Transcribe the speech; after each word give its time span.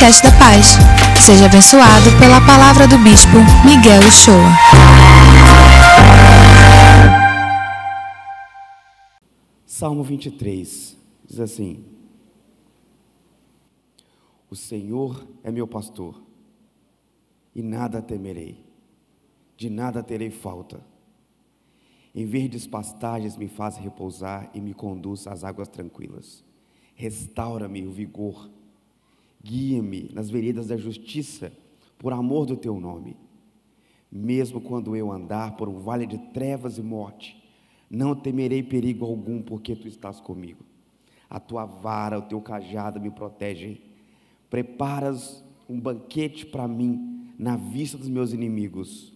podcast 0.00 0.22
da 0.22 0.32
Paz. 0.38 0.66
Seja 1.26 1.44
abençoado 1.44 2.08
pela 2.18 2.40
palavra 2.40 2.88
do 2.88 2.96
Bispo 3.04 3.36
Miguel 3.66 4.00
Uchoa. 4.00 4.50
Salmo 9.66 10.02
23 10.02 10.96
diz 11.26 11.38
assim: 11.40 11.84
O 14.48 14.56
Senhor 14.56 15.26
é 15.44 15.50
meu 15.50 15.66
pastor, 15.66 16.22
e 17.54 17.62
nada 17.62 18.00
temerei, 18.00 18.64
de 19.54 19.68
nada 19.68 20.02
terei 20.02 20.30
falta. 20.30 20.82
Em 22.14 22.24
verdes 22.24 22.66
pastagens 22.66 23.36
me 23.36 23.48
faz 23.48 23.76
repousar 23.76 24.50
e 24.54 24.62
me 24.62 24.72
conduz 24.72 25.26
às 25.26 25.44
águas 25.44 25.68
tranquilas. 25.68 26.42
Restaura-me 26.94 27.86
o 27.86 27.92
vigor 27.92 28.50
Guia-me 29.42 30.10
nas 30.12 30.28
veredas 30.28 30.68
da 30.68 30.76
justiça, 30.76 31.52
por 31.98 32.12
amor 32.12 32.46
do 32.46 32.56
teu 32.56 32.78
nome. 32.78 33.16
Mesmo 34.10 34.60
quando 34.60 34.96
eu 34.96 35.10
andar 35.12 35.56
por 35.56 35.68
um 35.68 35.78
vale 35.78 36.06
de 36.06 36.18
trevas 36.32 36.78
e 36.78 36.82
morte, 36.82 37.42
não 37.88 38.14
temerei 38.14 38.62
perigo 38.62 39.04
algum, 39.04 39.42
porque 39.42 39.74
tu 39.74 39.88
estás 39.88 40.20
comigo. 40.20 40.64
A 41.28 41.38
tua 41.38 41.64
vara, 41.64 42.18
o 42.18 42.22
teu 42.22 42.40
cajado 42.40 43.00
me 43.00 43.10
protegem. 43.10 43.80
Preparas 44.48 45.44
um 45.68 45.78
banquete 45.78 46.44
para 46.46 46.66
mim 46.66 47.32
na 47.38 47.56
vista 47.56 47.96
dos 47.96 48.08
meus 48.08 48.32
inimigos. 48.32 49.12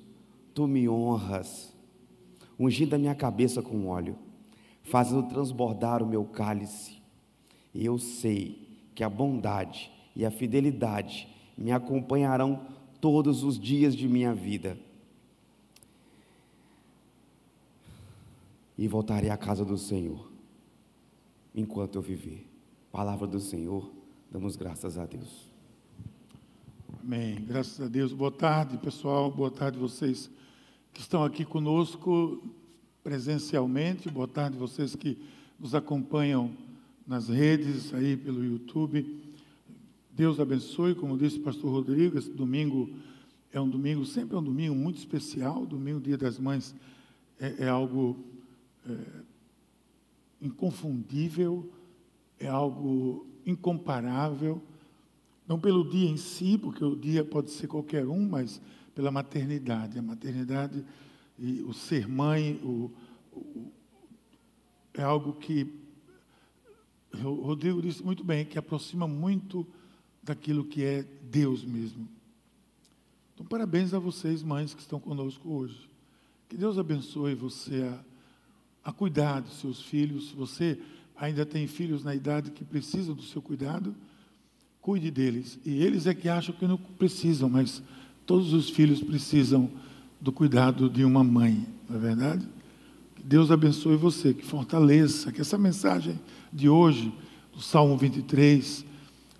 Tu 0.55 0.67
me 0.67 0.89
honras, 0.89 1.75
ungindo 2.59 2.95
a 2.95 2.99
minha 2.99 3.15
cabeça 3.15 3.61
com 3.61 3.89
óleo, 3.89 4.17
fazendo 4.83 5.29
transbordar 5.29 6.03
o 6.03 6.07
meu 6.07 6.25
cálice. 6.25 7.03
E 7.75 7.85
eu 7.85 7.99
sei 7.99 8.69
que 8.95 9.03
a 9.03 9.09
bondade 9.09 9.91
e 10.15 10.25
a 10.25 10.31
fidelidade 10.31 11.29
me 11.57 11.73
acompanharão 11.73 12.67
todos 13.01 13.43
os 13.43 13.59
dias 13.59 13.95
de 13.95 14.09
minha 14.09 14.35
vida. 14.35 14.79
E 18.77 18.89
voltarei 18.89 19.31
à 19.31 19.37
casa 19.37 19.65
do 19.65 19.79
Senhor 19.79 20.31
enquanto 21.55 21.97
eu 21.97 22.03
viver. 22.03 22.47
Palavra 22.91 23.27
do 23.27 23.41
Senhor, 23.41 23.91
damos 24.31 24.57
graças 24.57 24.99
a 24.99 25.07
Deus. 25.07 25.53
Amém. 27.03 27.37
Graças 27.47 27.81
a 27.81 27.89
Deus. 27.89 28.13
Boa 28.13 28.33
tarde, 28.33 28.79
pessoal. 28.79 29.31
Boa 29.31 29.51
tarde, 29.51 29.79
vocês 29.79 30.31
que 30.93 31.01
estão 31.01 31.23
aqui 31.23 31.45
conosco 31.45 32.43
presencialmente. 33.03 34.09
Boa 34.09 34.27
tarde, 34.27 34.57
vocês 34.57 34.97
que 34.97 35.19
nos 35.61 35.75
acompanham 35.75 36.51
nas 37.07 37.29
redes, 37.29 37.93
aí 37.93 38.17
pelo 38.17 38.43
YouTube. 38.43 39.24
Deus 40.15 40.39
abençoe, 40.39 40.95
como 40.95 41.19
disse 41.19 41.39
o 41.39 41.43
pastor 41.43 41.73
Rodrigo, 41.73 42.17
esse 42.17 42.31
domingo 42.31 42.89
é 43.51 43.61
um 43.61 43.69
domingo, 43.69 44.05
sempre 44.07 44.37
é 44.37 44.39
um 44.39 44.43
domingo 44.45 44.75
muito 44.75 44.97
especial, 44.97 45.67
domingo, 45.67 46.01
dia 46.01 46.17
das 46.17 46.39
mães, 46.39 46.73
é, 47.39 47.65
é 47.65 47.69
algo 47.69 48.17
é, 48.89 48.97
inconfundível, 50.41 51.69
é 52.39 52.47
algo 52.47 53.27
incomparável, 53.45 54.63
não 55.49 55.59
pelo 55.59 55.89
dia 55.89 56.09
em 56.09 56.17
si, 56.17 56.57
porque 56.59 56.85
o 56.85 56.95
dia 56.95 57.25
pode 57.25 57.51
ser 57.51 57.67
qualquer 57.67 58.07
um, 58.07 58.29
mas 58.29 58.61
pela 58.95 59.11
maternidade. 59.11 59.99
A 59.99 60.03
maternidade 60.03 60.85
e 61.37 61.61
o 61.63 61.73
ser 61.73 62.09
mãe 62.09 62.61
o, 62.63 62.91
o, 63.33 63.73
é 64.95 65.03
algo 65.03 65.33
que 65.33 65.69
o 67.13 67.43
Rodrigo 67.43 67.83
disse 67.83 68.03
muito 68.03 68.23
bem, 68.23 68.45
que 68.45 68.59
aproxima 68.59 69.09
muito 69.09 69.67
daquilo 70.25 70.65
que 70.65 70.83
é 70.83 71.05
Deus 71.31 71.65
mesmo. 71.65 72.09
Então, 73.35 73.47
parabéns 73.47 73.93
a 73.93 73.99
vocês, 73.99 74.43
mães 74.43 74.75
que 74.75 74.81
estão 74.81 74.99
conosco 74.99 75.49
hoje. 75.49 75.89
Que 76.49 76.57
Deus 76.57 76.79
abençoe 76.79 77.35
você 77.35 77.83
a, 77.83 78.91
a 78.91 78.93
cuidar 78.93 79.41
dos 79.41 79.59
seus 79.59 79.83
filhos. 79.83 80.29
Se 80.29 80.35
você 80.35 80.79
ainda 81.17 81.45
tem 81.45 81.67
filhos 81.67 82.05
na 82.05 82.15
idade 82.15 82.51
que 82.51 82.65
precisam 82.65 83.15
do 83.15 83.23
seu 83.23 83.43
cuidado, 83.43 83.95
cuide 84.81 85.11
deles. 85.11 85.59
E 85.65 85.83
eles 85.83 86.07
é 86.07 86.15
que 86.15 86.29
acham 86.29 86.55
que 86.55 86.67
não 86.67 86.77
precisam, 86.77 87.49
mas 87.49 87.83
todos 88.25 88.53
os 88.53 88.71
filhos 88.71 89.03
precisam 89.03 89.71
do 90.21 90.33
cuidado 90.33 90.89
de 90.89 91.05
uma 91.05 91.23
mãe, 91.23 91.67
não 91.89 91.97
é 91.97 91.99
verdade? 91.99 92.49
Que 93.17 93.23
Deus 93.23 93.51
abençoe 93.51 93.97
você, 93.97 94.33
que 94.33 94.45
fortaleça, 94.45 95.33
que 95.33 95.41
essa 95.41 95.59
mensagem 95.59 96.19
de 96.53 96.69
hoje, 96.69 97.13
do 97.53 97.61
Salmo 97.61 97.97
23, 97.97 98.85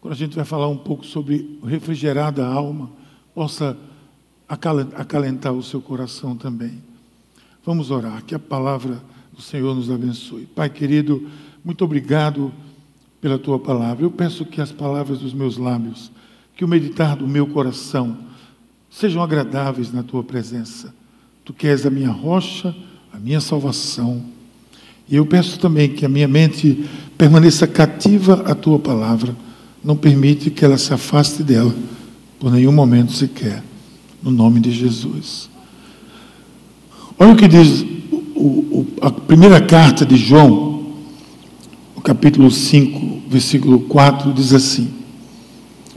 quando 0.05 0.13
a 0.13 0.17
gente 0.17 0.37
vai 0.37 0.45
falar 0.45 0.69
um 0.69 0.77
pouco 0.77 1.03
sobre 1.07 1.59
refrigerar 1.65 2.31
da 2.31 2.47
alma, 2.47 2.91
possa 3.35 3.75
acalentar 4.47 5.55
o 5.55 5.63
seu 5.63 5.81
coração 5.81 6.37
também. 6.37 6.75
Vamos 7.65 7.91
orar, 7.91 8.23
que 8.23 8.35
a 8.35 8.39
palavra 8.39 9.03
do 9.33 9.41
Senhor 9.41 9.75
nos 9.75 9.91
abençoe. 9.91 10.45
Pai 10.45 10.69
querido, 10.69 11.27
muito 11.65 11.83
obrigado 11.87 12.53
pela 13.19 13.39
tua 13.39 13.59
palavra. 13.59 14.05
Eu 14.05 14.11
peço 14.11 14.45
que 14.45 14.61
as 14.61 14.71
palavras 14.71 15.21
dos 15.21 15.33
meus 15.33 15.57
lábios, 15.57 16.13
que 16.55 16.67
o 16.67 16.69
meditar 16.69 17.17
do 17.17 17.27
meu 17.27 17.47
coração, 17.47 18.15
sejam 18.91 19.23
agradáveis 19.23 19.91
na 19.91 20.03
tua 20.03 20.23
presença. 20.23 20.95
Tu 21.47 21.55
que 21.55 21.67
és 21.67 21.87
a 21.87 21.91
minha 21.91 22.11
rocha, 22.11 22.77
a 23.11 23.19
minha 23.19 23.41
salvação. 23.41 24.23
E 25.09 25.17
eu 25.17 25.25
peço 25.25 25.59
também 25.59 25.95
que 25.95 26.05
a 26.05 26.11
minha 26.11 26.29
mente 26.29 26.87
permaneça 27.17 27.67
cativa 27.67 28.43
à 28.45 28.55
tua 28.55 28.79
palavra 28.79 29.35
não 29.85 29.95
permite 29.95 30.51
que 30.51 30.65
ela 30.65 30.79
se 30.79 30.93
afaste 30.95 31.43
dela 31.43 31.75
por 32.41 32.51
nenhum 32.51 32.73
momento 32.73 33.13
sequer, 33.13 33.63
no 34.23 34.31
nome 34.31 34.59
de 34.59 34.73
Jesus. 34.73 35.51
Olha 37.19 37.33
o 37.33 37.37
que 37.37 37.47
diz 37.47 37.85
o, 38.35 38.41
o, 38.41 38.87
a 39.03 39.11
primeira 39.11 39.61
carta 39.61 40.07
de 40.07 40.17
João, 40.17 40.87
o 41.95 42.01
capítulo 42.01 42.51
5, 42.51 43.23
versículo 43.29 43.81
4, 43.81 44.33
diz 44.33 44.55
assim: 44.55 44.89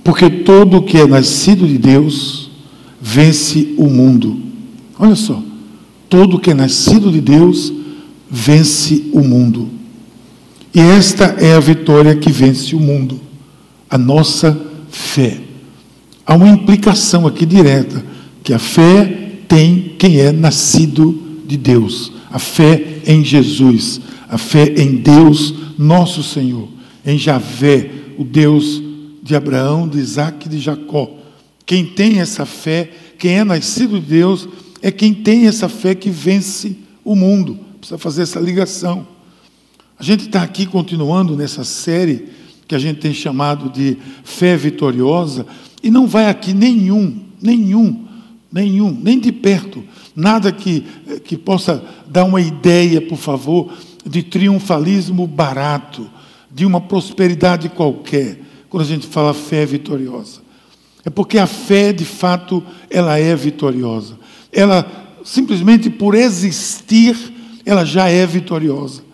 Porque 0.04 0.30
todo 0.30 0.78
o 0.78 0.84
que 0.84 0.98
é 0.98 1.08
nascido 1.08 1.66
de 1.66 1.78
Deus 1.78 2.52
vence 3.02 3.74
o 3.78 3.88
mundo. 3.90 4.38
Olha 5.00 5.16
só, 5.16 5.42
todo 6.09 6.36
o 6.36 6.40
que 6.40 6.52
é 6.52 6.54
nascido 6.54 7.09
de 7.09 7.22
Deus 7.22 7.72
vence 8.30 9.06
o 9.14 9.22
mundo. 9.22 9.69
E 10.74 10.80
esta 10.80 11.25
é 11.40 11.54
a 11.54 11.59
vitória 11.59 12.16
que 12.16 12.31
vence 12.31 12.75
o 12.75 12.80
mundo 12.80 13.26
a 13.90 13.98
nossa 13.98 14.59
fé. 14.90 15.40
Há 16.25 16.36
uma 16.36 16.50
implicação 16.50 17.25
aqui 17.25 17.46
direta, 17.46 18.03
que 18.44 18.53
a 18.53 18.59
fé 18.59 19.06
tem 19.48 19.96
quem 19.98 20.20
é 20.20 20.31
nascido 20.31 21.42
de 21.46 21.58
Deus, 21.58 22.12
a 22.30 22.40
fé 22.40 23.00
em 23.06 23.24
Jesus, 23.24 24.02
a 24.30 24.38
fé 24.38 24.74
em 24.78 24.98
Deus, 24.98 25.53
nosso 25.78 26.22
Senhor, 26.22 26.68
em 27.06 27.18
Javé, 27.18 27.90
o 28.18 28.24
Deus 28.24 28.81
de 29.24 29.36
Abraão, 29.36 29.88
de 29.88 30.00
Isaac 30.00 30.48
e 30.48 30.50
de 30.50 30.59
Jacó. 30.59 31.09
Quem 31.66 31.86
tem 31.86 32.19
essa 32.19 32.46
fé, 32.46 32.90
quem 33.18 33.40
é 33.40 33.44
nascido 33.44 34.00
de 34.00 34.06
Deus, 34.06 34.48
é 34.81 34.92
quem 34.92 35.14
tem 35.14 35.48
essa 35.48 35.69
fé 35.69 35.96
que 35.96 36.09
vence 36.09 36.78
o 37.04 37.16
mundo. 37.16 37.58
Precisa 37.80 37.98
fazer 37.98 38.24
essa 38.24 38.40
ligação. 38.40 39.08
A 40.00 40.04
gente 40.04 40.25
está 40.25 40.44
aqui 40.44 40.66
continuando 40.66 41.36
nessa 41.36 41.64
série 41.64 42.28
que 42.67 42.75
a 42.75 42.79
gente 42.79 43.00
tem 43.00 43.13
chamado 43.13 43.69
de 43.69 43.97
fé 44.23 44.57
vitoriosa, 44.57 45.45
e 45.81 45.89
não 45.89 46.05
vai 46.07 46.28
aqui 46.28 46.53
nenhum, 46.53 47.17
nenhum, 47.41 48.05
nenhum, 48.51 48.91
nem 49.01 49.19
de 49.19 49.31
perto, 49.31 49.83
nada 50.16 50.51
que, 50.51 50.83
que 51.23 51.38
possa 51.38 51.83
dar 52.09 52.25
uma 52.25 52.41
ideia, 52.41 53.00
por 53.00 53.17
favor, 53.17 53.72
de 54.06 54.23
triunfalismo 54.23 55.27
barato, 55.27 56.09
de 56.51 56.66
uma 56.66 56.81
prosperidade 56.81 57.69
qualquer, 57.69 58.39
quando 58.69 58.83
a 58.83 58.88
gente 58.88 59.07
fala 59.07 59.33
fé 59.33 59.65
vitoriosa. 59.65 60.42
É 61.06 61.09
porque 61.09 61.38
a 61.38 61.47
fé, 61.47 61.94
de 61.94 62.03
fato, 62.03 62.62
ela 62.89 63.18
é 63.18 63.33
vitoriosa. 63.33 64.18
Ela, 64.51 64.86
simplesmente 65.24 65.89
por 65.89 66.15
existir, 66.15 67.15
ela 67.65 67.86
já 67.86 68.09
é 68.09 68.25
vitoriosa. 68.25 69.06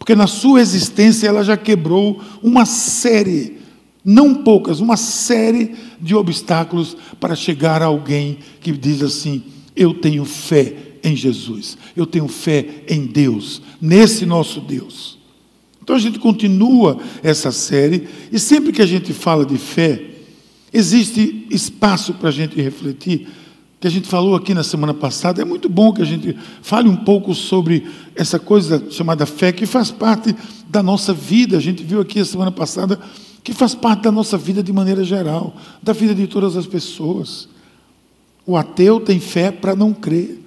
Porque 0.00 0.14
na 0.14 0.26
sua 0.26 0.62
existência 0.62 1.28
ela 1.28 1.44
já 1.44 1.58
quebrou 1.58 2.22
uma 2.42 2.64
série, 2.64 3.58
não 4.02 4.34
poucas, 4.34 4.80
uma 4.80 4.96
série 4.96 5.74
de 6.00 6.14
obstáculos 6.14 6.96
para 7.20 7.36
chegar 7.36 7.82
a 7.82 7.84
alguém 7.84 8.38
que 8.62 8.72
diz 8.72 9.02
assim: 9.02 9.42
Eu 9.76 9.92
tenho 9.92 10.24
fé 10.24 10.74
em 11.04 11.14
Jesus, 11.14 11.76
eu 11.94 12.06
tenho 12.06 12.28
fé 12.28 12.82
em 12.88 13.04
Deus, 13.04 13.60
nesse 13.78 14.24
nosso 14.24 14.58
Deus. 14.62 15.18
Então 15.82 15.94
a 15.94 15.98
gente 15.98 16.18
continua 16.18 16.98
essa 17.22 17.52
série, 17.52 18.08
e 18.32 18.38
sempre 18.38 18.72
que 18.72 18.80
a 18.80 18.86
gente 18.86 19.12
fala 19.12 19.44
de 19.44 19.58
fé, 19.58 20.02
existe 20.72 21.46
espaço 21.50 22.14
para 22.14 22.30
a 22.30 22.32
gente 22.32 22.58
refletir 22.58 23.28
que 23.80 23.86
a 23.86 23.90
gente 23.90 24.06
falou 24.06 24.36
aqui 24.36 24.52
na 24.52 24.62
semana 24.62 24.92
passada, 24.92 25.40
é 25.40 25.44
muito 25.44 25.66
bom 25.66 25.90
que 25.90 26.02
a 26.02 26.04
gente 26.04 26.36
fale 26.60 26.86
um 26.86 26.96
pouco 26.96 27.34
sobre 27.34 27.86
essa 28.14 28.38
coisa 28.38 28.84
chamada 28.90 29.24
fé, 29.24 29.52
que 29.52 29.64
faz 29.64 29.90
parte 29.90 30.36
da 30.68 30.82
nossa 30.82 31.14
vida. 31.14 31.56
A 31.56 31.60
gente 31.60 31.82
viu 31.82 31.98
aqui 31.98 32.20
a 32.20 32.24
semana 32.26 32.52
passada 32.52 33.00
que 33.42 33.54
faz 33.54 33.74
parte 33.74 34.02
da 34.02 34.12
nossa 34.12 34.36
vida 34.36 34.62
de 34.62 34.70
maneira 34.70 35.02
geral, 35.02 35.56
da 35.82 35.94
vida 35.94 36.14
de 36.14 36.26
todas 36.26 36.58
as 36.58 36.66
pessoas. 36.66 37.48
O 38.44 38.54
ateu 38.54 39.00
tem 39.00 39.18
fé 39.18 39.50
para 39.50 39.74
não 39.74 39.94
crer, 39.94 40.44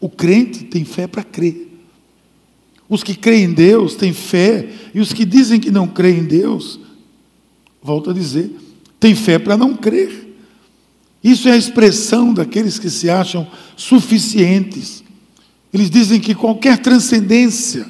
o 0.00 0.08
crente 0.08 0.64
tem 0.64 0.82
fé 0.82 1.06
para 1.06 1.22
crer. 1.22 1.68
Os 2.88 3.02
que 3.02 3.14
creem 3.14 3.44
em 3.44 3.52
Deus 3.52 3.94
têm 3.96 4.14
fé, 4.14 4.66
e 4.94 5.00
os 5.00 5.12
que 5.12 5.26
dizem 5.26 5.60
que 5.60 5.70
não 5.70 5.86
creem 5.86 6.20
em 6.20 6.24
Deus, 6.24 6.80
volto 7.82 8.08
a 8.08 8.12
dizer, 8.14 8.50
têm 8.98 9.14
fé 9.14 9.38
para 9.38 9.58
não 9.58 9.76
crer. 9.76 10.31
Isso 11.22 11.48
é 11.48 11.52
a 11.52 11.56
expressão 11.56 12.34
daqueles 12.34 12.78
que 12.78 12.90
se 12.90 13.08
acham 13.08 13.46
suficientes. 13.76 15.04
Eles 15.72 15.88
dizem 15.88 16.20
que 16.20 16.34
qualquer 16.34 16.78
transcendência 16.78 17.86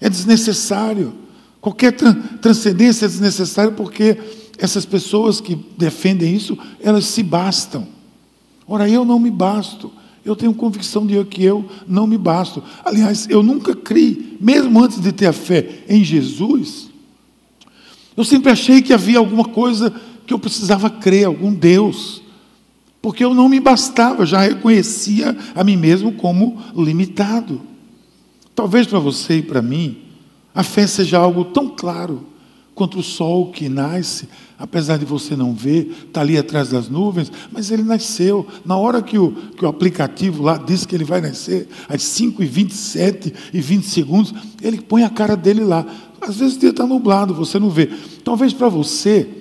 é 0.00 0.08
desnecessário. 0.08 1.12
Qualquer 1.60 1.92
transcendência 2.40 3.06
é 3.06 3.08
desnecessária 3.08 3.72
porque 3.72 4.16
essas 4.58 4.84
pessoas 4.84 5.40
que 5.40 5.58
defendem 5.76 6.34
isso, 6.34 6.56
elas 6.80 7.04
se 7.06 7.22
bastam. 7.22 7.86
Ora, 8.66 8.88
eu 8.88 9.04
não 9.04 9.18
me 9.18 9.30
basto. 9.30 9.90
Eu 10.24 10.36
tenho 10.36 10.52
convicção 10.54 11.06
de 11.06 11.22
que 11.24 11.42
eu 11.42 11.68
não 11.86 12.06
me 12.06 12.18
basto. 12.18 12.62
Aliás, 12.84 13.26
eu 13.30 13.42
nunca 13.42 13.74
criei, 13.74 14.36
mesmo 14.40 14.82
antes 14.82 15.00
de 15.00 15.10
ter 15.10 15.26
a 15.26 15.32
fé 15.32 15.84
em 15.88 16.04
Jesus, 16.04 16.90
eu 18.16 18.24
sempre 18.24 18.50
achei 18.50 18.82
que 18.82 18.92
havia 18.92 19.18
alguma 19.18 19.44
coisa 19.44 19.94
que 20.26 20.34
eu 20.34 20.38
precisava 20.38 20.90
crer, 20.90 21.26
algum 21.26 21.54
Deus. 21.54 22.22
Porque 23.08 23.24
eu 23.24 23.32
não 23.32 23.48
me 23.48 23.58
bastava, 23.58 24.26
já 24.26 24.40
reconhecia 24.40 25.34
a 25.54 25.64
mim 25.64 25.78
mesmo 25.78 26.12
como 26.12 26.58
limitado. 26.76 27.58
Talvez 28.54 28.86
para 28.86 28.98
você 28.98 29.38
e 29.38 29.42
para 29.42 29.62
mim, 29.62 29.96
a 30.54 30.62
fé 30.62 30.86
seja 30.86 31.16
algo 31.16 31.46
tão 31.46 31.70
claro 31.70 32.26
quanto 32.74 32.98
o 32.98 33.02
sol 33.02 33.50
que 33.50 33.66
nasce, 33.66 34.28
apesar 34.58 34.98
de 34.98 35.06
você 35.06 35.34
não 35.34 35.54
ver, 35.54 35.90
está 36.06 36.20
ali 36.20 36.36
atrás 36.36 36.68
das 36.68 36.90
nuvens, 36.90 37.32
mas 37.50 37.70
ele 37.70 37.82
nasceu. 37.82 38.46
Na 38.62 38.76
hora 38.76 39.00
que 39.00 39.18
o, 39.18 39.32
que 39.56 39.64
o 39.64 39.68
aplicativo 39.68 40.42
lá 40.42 40.58
diz 40.58 40.84
que 40.84 40.94
ele 40.94 41.04
vai 41.04 41.22
nascer, 41.22 41.66
às 41.88 42.02
5 42.02 42.42
e 42.42 42.46
27 42.46 43.32
e 43.54 43.58
20 43.62 43.84
segundos, 43.84 44.34
ele 44.60 44.82
põe 44.82 45.02
a 45.02 45.08
cara 45.08 45.34
dele 45.34 45.64
lá. 45.64 45.86
Às 46.20 46.36
vezes 46.36 46.56
o 46.56 46.60
dia 46.60 46.70
está 46.70 46.86
nublado, 46.86 47.32
você 47.32 47.58
não 47.58 47.70
vê. 47.70 47.88
Talvez 48.22 48.52
para 48.52 48.68
você 48.68 49.37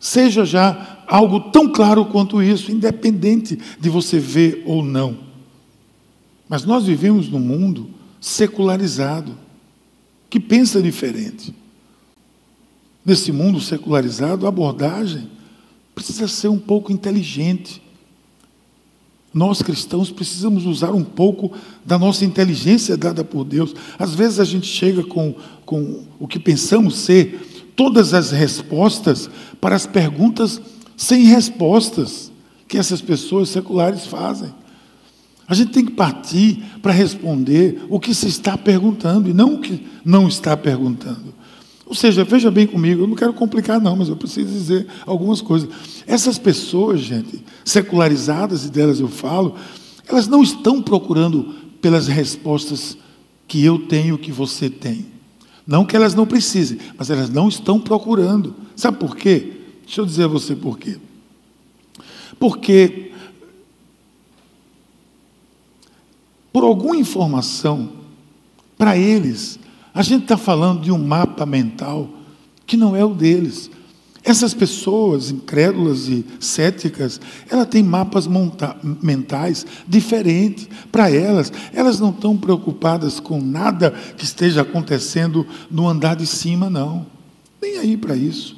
seja 0.00 0.46
já 0.46 1.04
algo 1.06 1.38
tão 1.50 1.70
claro 1.70 2.06
quanto 2.06 2.42
isso, 2.42 2.72
independente 2.72 3.58
de 3.78 3.90
você 3.90 4.18
ver 4.18 4.62
ou 4.64 4.82
não. 4.82 5.18
Mas 6.48 6.64
nós 6.64 6.86
vivemos 6.86 7.28
num 7.28 7.38
mundo 7.38 7.90
secularizado, 8.18 9.36
que 10.30 10.40
pensa 10.40 10.80
diferente. 10.80 11.54
Nesse 13.04 13.30
mundo 13.30 13.60
secularizado, 13.60 14.46
a 14.46 14.48
abordagem 14.48 15.28
precisa 15.94 16.26
ser 16.26 16.48
um 16.48 16.58
pouco 16.58 16.90
inteligente. 16.90 17.82
Nós 19.32 19.62
cristãos 19.62 20.10
precisamos 20.10 20.64
usar 20.64 20.92
um 20.92 21.04
pouco 21.04 21.52
da 21.84 21.98
nossa 21.98 22.24
inteligência 22.24 22.96
dada 22.96 23.22
por 23.22 23.44
Deus. 23.44 23.74
Às 23.98 24.14
vezes 24.14 24.40
a 24.40 24.44
gente 24.44 24.66
chega 24.66 25.04
com, 25.04 25.34
com 25.64 26.04
o 26.18 26.26
que 26.26 26.38
pensamos 26.38 26.96
ser 26.96 27.59
todas 27.80 28.12
as 28.12 28.30
respostas 28.30 29.30
para 29.58 29.74
as 29.74 29.86
perguntas 29.86 30.60
sem 30.98 31.22
respostas 31.22 32.30
que 32.68 32.76
essas 32.76 33.00
pessoas 33.00 33.48
seculares 33.48 34.04
fazem. 34.04 34.52
A 35.48 35.54
gente 35.54 35.72
tem 35.72 35.86
que 35.86 35.92
partir 35.92 36.62
para 36.82 36.92
responder 36.92 37.82
o 37.88 37.98
que 37.98 38.14
se 38.14 38.28
está 38.28 38.58
perguntando 38.58 39.30
e 39.30 39.32
não 39.32 39.54
o 39.54 39.60
que 39.62 39.82
não 40.04 40.28
está 40.28 40.54
perguntando. 40.58 41.32
Ou 41.86 41.94
seja, 41.94 42.22
veja 42.22 42.50
bem 42.50 42.66
comigo, 42.66 43.04
eu 43.04 43.06
não 43.06 43.16
quero 43.16 43.32
complicar, 43.32 43.80
não, 43.80 43.96
mas 43.96 44.10
eu 44.10 44.16
preciso 44.16 44.52
dizer 44.52 44.86
algumas 45.06 45.40
coisas. 45.40 45.70
Essas 46.06 46.36
pessoas, 46.36 47.00
gente, 47.00 47.42
secularizadas, 47.64 48.66
e 48.66 48.70
delas 48.70 49.00
eu 49.00 49.08
falo, 49.08 49.54
elas 50.06 50.26
não 50.26 50.42
estão 50.42 50.82
procurando 50.82 51.54
pelas 51.80 52.08
respostas 52.08 52.94
que 53.48 53.64
eu 53.64 53.78
tenho, 53.78 54.18
que 54.18 54.30
você 54.30 54.68
tem. 54.68 55.19
Não 55.70 55.84
que 55.84 55.94
elas 55.94 56.16
não 56.16 56.26
precisem, 56.26 56.78
mas 56.98 57.10
elas 57.10 57.30
não 57.30 57.48
estão 57.48 57.78
procurando. 57.78 58.56
Sabe 58.74 58.98
por 58.98 59.14
quê? 59.14 59.52
Deixa 59.84 60.00
eu 60.00 60.04
dizer 60.04 60.24
a 60.24 60.26
você 60.26 60.56
por 60.56 60.76
quê. 60.76 60.98
Porque, 62.40 63.12
por 66.52 66.64
alguma 66.64 66.96
informação, 66.96 67.92
para 68.76 68.96
eles, 68.98 69.60
a 69.94 70.02
gente 70.02 70.24
está 70.24 70.36
falando 70.36 70.80
de 70.80 70.90
um 70.90 70.98
mapa 70.98 71.46
mental 71.46 72.10
que 72.66 72.76
não 72.76 72.96
é 72.96 73.04
o 73.04 73.14
deles. 73.14 73.70
Essas 74.22 74.52
pessoas 74.52 75.30
incrédulas 75.30 76.08
e 76.08 76.24
céticas, 76.38 77.20
elas 77.48 77.66
têm 77.68 77.82
mapas 77.82 78.28
mentais 79.02 79.64
diferentes 79.88 80.68
para 80.92 81.10
elas. 81.10 81.50
Elas 81.72 81.98
não 81.98 82.10
estão 82.10 82.36
preocupadas 82.36 83.18
com 83.18 83.40
nada 83.40 83.94
que 84.16 84.24
esteja 84.24 84.60
acontecendo 84.60 85.46
no 85.70 85.88
andar 85.88 86.16
de 86.16 86.26
cima, 86.26 86.68
não. 86.68 87.06
Nem 87.62 87.78
aí 87.78 87.96
para 87.96 88.14
isso. 88.14 88.56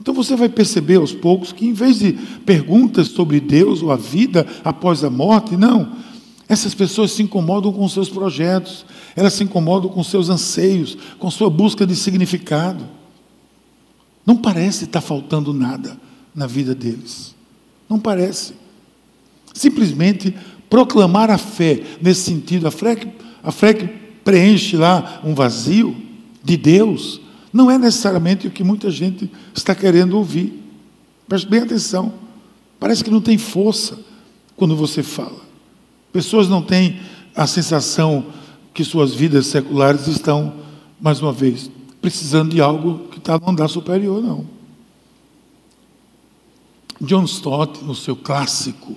Então 0.00 0.12
você 0.12 0.34
vai 0.34 0.48
perceber 0.48 0.96
aos 0.96 1.12
poucos 1.12 1.52
que, 1.52 1.64
em 1.64 1.72
vez 1.72 2.00
de 2.00 2.14
perguntas 2.44 3.06
sobre 3.06 3.38
Deus 3.38 3.82
ou 3.82 3.92
a 3.92 3.96
vida 3.96 4.44
após 4.64 5.04
a 5.04 5.10
morte, 5.10 5.56
não. 5.56 5.92
Essas 6.48 6.74
pessoas 6.74 7.12
se 7.12 7.22
incomodam 7.22 7.72
com 7.72 7.88
seus 7.88 8.10
projetos, 8.10 8.84
elas 9.14 9.32
se 9.32 9.44
incomodam 9.44 9.88
com 9.88 10.02
seus 10.02 10.28
anseios, 10.28 10.98
com 11.20 11.30
sua 11.30 11.48
busca 11.48 11.86
de 11.86 11.94
significado. 11.94 12.84
Não 14.24 14.36
parece 14.36 14.84
estar 14.84 15.00
faltando 15.00 15.52
nada 15.52 15.98
na 16.34 16.46
vida 16.46 16.74
deles. 16.74 17.34
Não 17.88 17.98
parece. 17.98 18.54
Simplesmente 19.52 20.34
proclamar 20.70 21.30
a 21.30 21.38
fé 21.38 21.82
nesse 22.00 22.22
sentido, 22.22 22.66
a 22.66 22.70
fé 22.70 22.96
que, 22.96 23.08
a 23.42 23.52
fé 23.52 23.74
que 23.74 23.86
preenche 24.24 24.76
lá 24.76 25.20
um 25.24 25.34
vazio 25.34 25.94
de 26.42 26.56
Deus, 26.56 27.20
não 27.52 27.70
é 27.70 27.76
necessariamente 27.76 28.46
o 28.46 28.50
que 28.50 28.64
muita 28.64 28.90
gente 28.90 29.30
está 29.54 29.74
querendo 29.74 30.16
ouvir. 30.16 30.62
Preste 31.28 31.48
bem 31.48 31.60
atenção. 31.60 32.14
Parece 32.80 33.04
que 33.04 33.10
não 33.10 33.20
tem 33.20 33.36
força 33.36 33.98
quando 34.56 34.74
você 34.74 35.02
fala. 35.02 35.40
Pessoas 36.12 36.48
não 36.48 36.62
têm 36.62 37.00
a 37.34 37.46
sensação 37.46 38.26
que 38.72 38.84
suas 38.84 39.14
vidas 39.14 39.46
seculares 39.46 40.06
estão, 40.06 40.54
mais 41.00 41.20
uma 41.20 41.32
vez, 41.32 41.70
precisando 42.00 42.54
de 42.54 42.60
algo 42.60 43.08
está 43.22 43.38
no 43.38 43.50
andar 43.50 43.68
superior, 43.68 44.22
não. 44.22 44.46
John 47.00 47.24
Stott, 47.24 47.82
no 47.84 47.94
seu 47.94 48.14
clássico, 48.14 48.96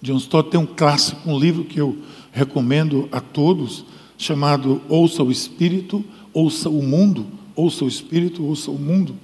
John 0.00 0.16
Stott 0.16 0.50
tem 0.50 0.60
um 0.60 0.66
clássico, 0.66 1.28
um 1.28 1.38
livro 1.38 1.64
que 1.64 1.80
eu 1.80 1.98
recomendo 2.32 3.08
a 3.12 3.20
todos, 3.20 3.84
chamado 4.16 4.80
Ouça 4.88 5.22
o 5.22 5.30
Espírito, 5.30 6.04
Ouça 6.32 6.70
o 6.70 6.82
Mundo 6.82 7.40
ouça 7.60 7.84
o 7.84 7.88
Espírito, 7.88 8.44
ouça 8.44 8.70
o 8.70 8.78
mundo. 8.78 9.14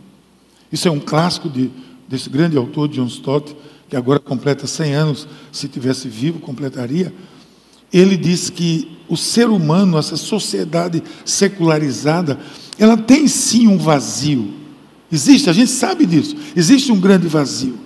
Isso 0.71 0.87
é 0.89 0.91
um 0.91 1.01
clássico 1.01 1.49
de, 1.49 1.71
desse 2.09 2.29
grande 2.29 2.57
autor, 2.57 2.89
John 2.89 3.07
Stott, 3.07 3.57
que 3.89 3.97
agora 3.97 4.19
completa 4.19 4.67
100 4.67 4.95
anos, 4.95 5.29
se 5.53 5.69
tivesse 5.69 6.09
vivo, 6.09 6.41
completaria. 6.41 7.13
Ele 7.93 8.17
diz 8.17 8.51
que 8.51 8.97
o 9.09 9.17
ser 9.17 9.49
humano, 9.49 9.97
essa 9.97 10.17
sociedade 10.17 11.03
secularizada, 11.25 12.39
ela 12.79 12.97
tem 12.97 13.27
sim 13.29 13.67
um 13.67 13.79
vazio. 13.79 14.55
Existe, 15.11 15.49
a 15.49 15.53
gente 15.53 15.71
sabe 15.71 16.05
disso. 16.05 16.37
Existe 16.55 16.93
um 16.93 17.01
grande 17.01 17.29
vazio. 17.29 17.79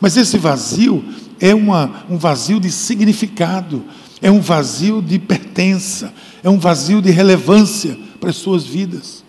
Mas 0.00 0.16
esse 0.16 0.38
vazio 0.38 1.04
é 1.40 1.54
uma, 1.54 2.04
um 2.08 2.16
vazio 2.16 2.60
de 2.60 2.70
significado, 2.70 3.84
é 4.20 4.30
um 4.30 4.40
vazio 4.40 5.02
de 5.02 5.18
pertença, 5.18 6.12
é 6.42 6.50
um 6.50 6.58
vazio 6.58 7.00
de 7.00 7.10
relevância 7.10 7.98
para 8.20 8.30
as 8.30 8.36
suas 8.36 8.64
vidas. 8.64 9.24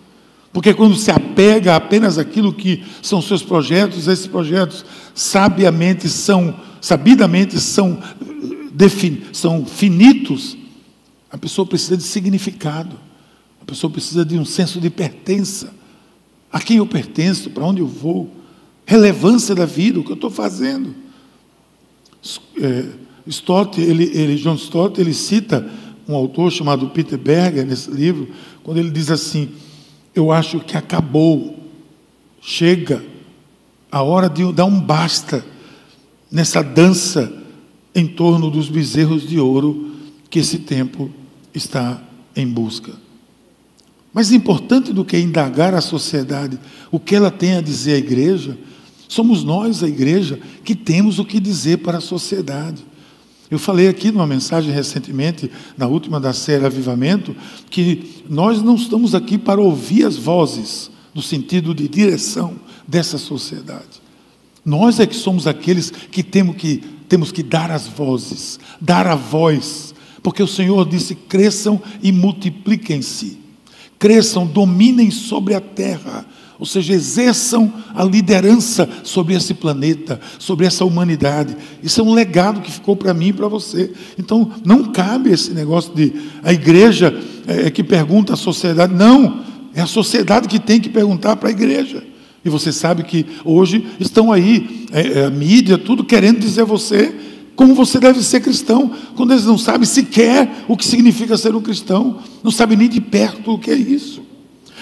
Porque 0.52 0.72
quando 0.72 0.96
se 0.96 1.10
apega 1.10 1.76
apenas 1.76 2.18
àquilo 2.18 2.52
que 2.52 2.82
são 3.02 3.20
seus 3.20 3.42
projetos, 3.42 4.08
esses 4.08 4.26
projetos 4.26 4.84
sabiamente 5.14 6.08
são, 6.08 6.54
sabidamente 6.80 7.60
são, 7.60 7.98
defin, 8.72 9.22
são 9.32 9.64
finitos, 9.64 10.56
a 11.30 11.36
pessoa 11.36 11.66
precisa 11.66 11.96
de 11.96 12.02
significado, 12.02 12.98
pessoa 13.68 13.92
precisa 13.92 14.24
de 14.24 14.38
um 14.38 14.46
senso 14.46 14.80
de 14.80 14.88
pertença. 14.88 15.74
A 16.50 16.58
quem 16.58 16.78
eu 16.78 16.86
pertenço, 16.86 17.50
para 17.50 17.64
onde 17.64 17.80
eu 17.80 17.86
vou, 17.86 18.30
relevância 18.86 19.54
da 19.54 19.66
vida, 19.66 20.00
o 20.00 20.04
que 20.04 20.10
eu 20.10 20.14
estou 20.14 20.30
fazendo. 20.30 20.94
É, 22.58 22.86
Stott, 23.26 23.78
ele, 23.78 24.04
ele, 24.04 24.36
John 24.36 24.54
Stott, 24.54 24.98
ele 24.98 25.12
cita 25.12 25.68
um 26.08 26.14
autor 26.14 26.50
chamado 26.50 26.88
Peter 26.88 27.18
Berger 27.18 27.66
nesse 27.66 27.90
livro, 27.90 28.28
quando 28.62 28.78
ele 28.78 28.90
diz 28.90 29.10
assim: 29.10 29.50
eu 30.14 30.32
acho 30.32 30.60
que 30.60 30.76
acabou. 30.76 31.56
Chega 32.40 33.04
a 33.92 34.00
hora 34.00 34.30
de 34.30 34.50
dar 34.52 34.64
um 34.64 34.80
basta 34.80 35.44
nessa 36.30 36.62
dança 36.62 37.30
em 37.94 38.06
torno 38.06 38.50
dos 38.50 38.70
bezerros 38.70 39.28
de 39.28 39.38
ouro 39.38 39.92
que 40.30 40.38
esse 40.38 40.60
tempo 40.60 41.10
está 41.52 42.02
em 42.34 42.46
busca. 42.46 43.07
Mais 44.12 44.32
importante 44.32 44.92
do 44.92 45.04
que 45.04 45.18
indagar 45.18 45.74
a 45.74 45.80
sociedade 45.80 46.58
o 46.90 46.98
que 46.98 47.14
ela 47.14 47.30
tem 47.30 47.56
a 47.56 47.60
dizer 47.60 47.94
à 47.94 47.98
igreja, 47.98 48.58
somos 49.08 49.44
nós, 49.44 49.82
a 49.82 49.88
igreja, 49.88 50.38
que 50.64 50.74
temos 50.74 51.18
o 51.18 51.24
que 51.24 51.40
dizer 51.40 51.78
para 51.78 51.98
a 51.98 52.02
sociedade. 52.02 52.84
Eu 53.50 53.58
falei 53.58 53.88
aqui 53.88 54.10
numa 54.10 54.26
mensagem 54.26 54.72
recentemente, 54.72 55.50
na 55.76 55.86
última 55.86 56.20
da 56.20 56.32
série 56.32 56.66
Avivamento, 56.66 57.34
que 57.70 58.22
nós 58.28 58.62
não 58.62 58.74
estamos 58.74 59.14
aqui 59.14 59.38
para 59.38 59.60
ouvir 59.60 60.04
as 60.04 60.16
vozes, 60.16 60.90
no 61.14 61.22
sentido 61.22 61.74
de 61.74 61.88
direção 61.88 62.56
dessa 62.86 63.16
sociedade. 63.16 64.02
Nós 64.64 65.00
é 65.00 65.06
que 65.06 65.16
somos 65.16 65.46
aqueles 65.46 65.90
que 65.90 66.22
temos 66.22 66.56
que, 66.56 66.82
temos 67.08 67.32
que 67.32 67.42
dar 67.42 67.70
as 67.70 67.86
vozes, 67.86 68.60
dar 68.78 69.06
a 69.06 69.14
voz, 69.14 69.94
porque 70.22 70.42
o 70.42 70.46
Senhor 70.46 70.86
disse: 70.86 71.14
cresçam 71.14 71.80
e 72.02 72.12
multipliquem-se, 72.12 73.38
cresçam, 73.98 74.46
dominem 74.46 75.10
sobre 75.10 75.54
a 75.54 75.60
terra, 75.60 76.24
ou 76.58 76.66
seja, 76.66 76.92
exerçam 76.92 77.72
a 77.94 78.02
liderança 78.02 78.88
sobre 79.04 79.34
esse 79.34 79.54
planeta, 79.54 80.20
sobre 80.38 80.66
essa 80.66 80.84
humanidade. 80.84 81.56
Isso 81.82 82.00
é 82.00 82.04
um 82.04 82.12
legado 82.12 82.60
que 82.60 82.70
ficou 82.70 82.96
para 82.96 83.14
mim 83.14 83.28
e 83.28 83.32
para 83.32 83.46
você. 83.46 83.92
Então, 84.18 84.50
não 84.64 84.86
cabe 84.86 85.30
esse 85.30 85.52
negócio 85.52 85.94
de 85.94 86.12
a 86.42 86.52
igreja 86.52 87.16
é, 87.46 87.70
que 87.70 87.84
pergunta 87.84 88.34
à 88.34 88.36
sociedade. 88.36 88.92
Não, 88.92 89.44
é 89.72 89.80
a 89.80 89.86
sociedade 89.86 90.48
que 90.48 90.58
tem 90.58 90.80
que 90.80 90.88
perguntar 90.88 91.36
para 91.36 91.48
a 91.48 91.52
igreja. 91.52 92.02
E 92.44 92.48
você 92.48 92.72
sabe 92.72 93.04
que 93.04 93.24
hoje 93.44 93.86
estão 94.00 94.32
aí, 94.32 94.86
é, 94.92 95.20
é, 95.20 95.24
a 95.26 95.30
mídia, 95.30 95.78
tudo 95.78 96.02
querendo 96.02 96.40
dizer 96.40 96.62
a 96.62 96.64
você 96.64 97.14
como 97.58 97.74
você 97.74 97.98
deve 97.98 98.22
ser 98.22 98.38
cristão, 98.38 98.88
quando 99.16 99.32
eles 99.32 99.44
não 99.44 99.58
sabem 99.58 99.84
sequer 99.84 100.64
o 100.68 100.76
que 100.76 100.86
significa 100.86 101.36
ser 101.36 101.56
um 101.56 101.60
cristão, 101.60 102.18
não 102.40 102.52
sabem 102.52 102.78
nem 102.78 102.88
de 102.88 103.00
perto 103.00 103.50
o 103.50 103.58
que 103.58 103.72
é 103.72 103.74
isso 103.74 104.22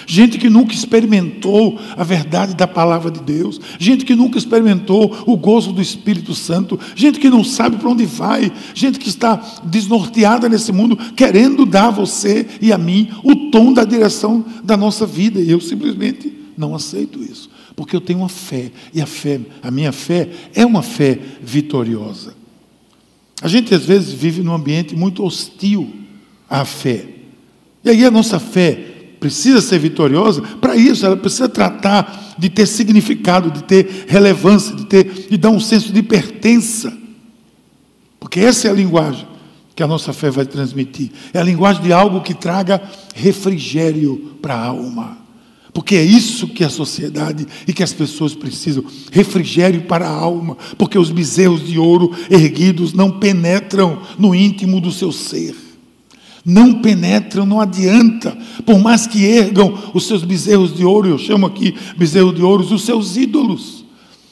gente 0.09 0.37
que 0.37 0.49
nunca 0.49 0.73
experimentou 0.73 1.77
a 1.97 2.03
verdade 2.03 2.55
da 2.55 2.65
palavra 2.65 3.11
de 3.11 3.19
Deus, 3.19 3.59
gente 3.77 4.05
que 4.05 4.15
nunca 4.15 4.37
experimentou 4.37 5.13
o 5.25 5.35
gozo 5.35 5.73
do 5.73 5.81
Espírito 5.81 6.33
Santo, 6.33 6.79
gente 6.95 7.19
que 7.19 7.29
não 7.29 7.43
sabe 7.43 7.75
para 7.75 7.89
onde 7.89 8.05
vai, 8.05 8.49
gente 8.73 8.99
que 8.99 9.09
está 9.09 9.35
desnorteada 9.65 10.47
nesse 10.47 10.71
mundo, 10.71 10.95
querendo 11.13 11.65
dar 11.65 11.87
a 11.87 11.91
você 11.91 12.47
e 12.61 12.71
a 12.71 12.77
mim 12.77 13.09
o 13.21 13.49
tom 13.51 13.73
da 13.73 13.83
direção 13.83 14.45
da 14.63 14.77
nossa 14.77 15.05
vida, 15.05 15.41
e 15.41 15.51
eu 15.51 15.59
simplesmente 15.59 16.31
não 16.57 16.73
aceito 16.73 17.21
isso, 17.21 17.49
porque 17.75 17.93
eu 17.93 18.01
tenho 18.01 18.19
uma 18.19 18.29
fé, 18.29 18.71
e 18.93 19.01
a 19.01 19.05
fé, 19.05 19.41
a 19.61 19.69
minha 19.69 19.91
fé 19.91 20.29
é 20.55 20.65
uma 20.65 20.81
fé 20.81 21.19
vitoriosa. 21.41 22.36
A 23.41 23.47
gente 23.47 23.73
às 23.73 23.85
vezes 23.85 24.11
vive 24.11 24.41
num 24.41 24.53
ambiente 24.53 24.95
muito 24.95 25.23
hostil 25.23 25.93
à 26.49 26.65
fé. 26.65 27.05
E 27.83 27.89
aí 27.89 28.05
a 28.05 28.11
nossa 28.11 28.39
fé 28.39 28.73
precisa 29.19 29.61
ser 29.61 29.79
vitoriosa, 29.79 30.41
para 30.41 30.75
isso 30.75 31.05
ela 31.05 31.17
precisa 31.17 31.49
tratar 31.49 32.35
de 32.37 32.49
ter 32.49 32.67
significado, 32.67 33.49
de 33.49 33.63
ter 33.63 34.05
relevância, 34.07 34.75
de 34.75 34.85
ter 34.85 35.27
de 35.29 35.37
dar 35.37 35.49
um 35.49 35.59
senso 35.59 35.91
de 35.91 36.03
pertença. 36.03 36.95
Porque 38.19 38.39
essa 38.39 38.67
é 38.67 38.71
a 38.71 38.73
linguagem 38.73 39.27
que 39.75 39.83
a 39.83 39.87
nossa 39.87 40.11
fé 40.11 40.29
vai 40.29 40.45
transmitir. 40.45 41.11
É 41.33 41.39
a 41.39 41.43
linguagem 41.43 41.83
de 41.83 41.93
algo 41.93 42.21
que 42.21 42.33
traga 42.33 42.81
refrigério 43.13 44.37
para 44.41 44.55
a 44.55 44.65
alma. 44.65 45.26
Porque 45.77 45.95
é 45.95 46.03
isso 46.03 46.47
que 46.47 46.63
a 46.63 46.71
sociedade 46.71 47.45
e 47.67 47.71
que 47.71 47.83
as 47.83 47.93
pessoas 47.93 48.33
precisam: 48.33 48.83
refrigério 49.11 49.81
para 49.81 50.07
a 50.07 50.11
alma. 50.11 50.57
Porque 50.75 50.97
os 50.97 51.11
bezerros 51.11 51.67
de 51.67 51.77
ouro 51.77 52.11
erguidos 52.31 52.93
não 52.93 53.11
penetram 53.11 54.01
no 54.17 54.33
íntimo 54.33 54.81
do 54.81 54.91
seu 54.91 55.11
ser. 55.11 55.53
Não 56.43 56.81
penetram, 56.81 57.45
não 57.45 57.61
adianta, 57.61 58.35
por 58.65 58.79
mais 58.79 59.05
que 59.05 59.23
ergam 59.23 59.91
os 59.93 60.07
seus 60.07 60.23
bezerros 60.23 60.75
de 60.75 60.83
ouro, 60.83 61.09
eu 61.09 61.17
chamo 61.19 61.45
aqui 61.45 61.75
bezerro 61.95 62.33
de 62.33 62.41
ouro, 62.41 62.63
os 62.63 62.83
seus 62.83 63.15
ídolos, 63.15 63.85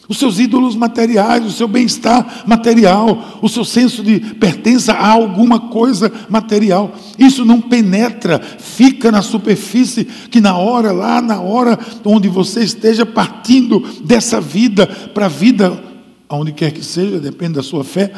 os 0.07 0.17
seus 0.17 0.39
ídolos 0.39 0.75
materiais, 0.75 1.45
o 1.45 1.51
seu 1.51 1.67
bem-estar 1.67 2.43
material, 2.45 3.39
o 3.41 3.49
seu 3.49 3.65
senso 3.65 4.03
de 4.03 4.19
pertença 4.19 4.93
a 4.93 5.07
alguma 5.09 5.59
coisa 5.59 6.11
material. 6.29 6.93
Isso 7.17 7.43
não 7.43 7.59
penetra, 7.59 8.39
fica 8.39 9.11
na 9.11 9.21
superfície, 9.21 10.05
que 10.05 10.39
na 10.39 10.57
hora, 10.57 10.91
lá 10.91 11.21
na 11.21 11.41
hora 11.41 11.79
onde 12.03 12.27
você 12.27 12.63
esteja 12.63 13.05
partindo 13.05 13.79
dessa 14.03 14.39
vida 14.39 14.85
para 14.87 15.25
a 15.25 15.29
vida, 15.29 15.83
aonde 16.29 16.51
quer 16.51 16.71
que 16.71 16.83
seja, 16.83 17.19
depende 17.19 17.53
da 17.53 17.63
sua 17.63 17.83
fé, 17.83 18.11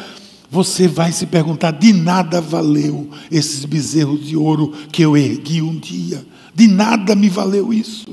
você 0.49 0.87
vai 0.87 1.11
se 1.11 1.25
perguntar: 1.25 1.71
de 1.71 1.93
nada 1.93 2.41
valeu 2.41 3.09
esses 3.31 3.63
bezerros 3.63 4.25
de 4.25 4.35
ouro 4.35 4.73
que 4.91 5.01
eu 5.01 5.15
ergui 5.15 5.61
um 5.61 5.75
dia? 5.75 6.25
De 6.53 6.67
nada 6.67 7.15
me 7.15 7.29
valeu 7.29 7.71
isso, 7.71 8.07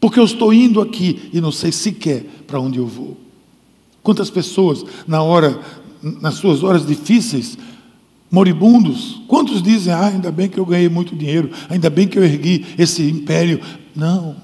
porque 0.00 0.20
eu 0.20 0.24
estou 0.24 0.52
indo 0.52 0.80
aqui 0.80 1.30
e 1.32 1.40
não 1.40 1.50
sei 1.50 1.72
sequer 1.72 2.37
para 2.48 2.58
onde 2.58 2.78
eu 2.78 2.86
vou. 2.86 3.16
Quantas 4.02 4.30
pessoas, 4.30 4.84
na 5.06 5.22
hora, 5.22 5.60
nas 6.02 6.34
suas 6.34 6.64
horas 6.64 6.84
difíceis, 6.84 7.58
moribundos, 8.30 9.22
quantos 9.28 9.62
dizem: 9.62 9.92
ah, 9.92 10.06
ainda 10.06 10.32
bem 10.32 10.48
que 10.48 10.58
eu 10.58 10.66
ganhei 10.66 10.88
muito 10.88 11.14
dinheiro, 11.14 11.50
ainda 11.68 11.90
bem 11.90 12.08
que 12.08 12.18
eu 12.18 12.24
ergui 12.24 12.64
esse 12.78 13.02
império? 13.02 13.60
Não. 13.94 14.34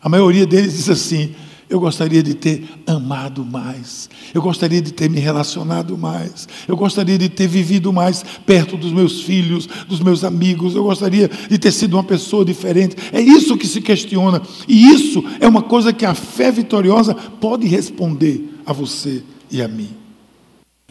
A 0.00 0.08
maioria 0.08 0.46
deles 0.46 0.74
diz 0.74 0.90
assim: 0.90 1.34
eu 1.72 1.80
gostaria 1.80 2.22
de 2.22 2.34
ter 2.34 2.68
amado 2.86 3.42
mais. 3.46 4.10
Eu 4.34 4.42
gostaria 4.42 4.82
de 4.82 4.92
ter 4.92 5.08
me 5.08 5.18
relacionado 5.18 5.96
mais. 5.96 6.46
Eu 6.68 6.76
gostaria 6.76 7.16
de 7.16 7.30
ter 7.30 7.46
vivido 7.46 7.90
mais 7.90 8.22
perto 8.44 8.76
dos 8.76 8.92
meus 8.92 9.22
filhos, 9.22 9.66
dos 9.88 9.98
meus 10.00 10.22
amigos. 10.22 10.74
Eu 10.74 10.82
gostaria 10.84 11.30
de 11.48 11.58
ter 11.58 11.72
sido 11.72 11.94
uma 11.94 12.04
pessoa 12.04 12.44
diferente. 12.44 12.94
É 13.10 13.22
isso 13.22 13.56
que 13.56 13.66
se 13.66 13.80
questiona. 13.80 14.42
E 14.68 14.90
isso 14.92 15.24
é 15.40 15.48
uma 15.48 15.62
coisa 15.62 15.94
que 15.94 16.04
a 16.04 16.12
fé 16.12 16.52
vitoriosa 16.52 17.14
pode 17.14 17.66
responder 17.66 18.52
a 18.66 18.72
você 18.74 19.22
e 19.50 19.62
a 19.62 19.66
mim. 19.66 19.88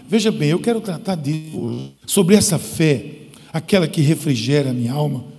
Veja 0.07 0.31
bem, 0.31 0.50
eu 0.50 0.59
quero 0.59 0.81
tratar 0.81 1.13
disso, 1.13 1.91
sobre 2.07 2.35
essa 2.35 2.57
fé, 2.57 3.27
aquela 3.53 3.88
que 3.88 4.01
refrigera 4.01 4.71
a 4.71 4.73
minha 4.73 4.93
alma 4.93 5.30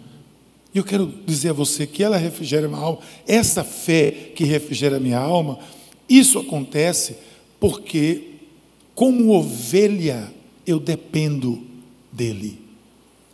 e 0.75 0.79
eu 0.79 0.85
quero 0.85 1.13
dizer 1.27 1.51
a 1.51 1.53
você 1.53 1.87
que 1.87 2.03
ela 2.03 2.17
refrigera 2.17 2.67
minha 2.67 2.81
alma, 2.81 3.01
essa 3.27 3.63
fé 3.63 4.11
que 4.35 4.45
refrigera 4.45 4.99
minha 4.99 5.19
alma, 5.19 5.59
isso 6.09 6.39
acontece 6.39 7.17
porque, 7.61 8.37
como 8.95 9.35
ovelha, 9.35 10.33
eu 10.67 10.81
dependo 10.81 11.63
dele, 12.11 12.59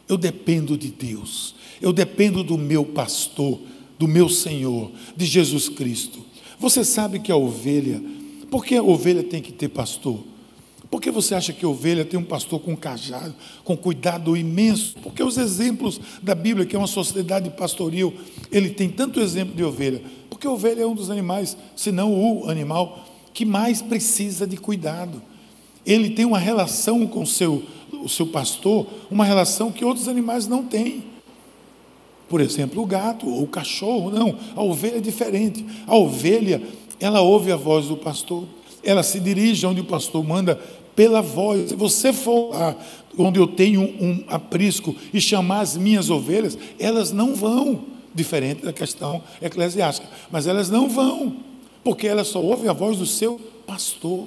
eu 0.08 0.16
dependo 0.16 0.76
de 0.76 0.88
Deus, 0.88 1.54
eu 1.80 1.92
dependo 1.92 2.42
do 2.42 2.58
meu 2.58 2.84
pastor, 2.84 3.60
do 3.98 4.08
meu 4.08 4.28
Senhor, 4.28 4.90
de 5.16 5.24
Jesus 5.24 5.68
Cristo. 5.68 6.24
Você 6.58 6.84
sabe 6.84 7.20
que 7.20 7.30
a 7.30 7.36
ovelha, 7.36 8.02
por 8.50 8.64
que 8.64 8.74
a 8.76 8.82
ovelha 8.82 9.22
tem 9.22 9.40
que 9.40 9.52
ter 9.52 9.68
pastor? 9.68 10.24
Por 10.90 11.02
que 11.02 11.10
você 11.10 11.34
acha 11.34 11.52
que 11.52 11.66
ovelha 11.66 12.04
tem 12.04 12.18
um 12.18 12.24
pastor 12.24 12.60
com 12.60 12.74
cajado, 12.74 13.34
com 13.62 13.76
cuidado 13.76 14.36
imenso? 14.36 14.96
Porque 15.02 15.22
os 15.22 15.36
exemplos 15.36 16.00
da 16.22 16.34
Bíblia, 16.34 16.64
que 16.64 16.74
é 16.74 16.78
uma 16.78 16.86
sociedade 16.86 17.50
pastoril, 17.50 18.14
ele 18.50 18.70
tem 18.70 18.88
tanto 18.88 19.20
exemplo 19.20 19.54
de 19.54 19.62
ovelha. 19.62 20.02
Porque 20.30 20.46
a 20.46 20.50
ovelha 20.50 20.82
é 20.82 20.86
um 20.86 20.94
dos 20.94 21.10
animais, 21.10 21.56
se 21.76 21.92
não 21.92 22.14
o 22.14 22.48
animal, 22.48 23.04
que 23.34 23.44
mais 23.44 23.82
precisa 23.82 24.46
de 24.46 24.56
cuidado. 24.56 25.20
Ele 25.84 26.10
tem 26.10 26.24
uma 26.24 26.38
relação 26.38 27.06
com 27.06 27.24
seu, 27.26 27.62
o 27.92 28.08
seu 28.08 28.26
pastor, 28.26 28.86
uma 29.10 29.24
relação 29.24 29.70
que 29.70 29.84
outros 29.84 30.08
animais 30.08 30.46
não 30.46 30.64
têm. 30.64 31.04
Por 32.28 32.40
exemplo, 32.40 32.82
o 32.82 32.86
gato 32.86 33.28
ou 33.28 33.42
o 33.42 33.48
cachorro, 33.48 34.10
não. 34.10 34.36
A 34.56 34.62
ovelha 34.62 34.96
é 34.96 35.00
diferente. 35.00 35.64
A 35.86 35.96
ovelha, 35.96 36.62
ela 36.98 37.20
ouve 37.20 37.52
a 37.52 37.56
voz 37.56 37.86
do 37.86 37.96
pastor, 37.96 38.44
ela 38.82 39.02
se 39.02 39.20
dirige 39.20 39.66
onde 39.66 39.80
o 39.80 39.84
pastor 39.84 40.24
manda 40.24 40.56
pela 40.94 41.22
voz. 41.22 41.70
Se 41.70 41.76
você 41.76 42.12
for 42.12 42.50
lá 42.50 42.76
onde 43.16 43.38
eu 43.38 43.46
tenho 43.46 43.82
um 43.82 44.24
aprisco 44.28 44.94
e 45.12 45.20
chamar 45.20 45.60
as 45.60 45.76
minhas 45.76 46.08
ovelhas, 46.10 46.56
elas 46.78 47.12
não 47.12 47.34
vão, 47.34 47.84
diferente 48.14 48.64
da 48.64 48.72
questão 48.72 49.22
eclesiástica, 49.42 50.08
mas 50.30 50.46
elas 50.46 50.70
não 50.70 50.88
vão, 50.88 51.36
porque 51.82 52.06
elas 52.06 52.28
só 52.28 52.40
ouvem 52.40 52.68
a 52.68 52.72
voz 52.72 52.98
do 52.98 53.06
seu 53.06 53.40
pastor. 53.66 54.26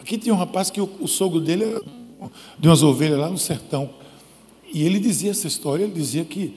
Aqui 0.00 0.18
tinha 0.18 0.34
um 0.34 0.38
rapaz 0.38 0.70
que 0.70 0.80
o, 0.80 0.90
o 1.00 1.06
sogro 1.06 1.40
dele 1.40 1.64
era 1.64 1.82
de 2.58 2.68
umas 2.68 2.82
ovelhas 2.82 3.18
lá 3.18 3.30
no 3.30 3.38
sertão. 3.38 3.90
E 4.72 4.84
ele 4.84 4.98
dizia 4.98 5.30
essa 5.30 5.46
história, 5.46 5.84
ele 5.84 5.92
dizia 5.92 6.24
que 6.24 6.54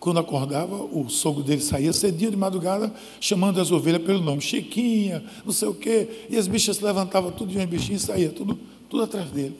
quando 0.00 0.18
acordava, 0.18 0.76
o 0.76 1.10
sogro 1.10 1.42
dele 1.42 1.60
saía 1.60 1.92
cedinho 1.92 2.30
de 2.30 2.36
madrugada, 2.36 2.92
chamando 3.20 3.60
as 3.60 3.70
ovelhas 3.70 4.02
pelo 4.02 4.22
nome, 4.22 4.40
Chiquinha, 4.40 5.22
não 5.44 5.52
sei 5.52 5.68
o 5.68 5.74
quê, 5.74 6.26
e 6.30 6.38
as 6.38 6.48
bichas 6.48 6.78
se 6.78 6.84
levantavam 6.84 7.30
tudo 7.30 7.52
de 7.52 7.58
um 7.58 7.66
bichinho 7.66 7.96
e 7.96 8.00
saía 8.00 8.30
tudo, 8.30 8.58
tudo 8.88 9.02
atrás 9.02 9.30
dele. 9.30 9.54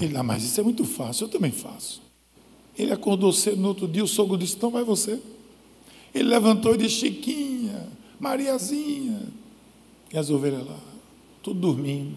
Ele, 0.00 0.16
ah, 0.16 0.22
mas 0.22 0.44
isso 0.44 0.60
é 0.60 0.62
muito 0.62 0.84
fácil, 0.84 1.24
eu 1.24 1.28
também 1.28 1.50
faço. 1.50 2.00
Ele 2.78 2.92
acordou 2.92 3.32
cedo 3.32 3.56
no 3.56 3.68
outro 3.68 3.88
dia, 3.88 4.04
o 4.04 4.06
sogro 4.06 4.38
disse, 4.38 4.54
então 4.54 4.70
vai 4.70 4.84
você. 4.84 5.20
Ele 6.14 6.28
levantou 6.28 6.74
e 6.74 6.78
disse, 6.78 7.00
Chiquinha, 7.00 7.88
Mariazinha, 8.20 9.22
e 10.12 10.16
as 10.16 10.30
ovelhas 10.30 10.64
lá, 10.64 10.78
tudo 11.42 11.58
dormindo. 11.58 12.14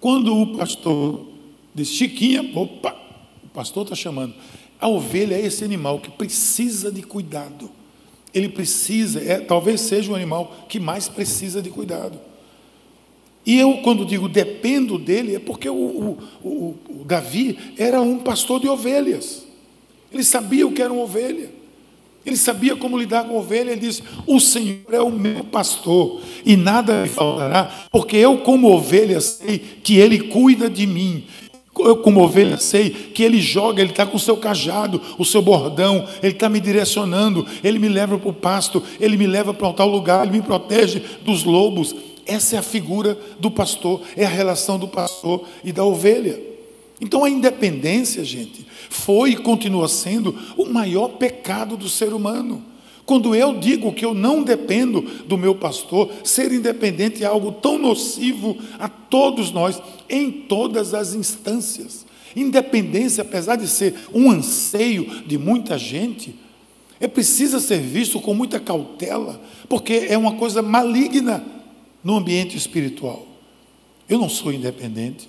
Quando 0.00 0.36
o 0.36 0.56
pastor 0.56 1.28
disse, 1.72 1.92
Chiquinha, 1.92 2.42
opa, 2.56 2.96
o 3.44 3.48
pastor 3.50 3.84
está 3.84 3.94
chamando. 3.94 4.34
A 4.80 4.88
ovelha 4.88 5.34
é 5.34 5.46
esse 5.46 5.64
animal 5.64 6.00
que 6.00 6.10
precisa 6.10 6.90
de 6.90 7.02
cuidado. 7.02 7.70
Ele 8.32 8.48
precisa, 8.48 9.20
é, 9.20 9.38
talvez 9.38 9.80
seja 9.80 10.10
o 10.10 10.14
animal 10.14 10.66
que 10.68 10.80
mais 10.80 11.08
precisa 11.08 11.62
de 11.62 11.70
cuidado. 11.70 12.18
E 13.46 13.58
eu, 13.58 13.78
quando 13.78 14.04
digo 14.04 14.28
dependo 14.28 14.98
dele, 14.98 15.36
é 15.36 15.38
porque 15.38 15.68
o, 15.68 15.74
o, 15.74 16.18
o, 16.42 16.74
o 16.88 17.04
Davi 17.04 17.58
era 17.76 18.00
um 18.00 18.18
pastor 18.18 18.60
de 18.60 18.68
ovelhas. 18.68 19.44
Ele 20.10 20.24
sabia 20.24 20.66
o 20.66 20.72
que 20.72 20.80
era 20.80 20.92
uma 20.92 21.02
ovelha. 21.02 21.50
Ele 22.24 22.36
sabia 22.36 22.74
como 22.74 22.96
lidar 22.96 23.24
com 23.24 23.36
ovelha. 23.36 23.72
Ele 23.72 23.80
disse: 23.80 24.02
O 24.26 24.40
Senhor 24.40 24.92
é 24.92 25.00
o 25.00 25.10
meu 25.10 25.44
pastor 25.44 26.22
e 26.44 26.56
nada 26.56 27.02
me 27.02 27.08
faltará, 27.08 27.86
porque 27.90 28.16
eu, 28.16 28.38
como 28.38 28.72
ovelha, 28.72 29.20
sei 29.20 29.58
que 29.58 29.98
Ele 29.98 30.28
cuida 30.28 30.70
de 30.70 30.86
mim. 30.86 31.24
Eu, 31.78 31.96
como 31.96 32.22
ovelha, 32.22 32.56
sei 32.56 32.90
que 32.90 33.22
Ele 33.22 33.40
joga, 33.40 33.80
Ele 33.80 33.90
está 33.90 34.06
com 34.06 34.16
o 34.16 34.20
seu 34.20 34.36
cajado, 34.36 35.00
o 35.18 35.24
seu 35.24 35.42
bordão, 35.42 36.06
Ele 36.22 36.32
está 36.32 36.48
me 36.48 36.60
direcionando, 36.60 37.46
Ele 37.62 37.78
me 37.78 37.88
leva 37.88 38.16
para 38.18 38.28
o 38.28 38.32
pasto, 38.32 38.82
Ele 39.00 39.16
me 39.16 39.26
leva 39.26 39.52
para 39.52 39.72
tal 39.72 39.88
lugar, 39.88 40.26
Ele 40.26 40.38
me 40.38 40.42
protege 40.42 41.02
dos 41.24 41.44
lobos. 41.44 41.94
Essa 42.26 42.56
é 42.56 42.58
a 42.58 42.62
figura 42.62 43.18
do 43.38 43.50
pastor, 43.50 44.00
é 44.16 44.24
a 44.24 44.28
relação 44.28 44.78
do 44.78 44.88
pastor 44.88 45.44
e 45.64 45.72
da 45.72 45.84
ovelha. 45.84 46.40
Então 47.00 47.24
a 47.24 47.30
independência, 47.30 48.24
gente, 48.24 48.64
foi 48.88 49.32
e 49.32 49.36
continua 49.36 49.88
sendo 49.88 50.34
o 50.56 50.66
maior 50.66 51.08
pecado 51.08 51.76
do 51.76 51.88
ser 51.88 52.12
humano. 52.12 52.73
Quando 53.06 53.34
eu 53.34 53.58
digo 53.58 53.92
que 53.92 54.04
eu 54.04 54.14
não 54.14 54.42
dependo 54.42 55.02
do 55.26 55.36
meu 55.36 55.54
pastor, 55.54 56.10
ser 56.24 56.52
independente 56.52 57.22
é 57.22 57.26
algo 57.26 57.52
tão 57.52 57.78
nocivo 57.78 58.56
a 58.78 58.88
todos 58.88 59.50
nós, 59.50 59.80
em 60.08 60.30
todas 60.30 60.94
as 60.94 61.14
instâncias. 61.14 62.06
Independência, 62.34 63.22
apesar 63.22 63.56
de 63.56 63.68
ser 63.68 63.94
um 64.12 64.30
anseio 64.30 65.22
de 65.26 65.36
muita 65.36 65.76
gente, 65.76 66.34
é 66.98 67.06
precisa 67.06 67.60
ser 67.60 67.78
visto 67.78 68.18
com 68.20 68.32
muita 68.32 68.58
cautela, 68.58 69.40
porque 69.68 70.06
é 70.08 70.16
uma 70.16 70.36
coisa 70.36 70.62
maligna 70.62 71.44
no 72.02 72.16
ambiente 72.16 72.56
espiritual. 72.56 73.26
Eu 74.08 74.18
não 74.18 74.28
sou 74.28 74.52
independente. 74.52 75.28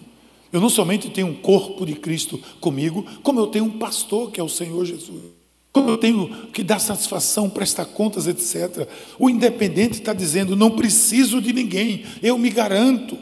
Eu 0.52 0.62
não 0.62 0.70
somente 0.70 1.10
tenho 1.10 1.28
um 1.28 1.34
corpo 1.34 1.86
de 1.86 1.96
Cristo 1.96 2.40
comigo, 2.62 3.06
como 3.22 3.42
eu 3.42 3.48
tenho 3.48 3.66
um 3.66 3.78
pastor 3.78 4.32
que 4.32 4.40
é 4.40 4.44
o 4.44 4.48
Senhor 4.48 4.86
Jesus. 4.86 5.35
Como 5.76 5.90
eu 5.90 5.98
tenho 5.98 6.30
que 6.54 6.64
dar 6.64 6.80
satisfação, 6.80 7.50
prestar 7.50 7.84
contas, 7.84 8.28
etc. 8.28 8.88
O 9.20 9.30
independente 9.30 9.96
está 9.96 10.14
dizendo: 10.14 10.56
não 10.56 10.72
preciso 10.72 11.42
de 11.42 11.52
ninguém, 11.52 12.06
eu 12.24 12.38
me 12.38 12.50
garanto. 12.50 13.18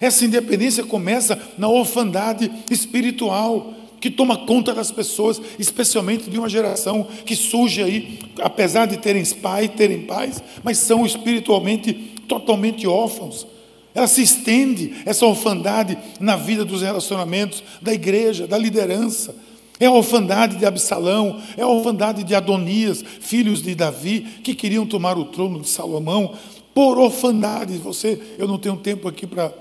Essa 0.00 0.24
independência 0.24 0.84
começa 0.84 1.36
na 1.58 1.66
orfandade 1.66 2.52
espiritual, 2.70 3.74
que 4.00 4.12
toma 4.12 4.46
conta 4.46 4.72
das 4.72 4.92
pessoas, 4.92 5.42
especialmente 5.58 6.30
de 6.30 6.38
uma 6.38 6.48
geração 6.48 7.04
que 7.26 7.34
surge 7.34 7.82
aí, 7.82 8.20
apesar 8.40 8.86
de 8.86 8.98
terem 8.98 9.24
pai, 9.34 9.66
terem 9.66 10.02
pais, 10.02 10.40
mas 10.62 10.78
são 10.78 11.04
espiritualmente 11.04 11.92
totalmente 12.28 12.86
órfãos. 12.86 13.44
Ela 13.92 14.06
se 14.06 14.22
estende, 14.22 14.94
essa 15.04 15.26
orfandade, 15.26 15.98
na 16.20 16.36
vida 16.36 16.64
dos 16.64 16.80
relacionamentos 16.80 17.64
da 17.82 17.92
igreja, 17.92 18.46
da 18.46 18.56
liderança. 18.56 19.47
É 19.80 19.86
a 19.86 19.92
orfandade 19.92 20.56
de 20.56 20.66
Absalão, 20.66 21.40
é 21.56 21.62
a 21.62 21.68
orfandade 21.68 22.24
de 22.24 22.34
Adonias, 22.34 23.04
filhos 23.20 23.62
de 23.62 23.74
Davi, 23.74 24.20
que 24.42 24.54
queriam 24.54 24.86
tomar 24.86 25.16
o 25.16 25.26
trono 25.26 25.60
de 25.60 25.68
Salomão, 25.68 26.34
por 26.74 26.98
orfandade. 26.98 27.78
Você, 27.78 28.20
eu 28.38 28.48
não 28.48 28.58
tenho 28.58 28.76
tempo 28.76 29.08
aqui 29.08 29.26
para 29.26 29.52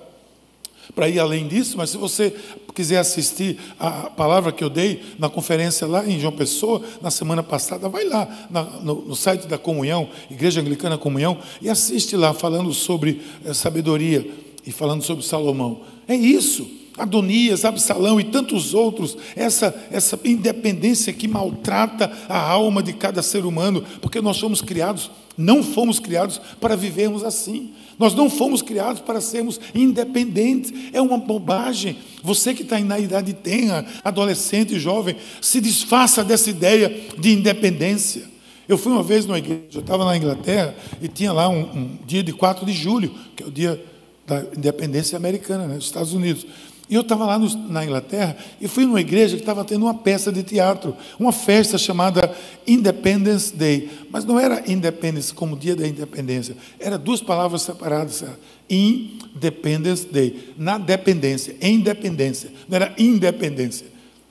para 0.96 1.10
ir 1.10 1.20
além 1.20 1.48
disso, 1.48 1.78
mas 1.78 1.90
se 1.90 1.98
você 1.98 2.34
quiser 2.74 2.98
assistir 2.98 3.60
a 3.80 4.10
palavra 4.10 4.52
que 4.52 4.64
eu 4.64 4.70
dei 4.70 5.04
na 5.20 5.30
conferência 5.30 5.86
lá 5.86 6.08
em 6.08 6.20
João 6.20 6.34
Pessoa, 6.34 6.82
na 7.02 7.12
semana 7.12 7.44
passada, 7.44 7.90
vai 7.90 8.06
lá 8.06 8.48
na, 8.50 8.64
no, 8.64 9.02
no, 9.02 9.16
site 9.16 9.48
da 9.48 9.58
Comunhão, 9.58 10.10
Igreja 10.30 10.62
Anglicana 10.62 10.98
Comunhão, 10.98 11.38
e 11.62 11.70
assiste 11.70 12.16
lá 12.16 12.34
falando 12.34 12.74
sobre 12.74 13.22
é, 13.46 13.54
sabedoria 13.54 14.28
e 14.66 14.72
falando 14.72 15.04
sobre 15.04 15.26
Salomão. 15.26 15.82
É 16.08 16.16
isso. 16.16 16.68
Adonias, 16.98 17.64
Absalão 17.64 18.20
e 18.20 18.24
tantos 18.24 18.74
outros, 18.74 19.18
essa, 19.36 19.74
essa 19.92 20.20
independência 20.26 21.14
que 21.14 21.28
maltrata 21.28 22.12
a 22.28 22.40
alma 22.40 22.82
de 22.82 22.94
cada 22.94 23.22
ser 23.22 23.46
humano, 23.46 23.84
porque 24.02 24.22
nós 24.22 24.38
somos 24.38 24.62
criados, 24.62 25.12
não 25.38 25.62
fomos 25.62 26.00
criados 26.00 26.42
para 26.60 26.76
vivermos 26.76 27.24
assim. 27.24 27.72
Nós 28.00 28.14
não 28.14 28.30
fomos 28.30 28.62
criados 28.62 29.02
para 29.02 29.20
sermos 29.20 29.60
independentes. 29.74 30.72
É 30.94 31.02
uma 31.02 31.18
bobagem. 31.18 31.98
Você 32.24 32.54
que 32.54 32.62
está 32.62 32.80
na 32.80 33.00
idade 33.00 33.34
tenra, 33.34 33.86
adolescente, 34.04 34.80
jovem, 34.80 35.16
se 35.42 35.60
desfaça 35.60 36.24
dessa 36.24 36.50
ideia 36.50 36.96
de 37.18 37.32
independência. 37.32 38.24
Eu 38.68 38.78
fui 38.78 38.92
uma 38.92 39.02
vez 39.02 39.26
numa 39.26 39.38
igreja, 39.38 39.62
eu 39.76 39.80
estava 39.80 40.04
na 40.04 40.18
Inglaterra 40.18 40.76
e 41.02 41.08
tinha 41.08 41.32
lá 41.32 41.48
um, 41.48 41.62
um, 41.62 41.98
dia 42.06 42.22
de 42.22 42.34
4 42.34 42.66
de 42.66 42.74
julho, 42.74 43.14
que 43.36 43.44
é 43.44 43.48
o 43.48 43.52
dia 43.52 43.82
da 44.26 44.42
independência 44.56 45.16
americana, 45.16 45.66
né, 45.66 45.76
dos 45.76 45.86
Estados 45.86 46.14
Unidos. 46.14 46.46
E 46.90 46.96
eu 46.96 47.02
estava 47.02 47.26
lá 47.26 47.38
no, 47.38 47.48
na 47.70 47.84
Inglaterra 47.84 48.38
e 48.62 48.68
fui 48.68 48.86
numa 48.86 49.02
igreja 49.02 49.36
que 49.36 49.42
estava 49.42 49.66
tendo 49.66 49.84
uma 49.84 49.94
peça 49.94 50.32
de 50.32 50.42
teatro, 50.42 50.96
uma 51.20 51.34
festa 51.34 51.78
chamada 51.78 52.34
Independence 52.66 53.54
Day. 53.54 53.90
Mas 54.10 54.24
não 54.24 54.40
era 54.40 54.64
Independence 54.72 55.34
como 55.34 55.58
dia 55.58 55.76
da 55.76 55.88
independência, 55.88 56.56
era 56.80 56.98
duas 56.98 57.22
palavras 57.22 57.64
separadas. 57.64 58.24
Independence 58.70 60.08
Day, 60.08 60.54
na 60.58 60.78
dependência, 60.78 61.56
independência, 61.62 62.52
não 62.68 62.76
era 62.78 62.94
independência. 62.98 63.88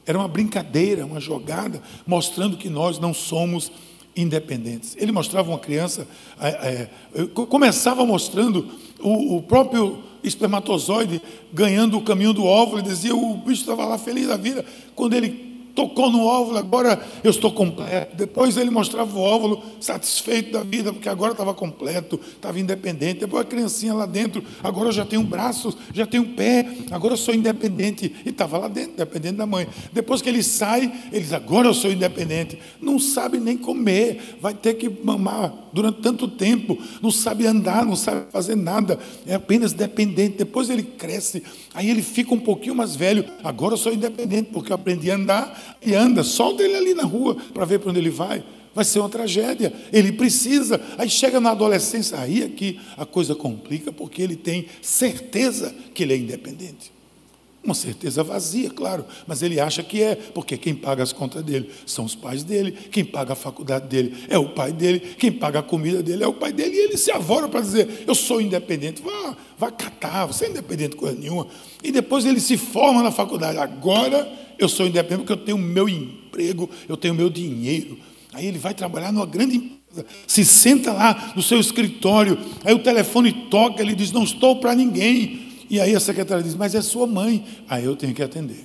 Era 0.07 0.19
uma 0.19 0.29
brincadeira, 0.29 1.05
uma 1.05 1.21
jogada, 1.21 1.83
mostrando 2.07 2.57
que 2.57 2.71
nós 2.71 2.99
não 2.99 3.13
somos 3.13 3.73
independentes. 4.17 4.97
Ele 4.99 5.13
mostrava 5.13 5.51
uma 5.51 5.59
criança, 5.59 6.07
é, 6.41 6.89
é, 7.15 7.27
começava 7.49 8.05
mostrando 8.07 8.67
o, 9.01 9.37
o 9.37 9.43
próprio 9.43 10.03
espermatozoide 10.25 11.21
ganhando 11.53 11.99
o 11.99 12.03
caminho 12.03 12.33
do 12.33 12.45
óvulo, 12.45 12.81
e 12.81 12.83
dizia, 12.83 13.15
o 13.15 13.37
bicho 13.37 13.61
estava 13.61 13.85
lá 13.85 13.99
feliz 13.99 14.29
da 14.29 14.37
vida. 14.37 14.65
Quando 14.95 15.15
ele 15.15 15.56
tocou 15.77 16.11
no 16.11 16.25
óvulo, 16.25 16.57
agora 16.57 17.01
eu 17.23 17.31
estou 17.31 17.53
completo. 17.53 18.17
Depois 18.17 18.57
ele 18.57 18.71
mostrava 18.71 19.17
o 19.17 19.21
óvulo 19.21 19.63
satisfeito 19.79 20.51
da 20.51 20.63
vida, 20.63 20.91
porque 20.91 21.09
agora 21.09 21.33
estava 21.33 21.53
completo, 21.53 22.19
estava 22.35 22.59
independente. 22.59 23.21
Depois 23.21 23.43
a 23.43 23.49
criancinha 23.49 23.93
lá 23.93 24.07
dentro, 24.07 24.43
agora 24.65 24.89
eu 24.89 24.93
já 24.93 25.05
tenho 25.05 25.23
braços, 25.23 25.77
já 25.93 26.07
tenho 26.07 26.25
pé, 26.31 26.67
agora 26.91 27.13
eu 27.13 27.19
sou 27.19 27.35
independente. 27.35 28.13
E 28.25 28.31
estava 28.31 28.57
lá 28.57 28.69
dentro, 28.69 28.97
dependente 28.97 29.37
da 29.37 29.47
mãe. 29.47 29.69
Depois 29.93 30.23
que 30.23 30.31
ele 30.31 30.43
sai, 30.43 30.91
ele 31.13 31.21
diz, 31.21 31.35
agora 31.35 31.69
eu 31.69 31.75
sou 31.75 31.93
independente. 31.93 32.59
Não 32.81 32.99
sabe 32.99 33.39
nem 33.39 33.59
comer, 33.59 34.39
vai 34.41 34.55
ter 34.55 34.75
que 34.75 34.89
mamar 34.89 35.53
durante 35.75 36.01
tanto 36.01 36.27
tempo, 36.27 36.79
não 37.03 37.11
sabe 37.11 37.47
andar, 37.47 37.85
não 37.85 37.95
sabe 37.95 38.31
fazer 38.33 38.57
nada, 38.57 38.99
é 39.27 39.35
apenas 39.35 39.75
dependente. 39.75 40.39
Depois 40.39 40.71
ele 40.71 40.83
cresce, 40.83 41.43
aí 41.75 41.91
ele 41.91 42.01
fica 42.01 42.35
um 42.35 42.41
pouquinho 42.41 42.75
mais 42.75 42.97
velho. 42.97 43.27
Agora 43.45 43.75
eu 43.75 43.79
sou 43.79 43.93
independente, 43.93 44.49
porque 44.51 44.73
eu 44.73 44.75
aprendi 44.75 45.11
a 45.11 45.17
andar 45.17 45.66
e 45.85 45.95
anda, 45.95 46.23
solta 46.23 46.63
ele 46.63 46.75
ali 46.75 46.95
na 46.95 47.05
rua 47.05 47.37
para 47.53 47.65
ver 47.65 47.79
para 47.79 47.91
onde 47.91 47.99
ele 47.99 48.11
vai. 48.11 48.45
Vai 48.75 48.85
ser 48.85 48.99
uma 48.99 49.09
tragédia. 49.09 49.73
Ele 49.91 50.13
precisa. 50.13 50.79
Aí 50.99 51.09
chega 51.09 51.41
na 51.41 51.53
adolescência, 51.53 52.19
aí 52.19 52.43
é 52.43 52.49
que 52.49 52.79
a 52.97 53.07
coisa 53.07 53.35
complica, 53.35 53.91
porque 53.91 54.21
ele 54.21 54.37
tem 54.37 54.67
certeza 54.83 55.75
que 55.95 56.03
ele 56.03 56.13
é 56.13 56.17
independente. 56.19 56.93
Uma 57.65 57.75
certeza 57.75 58.23
vazia, 58.23 58.71
claro, 58.71 59.05
mas 59.27 59.43
ele 59.43 59.59
acha 59.59 59.83
que 59.83 60.01
é, 60.01 60.15
porque 60.15 60.57
quem 60.57 60.73
paga 60.73 61.03
as 61.03 61.13
contas 61.13 61.43
dele 61.43 61.69
são 61.85 62.05
os 62.05 62.15
pais 62.15 62.45
dele, 62.45 62.71
quem 62.71 63.05
paga 63.05 63.33
a 63.33 63.37
faculdade 63.37 63.89
dele 63.89 64.15
é 64.29 64.39
o 64.39 64.51
pai 64.51 64.73
dele, 64.73 65.01
quem 65.01 65.33
paga 65.33 65.59
a 65.59 65.63
comida 65.65 66.01
dele 66.01 66.23
é 66.23 66.29
o 66.29 66.35
pai 66.35 66.53
dele, 66.53 66.77
e 66.77 66.79
ele 66.79 66.97
se 66.97 67.11
avora 67.11 67.49
para 67.49 67.61
dizer: 67.61 68.05
Eu 68.07 68.15
sou 68.15 68.41
independente. 68.41 69.03
Vá, 69.03 69.37
vá 69.59 69.71
catar, 69.71 70.27
você 70.27 70.45
é 70.45 70.51
independente 70.51 70.91
de 70.91 70.97
coisa 70.97 71.19
nenhuma. 71.19 71.49
E 71.83 71.91
depois 71.91 72.25
ele 72.25 72.39
se 72.39 72.57
forma 72.57 73.03
na 73.03 73.11
faculdade. 73.11 73.59
Agora 73.59 74.46
eu 74.59 74.69
sou 74.69 74.87
independente 74.87 75.19
porque 75.19 75.33
eu 75.33 75.45
tenho 75.45 75.59
meu 75.59 75.89
emprego, 75.89 76.69
eu 76.89 76.97
tenho 76.97 77.15
meu 77.15 77.31
dinheiro. 77.31 77.99
Aí 78.33 78.47
ele 78.47 78.59
vai 78.59 78.75
trabalhar 78.75 79.13
numa 79.13 79.27
grande 79.27 79.57
empresa, 79.57 80.07
se 80.27 80.45
senta 80.45 80.93
lá 80.93 81.33
no 81.35 81.43
seu 81.43 81.59
escritório, 81.59 82.39
aí 82.65 82.75
o 82.75 82.79
telefone 82.79 83.33
toca, 83.51 83.83
ele 83.83 83.95
diz: 83.95 84.13
Não 84.13 84.25
estou 84.25 84.57
para 84.57 84.75
ninguém. 84.75 85.47
E 85.69 85.81
aí 85.81 85.95
a 85.95 86.01
secretária 86.01 86.43
diz: 86.43 86.55
Mas 86.55 86.75
é 86.75 86.83
sua 86.83 87.07
mãe. 87.07 87.45
Aí 87.69 87.85
eu 87.85 87.97
tenho 87.97 88.15
que 88.15 88.23
atender. 88.23 88.65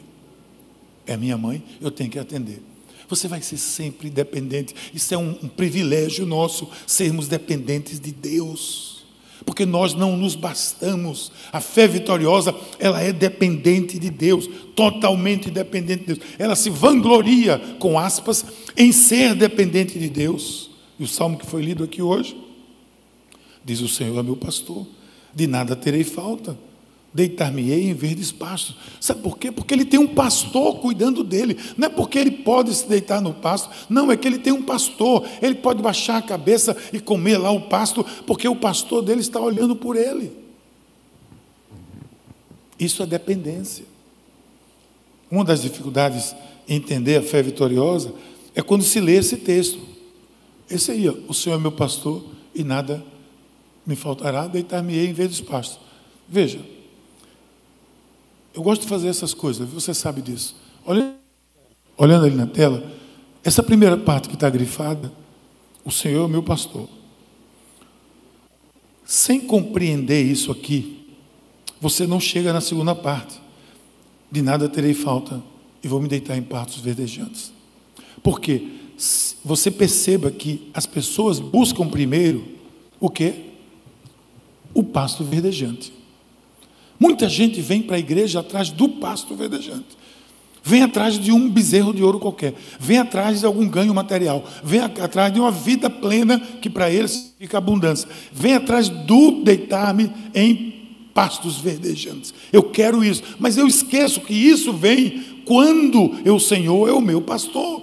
É 1.05 1.17
minha 1.17 1.37
mãe, 1.37 1.63
eu 1.81 1.89
tenho 1.89 2.09
que 2.09 2.19
atender. 2.19 2.61
Você 3.07 3.27
vai 3.27 3.41
ser 3.41 3.57
sempre 3.57 4.09
dependente. 4.09 4.73
Isso 4.93 5.13
é 5.13 5.17
um, 5.17 5.37
um 5.43 5.47
privilégio 5.47 6.25
nosso, 6.25 6.69
sermos 6.87 7.27
dependentes 7.27 7.99
de 7.99 8.11
Deus 8.11 9.00
porque 9.45 9.65
nós 9.65 9.93
não 9.93 10.15
nos 10.15 10.35
bastamos. 10.35 11.31
A 11.51 11.59
fé 11.59 11.87
vitoriosa, 11.87 12.53
ela 12.79 13.01
é 13.01 13.11
dependente 13.11 13.97
de 13.97 14.09
Deus, 14.09 14.49
totalmente 14.75 15.49
dependente 15.49 16.01
de 16.01 16.13
Deus. 16.13 16.19
Ela 16.37 16.55
se 16.55 16.69
vangloria, 16.69 17.59
com 17.79 17.97
aspas, 17.97 18.45
em 18.77 18.91
ser 18.91 19.35
dependente 19.35 19.97
de 19.97 20.09
Deus. 20.09 20.69
E 20.99 21.03
o 21.03 21.07
salmo 21.07 21.37
que 21.37 21.45
foi 21.45 21.61
lido 21.61 21.83
aqui 21.83 22.01
hoje 22.01 22.37
diz: 23.63 23.81
O 23.81 23.87
Senhor 23.87 24.17
é 24.19 24.23
meu 24.23 24.35
pastor, 24.35 24.85
de 25.33 25.47
nada 25.47 25.75
terei 25.75 26.03
falta. 26.03 26.57
Deitar-me-ei 27.13 27.89
em 27.89 27.93
verdes 27.93 28.31
pastos. 28.31 28.75
Sabe 28.99 29.21
por 29.21 29.37
quê? 29.37 29.51
Porque 29.51 29.73
ele 29.73 29.85
tem 29.85 29.99
um 29.99 30.07
pastor 30.07 30.79
cuidando 30.79 31.23
dele. 31.23 31.57
Não 31.77 31.87
é 31.87 31.89
porque 31.89 32.17
ele 32.17 32.31
pode 32.31 32.73
se 32.73 32.87
deitar 32.87 33.21
no 33.21 33.33
pasto, 33.33 33.69
não, 33.89 34.11
é 34.11 34.17
que 34.17 34.27
ele 34.27 34.39
tem 34.39 34.53
um 34.53 34.63
pastor. 34.63 35.27
Ele 35.41 35.55
pode 35.55 35.81
baixar 35.81 36.17
a 36.17 36.21
cabeça 36.21 36.75
e 36.93 36.99
comer 36.99 37.37
lá 37.37 37.51
o 37.51 37.61
pasto, 37.61 38.05
porque 38.25 38.47
o 38.47 38.55
pastor 38.55 39.01
dele 39.01 39.21
está 39.21 39.39
olhando 39.39 39.75
por 39.75 39.95
ele. 39.95 40.31
Isso 42.79 43.03
é 43.03 43.05
dependência. 43.05 43.85
Uma 45.29 45.45
das 45.45 45.61
dificuldades 45.61 46.35
em 46.67 46.75
entender 46.75 47.17
a 47.17 47.21
fé 47.21 47.41
vitoriosa 47.41 48.13
é 48.55 48.61
quando 48.61 48.83
se 48.83 48.99
lê 48.99 49.17
esse 49.17 49.37
texto. 49.37 49.79
Esse 50.69 50.91
aí, 50.91 51.07
ó, 51.07 51.13
o 51.27 51.33
Senhor 51.33 51.57
é 51.57 51.59
meu 51.59 51.71
pastor 51.71 52.23
e 52.55 52.63
nada 52.63 53.03
me 53.85 53.95
faltará, 53.95 54.47
deitar-me-ei 54.47 55.07
em 55.07 55.13
verdes 55.13 55.41
pastos. 55.41 55.79
Veja, 56.27 56.59
eu 58.53 58.61
gosto 58.61 58.81
de 58.81 58.87
fazer 58.87 59.07
essas 59.07 59.33
coisas, 59.33 59.67
você 59.69 59.93
sabe 59.93 60.21
disso. 60.21 60.55
Olha, 60.85 61.15
olhando 61.97 62.25
ali 62.25 62.35
na 62.35 62.47
tela, 62.47 62.91
essa 63.43 63.63
primeira 63.63 63.97
parte 63.97 64.27
que 64.27 64.35
está 64.35 64.49
grifada, 64.49 65.11
o 65.85 65.91
Senhor 65.91 66.25
é 66.25 66.31
meu 66.31 66.43
pastor. 66.43 66.87
Sem 69.05 69.39
compreender 69.41 70.21
isso 70.21 70.51
aqui, 70.51 71.07
você 71.79 72.05
não 72.05 72.19
chega 72.19 72.53
na 72.53 72.61
segunda 72.61 72.93
parte. 72.93 73.41
De 74.31 74.41
nada 74.41 74.69
terei 74.69 74.93
falta 74.93 75.41
e 75.83 75.87
vou 75.87 76.01
me 76.01 76.07
deitar 76.07 76.37
em 76.37 76.43
partos 76.43 76.79
verdejantes. 76.79 77.51
Por 78.23 78.39
quê? 78.39 78.67
Você 79.43 79.71
perceba 79.71 80.29
que 80.29 80.69
as 80.73 80.85
pessoas 80.85 81.39
buscam 81.39 81.89
primeiro 81.89 82.45
o 82.99 83.09
quê? 83.09 83.45
O 84.73 84.83
pasto 84.83 85.23
verdejante. 85.23 85.91
Muita 87.01 87.27
gente 87.27 87.59
vem 87.61 87.81
para 87.81 87.95
a 87.95 87.99
igreja 87.99 88.41
atrás 88.41 88.69
do 88.69 88.87
pasto 88.87 89.33
verdejante. 89.33 89.97
Vem 90.63 90.83
atrás 90.83 91.17
de 91.17 91.31
um 91.31 91.49
bezerro 91.49 91.91
de 91.91 92.03
ouro 92.03 92.19
qualquer. 92.19 92.53
Vem 92.79 92.99
atrás 92.99 93.39
de 93.39 93.45
algum 93.47 93.67
ganho 93.67 93.91
material. 93.91 94.45
Vem 94.63 94.81
atrás 94.81 95.33
de 95.33 95.39
uma 95.39 95.49
vida 95.49 95.89
plena 95.89 96.39
que 96.61 96.69
para 96.69 96.91
eles 96.91 97.33
fica 97.39 97.57
abundância. 97.57 98.07
Vem 98.31 98.53
atrás 98.53 98.87
do 98.87 99.41
deitar-me 99.43 100.11
em 100.35 100.75
pastos 101.11 101.57
verdejantes. 101.57 102.35
Eu 102.53 102.61
quero 102.61 103.03
isso. 103.03 103.23
Mas 103.39 103.57
eu 103.57 103.65
esqueço 103.65 104.21
que 104.21 104.35
isso 104.35 104.71
vem 104.71 105.23
quando 105.43 106.11
o 106.31 106.39
Senhor 106.39 106.87
é 106.87 106.93
o 106.93 107.01
meu 107.01 107.19
pastor. 107.19 107.81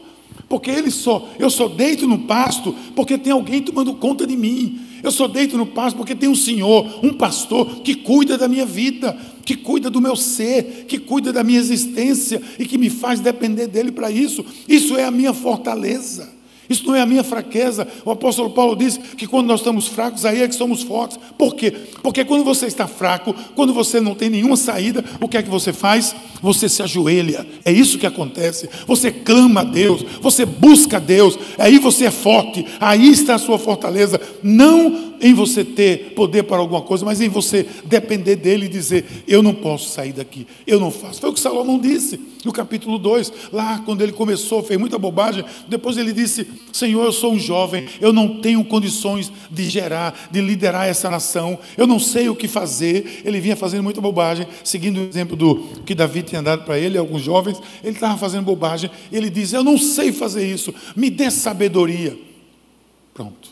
Porque 0.48 0.70
ele 0.70 0.92
só, 0.92 1.28
eu 1.40 1.50
só 1.50 1.66
deito 1.66 2.06
no 2.06 2.20
pasto 2.20 2.72
porque 2.94 3.18
tem 3.18 3.32
alguém 3.32 3.62
tomando 3.62 3.92
conta 3.94 4.24
de 4.24 4.36
mim. 4.36 4.78
Eu 5.08 5.12
só 5.12 5.26
deito 5.26 5.56
no 5.56 5.64
pasto 5.64 5.96
porque 5.96 6.14
tem 6.14 6.28
um 6.28 6.34
Senhor, 6.34 7.02
um 7.02 7.14
pastor 7.14 7.80
que 7.80 7.94
cuida 7.94 8.36
da 8.36 8.46
minha 8.46 8.66
vida, 8.66 9.16
que 9.42 9.56
cuida 9.56 9.88
do 9.88 10.02
meu 10.02 10.14
ser, 10.14 10.84
que 10.86 10.98
cuida 10.98 11.32
da 11.32 11.42
minha 11.42 11.58
existência 11.58 12.42
e 12.58 12.66
que 12.66 12.76
me 12.76 12.90
faz 12.90 13.18
depender 13.18 13.68
dele 13.68 13.90
para 13.90 14.10
isso. 14.10 14.44
Isso 14.68 14.98
é 14.98 15.04
a 15.04 15.10
minha 15.10 15.32
fortaleza. 15.32 16.28
Isso 16.68 16.86
não 16.86 16.94
é 16.94 17.00
a 17.00 17.06
minha 17.06 17.24
fraqueza. 17.24 17.86
O 18.04 18.10
apóstolo 18.10 18.50
Paulo 18.50 18.76
diz 18.76 18.98
que 19.16 19.26
quando 19.26 19.46
nós 19.46 19.60
estamos 19.60 19.86
fracos, 19.86 20.24
aí 20.24 20.42
é 20.42 20.48
que 20.48 20.54
somos 20.54 20.82
fortes. 20.82 21.18
Por 21.36 21.54
quê? 21.54 21.70
Porque 22.02 22.24
quando 22.24 22.44
você 22.44 22.66
está 22.66 22.86
fraco, 22.86 23.34
quando 23.54 23.72
você 23.72 24.00
não 24.00 24.14
tem 24.14 24.28
nenhuma 24.28 24.56
saída, 24.56 25.04
o 25.20 25.28
que 25.28 25.36
é 25.36 25.42
que 25.42 25.50
você 25.50 25.72
faz? 25.72 26.14
Você 26.42 26.68
se 26.68 26.82
ajoelha. 26.82 27.46
É 27.64 27.72
isso 27.72 27.98
que 27.98 28.06
acontece. 28.06 28.68
Você 28.86 29.10
clama 29.10 29.60
a 29.60 29.64
Deus, 29.64 30.04
você 30.20 30.44
busca 30.44 30.98
a 30.98 31.00
Deus. 31.00 31.38
Aí 31.58 31.78
você 31.78 32.06
é 32.06 32.10
forte. 32.10 32.64
Aí 32.80 33.10
está 33.10 33.34
a 33.34 33.38
sua 33.38 33.58
fortaleza. 33.58 34.20
Não 34.42 35.07
em 35.20 35.34
você 35.34 35.64
ter 35.64 36.14
poder 36.14 36.44
para 36.44 36.58
alguma 36.58 36.82
coisa, 36.82 37.04
mas 37.04 37.20
em 37.20 37.28
você 37.28 37.66
depender 37.84 38.36
dele 38.36 38.66
e 38.66 38.68
dizer: 38.68 39.24
Eu 39.26 39.42
não 39.42 39.54
posso 39.54 39.90
sair 39.90 40.12
daqui, 40.12 40.46
eu 40.66 40.78
não 40.80 40.90
faço. 40.90 41.20
Foi 41.20 41.30
o 41.30 41.32
que 41.32 41.40
Salomão 41.40 41.78
disse 41.78 42.18
no 42.44 42.52
capítulo 42.52 42.98
2, 42.98 43.32
lá 43.52 43.82
quando 43.84 44.02
ele 44.02 44.12
começou, 44.12 44.62
fez 44.62 44.78
muita 44.78 44.98
bobagem. 44.98 45.44
Depois 45.68 45.96
ele 45.96 46.12
disse: 46.12 46.46
Senhor, 46.72 47.04
eu 47.04 47.12
sou 47.12 47.32
um 47.32 47.38
jovem, 47.38 47.86
eu 48.00 48.12
não 48.12 48.40
tenho 48.40 48.64
condições 48.64 49.32
de 49.50 49.68
gerar, 49.68 50.28
de 50.30 50.40
liderar 50.40 50.86
essa 50.86 51.10
nação, 51.10 51.58
eu 51.76 51.86
não 51.86 51.98
sei 51.98 52.28
o 52.28 52.36
que 52.36 52.48
fazer. 52.48 53.22
Ele 53.24 53.40
vinha 53.40 53.56
fazendo 53.56 53.82
muita 53.82 54.00
bobagem, 54.00 54.46
seguindo 54.62 55.00
o 55.00 55.08
exemplo 55.08 55.36
do 55.36 55.56
que 55.84 55.94
Davi 55.94 56.22
tinha 56.22 56.42
dado 56.42 56.64
para 56.64 56.78
ele, 56.78 56.98
alguns 56.98 57.22
jovens, 57.22 57.60
ele 57.82 57.94
estava 57.94 58.16
fazendo 58.16 58.44
bobagem. 58.44 58.90
Ele 59.12 59.30
diz: 59.30 59.52
Eu 59.52 59.64
não 59.64 59.78
sei 59.78 60.12
fazer 60.12 60.46
isso, 60.46 60.74
me 60.96 61.10
dê 61.10 61.30
sabedoria. 61.30 62.16
Pronto. 63.12 63.47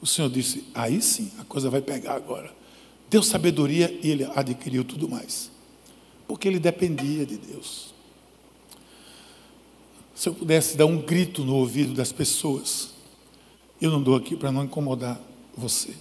O 0.00 0.06
Senhor 0.06 0.30
disse: 0.30 0.64
Aí 0.74 1.00
sim, 1.00 1.30
a 1.38 1.44
coisa 1.44 1.70
vai 1.70 1.80
pegar 1.80 2.14
agora. 2.14 2.54
Deu 3.08 3.22
sabedoria 3.22 3.98
e 4.02 4.10
ele 4.10 4.24
adquiriu 4.34 4.84
tudo 4.84 5.08
mais. 5.08 5.50
Porque 6.26 6.48
ele 6.48 6.58
dependia 6.58 7.24
de 7.24 7.36
Deus. 7.36 7.94
Se 10.14 10.28
eu 10.28 10.34
pudesse 10.34 10.76
dar 10.76 10.86
um 10.86 10.98
grito 10.98 11.44
no 11.44 11.54
ouvido 11.54 11.92
das 11.92 12.10
pessoas, 12.10 12.90
eu 13.80 13.90
não 13.90 14.02
dou 14.02 14.16
aqui 14.16 14.34
para 14.34 14.50
não 14.50 14.64
incomodar 14.64 15.20
você. 15.56 15.94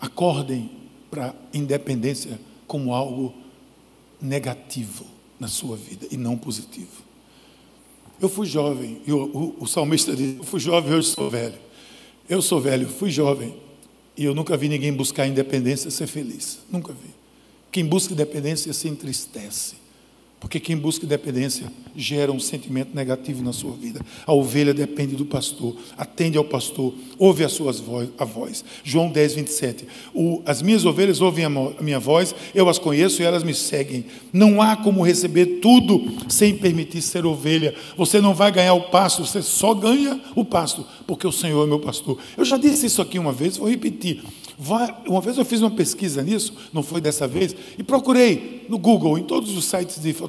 Acordem 0.00 0.70
para 1.10 1.30
a 1.30 1.34
independência 1.56 2.38
como 2.66 2.94
algo 2.94 3.34
negativo 4.20 5.06
na 5.40 5.48
sua 5.48 5.76
vida 5.76 6.06
e 6.10 6.16
não 6.16 6.36
positivo. 6.36 7.02
Eu 8.20 8.28
fui 8.28 8.46
jovem, 8.46 9.00
e 9.06 9.12
o, 9.12 9.24
o, 9.24 9.56
o 9.60 9.66
salmista 9.66 10.14
diz: 10.14 10.36
Eu 10.36 10.44
fui 10.44 10.60
jovem, 10.60 10.92
hoje 10.92 11.08
sou 11.08 11.30
velho. 11.30 11.58
Eu 12.28 12.42
sou 12.42 12.60
velho, 12.60 12.86
fui 12.86 13.10
jovem, 13.10 13.56
e 14.16 14.24
eu 14.24 14.34
nunca 14.34 14.56
vi 14.56 14.68
ninguém 14.68 14.92
buscar 14.92 15.26
independência 15.26 15.90
ser 15.90 16.06
feliz. 16.06 16.58
Nunca 16.70 16.92
vi. 16.92 17.08
Quem 17.72 17.86
busca 17.86 18.12
independência 18.12 18.72
se 18.72 18.86
entristece. 18.86 19.76
Porque 20.40 20.60
quem 20.60 20.76
busca 20.76 21.04
independência 21.04 21.66
gera 21.96 22.30
um 22.30 22.38
sentimento 22.38 22.94
negativo 22.94 23.42
na 23.42 23.52
sua 23.52 23.72
vida. 23.72 24.00
A 24.24 24.32
ovelha 24.32 24.72
depende 24.72 25.16
do 25.16 25.24
pastor, 25.24 25.74
atende 25.96 26.38
ao 26.38 26.44
pastor, 26.44 26.94
ouve 27.18 27.42
as 27.42 27.52
suas 27.52 27.80
voz, 27.80 28.08
a 28.16 28.24
voz. 28.24 28.64
João 28.84 29.10
10, 29.10 29.34
27. 29.34 29.88
O, 30.14 30.40
as 30.46 30.62
minhas 30.62 30.84
ovelhas 30.84 31.20
ouvem 31.20 31.44
a, 31.44 31.48
a 31.48 31.82
minha 31.82 31.98
voz, 31.98 32.34
eu 32.54 32.68
as 32.68 32.78
conheço 32.78 33.20
e 33.20 33.24
elas 33.24 33.42
me 33.42 33.52
seguem. 33.52 34.04
Não 34.32 34.62
há 34.62 34.76
como 34.76 35.04
receber 35.04 35.58
tudo 35.60 36.04
sem 36.28 36.56
permitir 36.56 37.02
ser 37.02 37.26
ovelha. 37.26 37.74
Você 37.96 38.20
não 38.20 38.32
vai 38.32 38.52
ganhar 38.52 38.74
o 38.74 38.90
pasto, 38.90 39.26
você 39.26 39.42
só 39.42 39.74
ganha 39.74 40.20
o 40.36 40.44
pasto, 40.44 40.86
porque 41.04 41.26
o 41.26 41.32
Senhor 41.32 41.64
é 41.64 41.66
meu 41.66 41.80
pastor. 41.80 42.16
Eu 42.36 42.44
já 42.44 42.56
disse 42.56 42.86
isso 42.86 43.02
aqui 43.02 43.18
uma 43.18 43.32
vez, 43.32 43.56
vou 43.56 43.68
repetir. 43.68 44.22
Uma 45.06 45.20
vez 45.20 45.38
eu 45.38 45.44
fiz 45.44 45.60
uma 45.60 45.70
pesquisa 45.70 46.20
nisso, 46.20 46.52
não 46.72 46.82
foi 46.82 47.00
dessa 47.00 47.28
vez, 47.28 47.54
e 47.78 47.82
procurei 47.84 48.66
no 48.68 48.76
Google, 48.76 49.16
em 49.16 49.22
todos 49.22 49.56
os 49.56 49.64
sites 49.64 50.02
de 50.02 50.12
fotografia, 50.12 50.27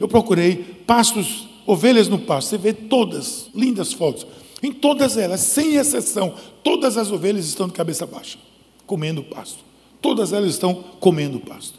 eu 0.00 0.08
procurei 0.08 0.56
pastos, 0.86 1.48
ovelhas 1.66 2.08
no 2.08 2.18
pasto. 2.18 2.50
Você 2.50 2.58
vê 2.58 2.72
todas, 2.72 3.48
lindas 3.54 3.92
fotos. 3.92 4.26
Em 4.62 4.72
todas 4.72 5.16
elas, 5.16 5.40
sem 5.40 5.76
exceção, 5.76 6.34
todas 6.62 6.96
as 6.96 7.10
ovelhas 7.10 7.46
estão 7.46 7.66
de 7.66 7.74
cabeça 7.74 8.06
baixa, 8.06 8.38
comendo 8.86 9.22
pasto. 9.22 9.58
Todas 10.00 10.32
elas 10.32 10.50
estão 10.50 10.74
comendo 11.00 11.40
pasto. 11.40 11.78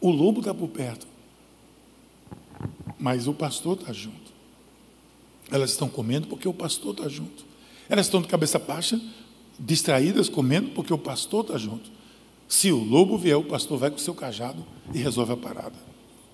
O 0.00 0.10
lobo 0.10 0.40
está 0.40 0.52
por 0.52 0.68
perto, 0.68 1.06
mas 2.98 3.26
o 3.26 3.32
pastor 3.32 3.78
está 3.78 3.92
junto. 3.92 4.32
Elas 5.50 5.70
estão 5.70 5.88
comendo 5.88 6.26
porque 6.26 6.48
o 6.48 6.54
pastor 6.54 6.92
está 6.94 7.08
junto. 7.08 7.44
Elas 7.88 8.06
estão 8.06 8.20
de 8.20 8.28
cabeça 8.28 8.58
baixa 8.58 9.00
distraídas 9.58 10.28
comendo 10.28 10.70
porque 10.70 10.92
o 10.92 10.98
pastor 10.98 11.44
está 11.44 11.58
junto. 11.58 11.90
Se 12.48 12.70
o 12.70 12.82
lobo 12.82 13.16
vier, 13.18 13.36
o 13.36 13.44
pastor 13.44 13.78
vai 13.78 13.90
com 13.90 13.96
o 13.96 14.00
seu 14.00 14.14
cajado 14.14 14.64
e 14.92 14.98
resolve 14.98 15.32
a 15.32 15.36
parada. 15.36 15.74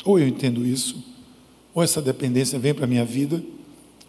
Ou 0.04 0.18
eu 0.18 0.26
entendo 0.26 0.66
isso, 0.66 1.02
ou 1.74 1.82
essa 1.82 2.02
dependência 2.02 2.58
vem 2.58 2.74
para 2.74 2.84
a 2.84 2.88
minha 2.88 3.04
vida, 3.04 3.42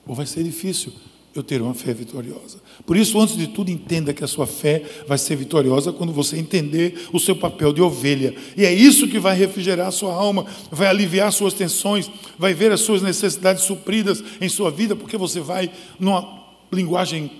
ou 0.05 0.15
vai 0.15 0.25
ser 0.25 0.43
difícil 0.43 0.91
eu 1.33 1.41
ter 1.41 1.61
uma 1.61 1.73
fé 1.73 1.93
vitoriosa. 1.93 2.59
Por 2.85 2.97
isso, 2.97 3.19
antes 3.19 3.37
de 3.37 3.47
tudo, 3.47 3.71
entenda 3.71 4.13
que 4.13 4.23
a 4.23 4.27
sua 4.27 4.45
fé 4.45 4.83
vai 5.07 5.17
ser 5.17 5.37
vitoriosa 5.37 5.93
quando 5.93 6.11
você 6.11 6.37
entender 6.37 7.07
o 7.13 7.19
seu 7.19 7.35
papel 7.35 7.71
de 7.71 7.81
ovelha. 7.81 8.35
E 8.57 8.65
é 8.65 8.73
isso 8.73 9.07
que 9.07 9.17
vai 9.17 9.37
refrigerar 9.37 9.87
a 9.87 9.91
sua 9.91 10.13
alma, 10.13 10.45
vai 10.69 10.87
aliviar 10.87 11.31
suas 11.31 11.53
tensões, 11.53 12.11
vai 12.37 12.53
ver 12.53 12.71
as 12.71 12.81
suas 12.81 13.01
necessidades 13.01 13.63
supridas 13.63 14.21
em 14.41 14.49
sua 14.49 14.69
vida, 14.69 14.95
porque 14.95 15.17
você 15.17 15.39
vai, 15.39 15.71
numa 15.97 16.43
linguagem 16.71 17.31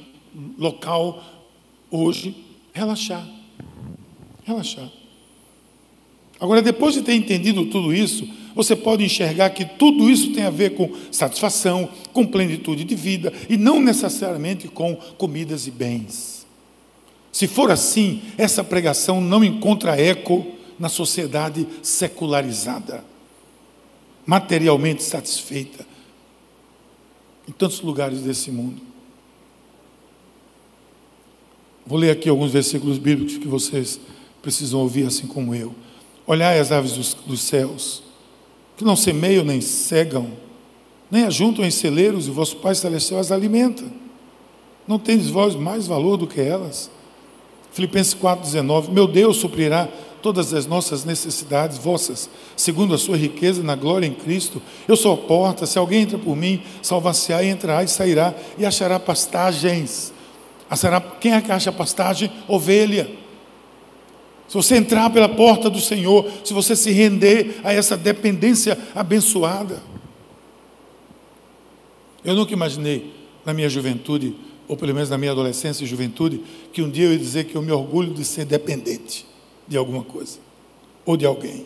local, 0.58 1.22
hoje, 1.90 2.34
relaxar. 2.72 3.41
Relaxar. 4.52 4.92
Agora, 6.40 6.62
depois 6.62 6.94
de 6.94 7.02
ter 7.02 7.14
entendido 7.14 7.66
tudo 7.68 7.94
isso, 7.94 8.28
você 8.54 8.76
pode 8.76 9.04
enxergar 9.04 9.52
que 9.52 9.64
tudo 9.64 10.10
isso 10.10 10.34
tem 10.34 10.44
a 10.44 10.50
ver 10.50 10.76
com 10.76 10.92
satisfação, 11.12 11.88
com 12.12 12.26
plenitude 12.26 12.84
de 12.84 12.96
vida 12.96 13.32
e 13.50 13.56
não 13.56 13.80
necessariamente 13.80 14.68
com 14.68 14.96
comidas 15.18 15.68
e 15.68 15.72
bens. 15.72 16.46
Se 17.32 17.48
for 17.48 17.72
assim, 17.72 18.22
essa 18.38 18.64
pregação 18.64 19.22
não 19.22 19.42
encontra 19.44 19.96
eco 19.96 20.46
na 20.78 20.90
sociedade 20.90 21.66
secularizada, 21.82 23.06
materialmente 24.26 25.04
satisfeita, 25.04 25.86
em 27.48 27.52
tantos 27.54 27.80
lugares 27.82 28.22
desse 28.22 28.52
mundo. 28.52 28.82
Vou 31.86 31.98
ler 31.98 32.12
aqui 32.12 32.28
alguns 32.28 32.52
versículos 32.52 32.98
bíblicos 32.98 33.38
que 33.38 33.48
vocês 33.48 34.00
precisam 34.42 34.80
ouvir 34.80 35.06
assim 35.08 35.28
como 35.28 35.54
eu. 35.54 35.74
Olhai 36.26 36.60
as 36.60 36.72
aves 36.72 36.94
dos, 36.94 37.14
dos 37.14 37.42
céus, 37.42 38.04
que 38.78 38.84
não 38.84 38.96
semeiam 38.96 39.44
nem 39.44 39.62
cegam, 39.62 40.32
nem 41.10 41.26
ajuntam 41.26 41.66
em 41.66 41.72
celeiros, 41.72 42.28
e 42.28 42.32
vosso 42.32 42.58
Pai 42.58 42.74
Celestial 42.74 43.20
as 43.20 43.32
alimenta. 43.32 43.84
Não 44.88 44.98
tendes 44.98 45.30
vós 45.30 45.56
mais 45.56 45.88
valor 45.88 46.18
do 46.18 46.26
que 46.26 46.40
elas? 46.40 46.90
Filipenses 47.72 48.14
4,19: 48.14 48.90
Meu 48.90 49.08
Deus 49.08 49.38
suprirá 49.38 49.88
todas 50.22 50.54
as 50.54 50.66
nossas 50.66 51.04
necessidades 51.04 51.78
vossas, 51.78 52.30
segundo 52.56 52.94
a 52.94 52.98
sua 52.98 53.18
riqueza 53.18 53.64
na 53.64 53.76
glória 53.76 54.06
em 54.06 54.14
Cristo. 54.14 54.62
Eu 54.88 54.96
sou 54.96 55.14
a 55.14 55.18
porta, 55.18 55.66
se 55.66 55.78
alguém 55.78 56.04
entra 56.04 56.18
por 56.18 56.36
mim, 56.36 56.62
salvar-se-á, 56.82 57.44
entrará 57.44 57.84
e 57.84 57.88
sairá, 57.88 58.34
e 58.58 58.66
achará 58.66 59.00
pastagens. 59.00 60.14
Achará, 60.70 61.02
quem 61.02 61.34
é 61.34 61.42
que 61.42 61.52
acha 61.52 61.72
pastagem? 61.72 62.32
Ovelha. 62.48 63.21
Se 64.52 64.58
você 64.58 64.76
entrar 64.76 65.10
pela 65.10 65.30
porta 65.30 65.70
do 65.70 65.80
Senhor, 65.80 66.30
se 66.44 66.54
você 66.54 66.76
se 66.76 66.92
render 66.92 67.62
a 67.64 67.72
essa 67.72 67.96
dependência 67.96 68.78
abençoada. 68.94 69.82
Eu 72.22 72.36
nunca 72.36 72.52
imaginei 72.52 73.14
na 73.46 73.54
minha 73.54 73.70
juventude, 73.70 74.36
ou 74.68 74.76
pelo 74.76 74.94
menos 74.94 75.10
na 75.10 75.18
minha 75.18 75.32
adolescência 75.32 75.86
e 75.86 75.88
juventude, 75.88 76.44
que 76.74 76.82
um 76.82 76.90
dia 76.90 77.06
eu 77.06 77.14
ia 77.14 77.18
dizer 77.18 77.46
que 77.46 77.56
eu 77.56 77.62
me 77.62 77.72
orgulho 77.72 78.14
de 78.14 78.26
ser 78.26 78.44
dependente 78.44 79.26
de 79.70 79.78
alguma 79.78 80.04
coisa 80.04 80.38
ou 81.06 81.16
de 81.16 81.26
alguém. 81.26 81.66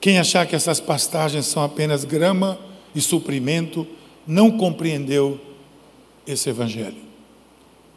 Quem 0.00 0.18
achar 0.18 0.48
que 0.48 0.56
essas 0.56 0.80
pastagens 0.80 1.46
são 1.46 1.62
apenas 1.62 2.04
grama 2.04 2.58
e 2.96 3.00
suprimento, 3.00 3.86
não 4.26 4.50
compreendeu 4.50 5.40
esse 6.26 6.50
evangelho. 6.50 6.98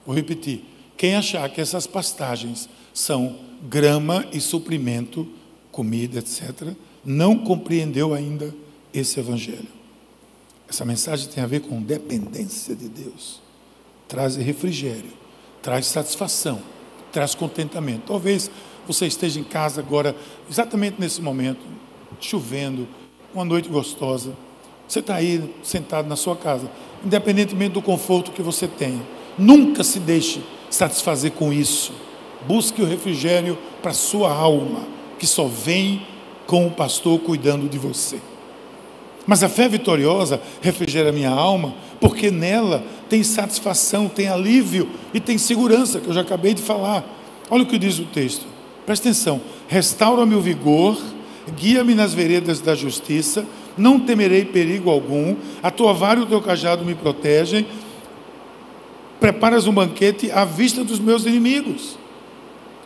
Vou 0.05 0.15
repetir. 0.15 0.63
Quem 0.95 1.15
achar 1.15 1.49
que 1.49 1.59
essas 1.59 1.87
pastagens 1.87 2.69
são 2.93 3.51
grama 3.63 4.25
e 4.33 4.41
suprimento, 4.41 5.27
comida, 5.71 6.19
etc., 6.19 6.73
não 7.03 7.37
compreendeu 7.37 8.13
ainda 8.13 8.53
esse 8.93 9.19
evangelho. 9.19 9.67
Essa 10.67 10.85
mensagem 10.85 11.29
tem 11.29 11.43
a 11.43 11.47
ver 11.47 11.61
com 11.61 11.81
dependência 11.81 12.75
de 12.75 12.89
Deus. 12.89 13.41
Traz 14.07 14.35
refrigério, 14.35 15.11
traz 15.61 15.85
satisfação, 15.85 16.61
traz 17.11 17.35
contentamento. 17.35 18.03
Talvez 18.07 18.49
você 18.87 19.05
esteja 19.05 19.39
em 19.39 19.43
casa 19.43 19.81
agora, 19.81 20.15
exatamente 20.49 20.99
nesse 20.99 21.21
momento, 21.21 21.61
chovendo, 22.19 22.87
uma 23.33 23.45
noite 23.45 23.69
gostosa. 23.69 24.33
Você 24.87 24.99
está 24.99 25.15
aí 25.15 25.53
sentado 25.63 26.07
na 26.07 26.15
sua 26.15 26.35
casa, 26.35 26.69
independentemente 27.03 27.73
do 27.73 27.81
conforto 27.81 28.31
que 28.31 28.41
você 28.41 28.67
tenha. 28.67 29.01
Nunca 29.37 29.83
se 29.83 29.99
deixe 29.99 30.41
satisfazer 30.69 31.31
com 31.31 31.51
isso. 31.51 31.93
Busque 32.47 32.81
o 32.81 32.85
refrigério 32.85 33.57
para 33.81 33.93
sua 33.93 34.31
alma, 34.31 34.81
que 35.17 35.25
só 35.25 35.45
vem 35.45 36.05
com 36.45 36.67
o 36.67 36.71
pastor 36.71 37.19
cuidando 37.19 37.69
de 37.69 37.77
você. 37.77 38.19
Mas 39.25 39.43
a 39.43 39.49
fé 39.49 39.69
vitoriosa 39.69 40.41
refrigera 40.61 41.09
a 41.09 41.13
minha 41.13 41.29
alma, 41.29 41.73
porque 41.99 42.29
nela 42.29 42.83
tem 43.09 43.23
satisfação, 43.23 44.09
tem 44.09 44.27
alívio 44.27 44.89
e 45.13 45.19
tem 45.19 45.37
segurança, 45.37 45.99
que 45.99 46.07
eu 46.07 46.13
já 46.13 46.21
acabei 46.21 46.53
de 46.53 46.61
falar. 46.61 47.03
Olha 47.49 47.63
o 47.63 47.65
que 47.65 47.77
diz 47.77 47.99
o 47.99 48.05
texto. 48.05 48.45
Presta 48.85 49.07
atenção. 49.07 49.39
Restaura-me 49.67 50.35
o 50.35 50.41
vigor, 50.41 51.01
guia-me 51.55 51.95
nas 51.95 52.13
veredas 52.13 52.59
da 52.59 52.75
justiça, 52.75 53.45
não 53.77 53.99
temerei 53.99 54.43
perigo 54.45 54.89
algum, 54.89 55.35
a 55.61 55.71
tua 55.71 55.93
vara 55.93 56.19
e 56.19 56.23
o 56.23 56.25
teu 56.25 56.41
cajado 56.41 56.83
me 56.83 56.93
protegem. 56.93 57.65
Preparas 59.19 59.65
um 59.67 59.73
banquete 59.73 60.29
à 60.31 60.43
vista 60.43 60.83
dos 60.83 60.99
meus 60.99 61.25
inimigos. 61.25 61.97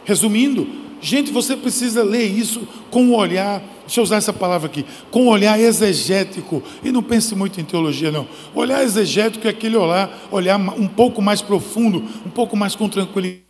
Resumindo, 0.08 0.65
gente, 1.02 1.32
você 1.32 1.56
precisa 1.56 2.02
ler 2.02 2.26
isso 2.26 2.65
com 2.89 3.04
um 3.04 3.13
olhar, 3.13 3.62
deixa 3.82 4.00
eu 4.00 4.04
usar 4.04 4.15
essa 4.15 4.32
palavra 4.32 4.67
aqui, 4.67 4.86
com 5.12 5.26
um 5.26 5.28
olhar 5.28 5.60
exegético. 5.60 6.63
E 6.82 6.91
não 6.91 7.04
pense 7.04 7.36
muito 7.36 7.60
em 7.60 7.63
teologia, 7.65 8.10
não. 8.10 8.26
Olhar 8.56 8.82
exegético 8.82 9.46
é 9.46 9.50
aquele 9.50 9.76
olhar, 9.76 10.28
olhar 10.32 10.58
um 10.58 10.88
pouco 10.88 11.22
mais 11.22 11.41
profundo, 11.41 12.02
um 12.26 12.30
pouco 12.30 12.56
mais 12.56 12.74
com 12.74 12.88
tranquilidade 12.88 13.48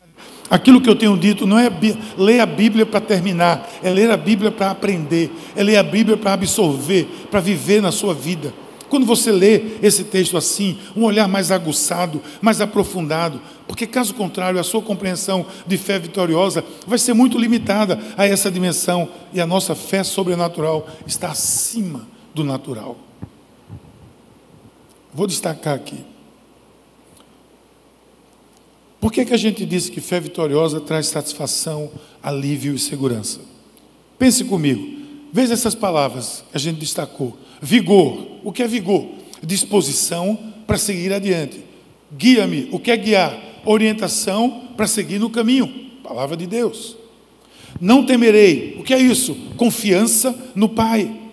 Aquilo 0.50 0.80
que 0.80 0.90
eu 0.90 0.96
tenho 0.96 1.18
dito 1.18 1.46
não 1.46 1.60
é 1.60 1.70
ler 2.18 2.40
a 2.40 2.46
Bíblia 2.46 2.86
para 2.86 3.02
terminar, 3.02 3.70
é 3.84 3.90
ler 3.90 4.10
a 4.10 4.16
Bíblia 4.16 4.50
para 4.50 4.72
aprender, 4.72 5.30
é 5.56 5.62
ler 5.62 5.78
a 5.78 5.84
Bíblia 5.84 6.16
para 6.16 6.34
absorver, 6.34 7.06
para 7.30 7.42
viver 7.42 7.82
na 7.82 7.92
sua 7.92 8.14
vida. 8.14 8.54
Quando 8.90 9.06
você 9.06 9.32
lê 9.32 9.78
esse 9.82 10.06
texto 10.06 10.38
assim, 10.38 10.80
um 10.96 11.04
olhar 11.04 11.28
mais 11.28 11.52
aguçado, 11.52 12.22
mais 12.42 12.62
aprofundado, 12.62 13.42
porque 13.68 13.86
caso 13.86 14.14
contrário, 14.14 14.60
a 14.60 14.64
sua 14.64 14.82
compreensão 14.82 15.46
de 15.66 15.78
fé 15.78 16.00
vitoriosa 16.00 16.64
vai 16.86 16.98
ser 16.98 17.14
muito 17.14 17.38
limitada 17.38 18.00
a 18.18 18.26
essa 18.26 18.50
dimensão 18.50 19.10
e 19.34 19.42
a 19.42 19.48
nossa 19.48 19.76
fé 19.76 20.04
sobrenatural 20.04 20.88
está 21.06 21.32
acima 21.32 22.08
do 22.34 22.44
natural. 22.44 22.98
Vou 25.14 25.28
destacar 25.28 25.74
aqui. 25.74 26.06
Por 29.00 29.12
que, 29.12 29.26
que 29.26 29.34
a 29.34 29.38
gente 29.38 29.66
disse 29.66 29.92
que 29.92 30.02
fé 30.02 30.20
vitoriosa 30.20 30.80
traz 30.80 31.08
satisfação, 31.08 31.92
alívio 32.22 32.74
e 32.74 32.80
segurança? 32.80 33.40
Pense 34.18 34.44
comigo. 34.44 34.98
Veja 35.32 35.54
essas 35.54 35.76
palavras 35.76 36.44
que 36.52 36.58
a 36.58 36.60
gente 36.60 36.80
destacou. 36.80 37.38
Vigor. 37.62 38.28
O 38.44 38.52
que 38.52 38.64
é 38.64 38.68
vigor? 38.68 39.06
Disposição 39.44 40.38
para 40.66 40.78
seguir 40.78 41.12
adiante. 41.14 41.62
Guia-me. 42.16 42.70
O 42.72 42.80
que 42.80 42.92
é 42.92 42.98
guiar? 42.98 43.38
Orientação 43.66 44.70
para 44.76 44.88
seguir 44.88 45.20
no 45.20 45.30
caminho. 45.30 45.68
Palavra 46.04 46.38
de 46.38 46.48
Deus. 46.48 46.96
Não 47.80 48.06
temerei. 48.06 48.78
O 48.80 48.84
que 48.84 48.94
é 48.94 49.00
isso? 49.00 49.36
Confiança 49.58 50.34
no 50.56 50.70
Pai. 50.70 51.27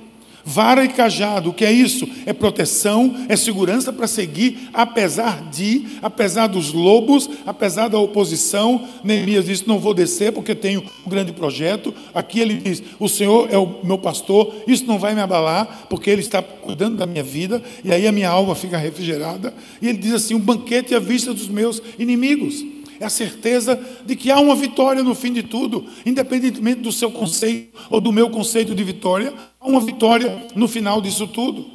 Vara 0.47 0.85
e 0.85 0.89
cajado, 0.89 1.49
o 1.49 1.55
que 1.55 1.65
é 1.65 1.73
isso? 1.73 2.07
É 2.27 2.33
proteção, 2.35 3.25
é 3.31 3.37
segurança 3.37 3.91
para 3.91 4.07
seguir, 4.07 4.69
apesar 4.75 5.49
de, 5.51 5.87
apesar 6.03 6.49
dos 6.49 6.71
lobos, 6.71 7.31
apesar 7.47 7.89
da 7.89 7.99
oposição. 7.99 8.87
Neemias 9.03 9.47
disse: 9.47 9.67
Não 9.67 9.79
vou 9.79 9.95
descer 9.95 10.33
porque 10.33 10.55
tenho 10.55 10.85
um 11.07 11.09
grande 11.09 11.33
projeto. 11.33 11.95
Aqui 12.15 12.41
ele 12.41 12.55
diz: 12.55 12.83
O 12.99 13.09
Senhor 13.09 13.49
é 13.51 13.57
o 13.57 13.81
meu 13.83 13.97
pastor, 13.97 14.55
isso 14.67 14.85
não 14.85 14.99
vai 14.99 15.15
me 15.15 15.23
abalar, 15.23 15.87
porque 15.89 16.11
Ele 16.11 16.21
está 16.21 16.43
cuidando 16.43 16.99
da 16.99 17.07
minha 17.07 17.25
vida, 17.25 17.63
e 17.83 17.91
aí 17.91 18.07
a 18.07 18.13
minha 18.13 18.29
alma 18.29 18.55
fica 18.55 18.77
refrigerada. 18.77 19.55
E 19.81 19.89
ele 19.89 19.97
diz 19.97 20.13
assim: 20.13 20.35
Um 20.35 20.41
banquete 20.41 20.95
à 20.95 20.99
vista 20.99 21.33
dos 21.33 21.49
meus 21.49 21.81
inimigos 21.99 22.74
é 23.05 23.07
a 23.07 23.11
certeza 23.11 23.79
de 24.05 24.17
que 24.17 24.31
há 24.31 24.41
uma 24.41 24.57
vitória 24.57 25.03
no 25.03 25.15
fim 25.15 25.33
de 25.33 25.43
tudo, 25.43 25.85
independentemente 26.05 26.81
do 26.81 26.91
seu 26.91 27.11
conceito 27.11 27.79
ou 27.91 28.01
do 28.01 28.13
meu 28.13 28.31
conceito 28.31 28.75
de 28.75 28.83
vitória, 28.83 29.33
há 29.61 29.69
uma 29.69 29.81
vitória 29.81 30.47
no 30.55 30.67
final 30.67 31.01
disso 31.01 31.27
tudo. 31.29 31.67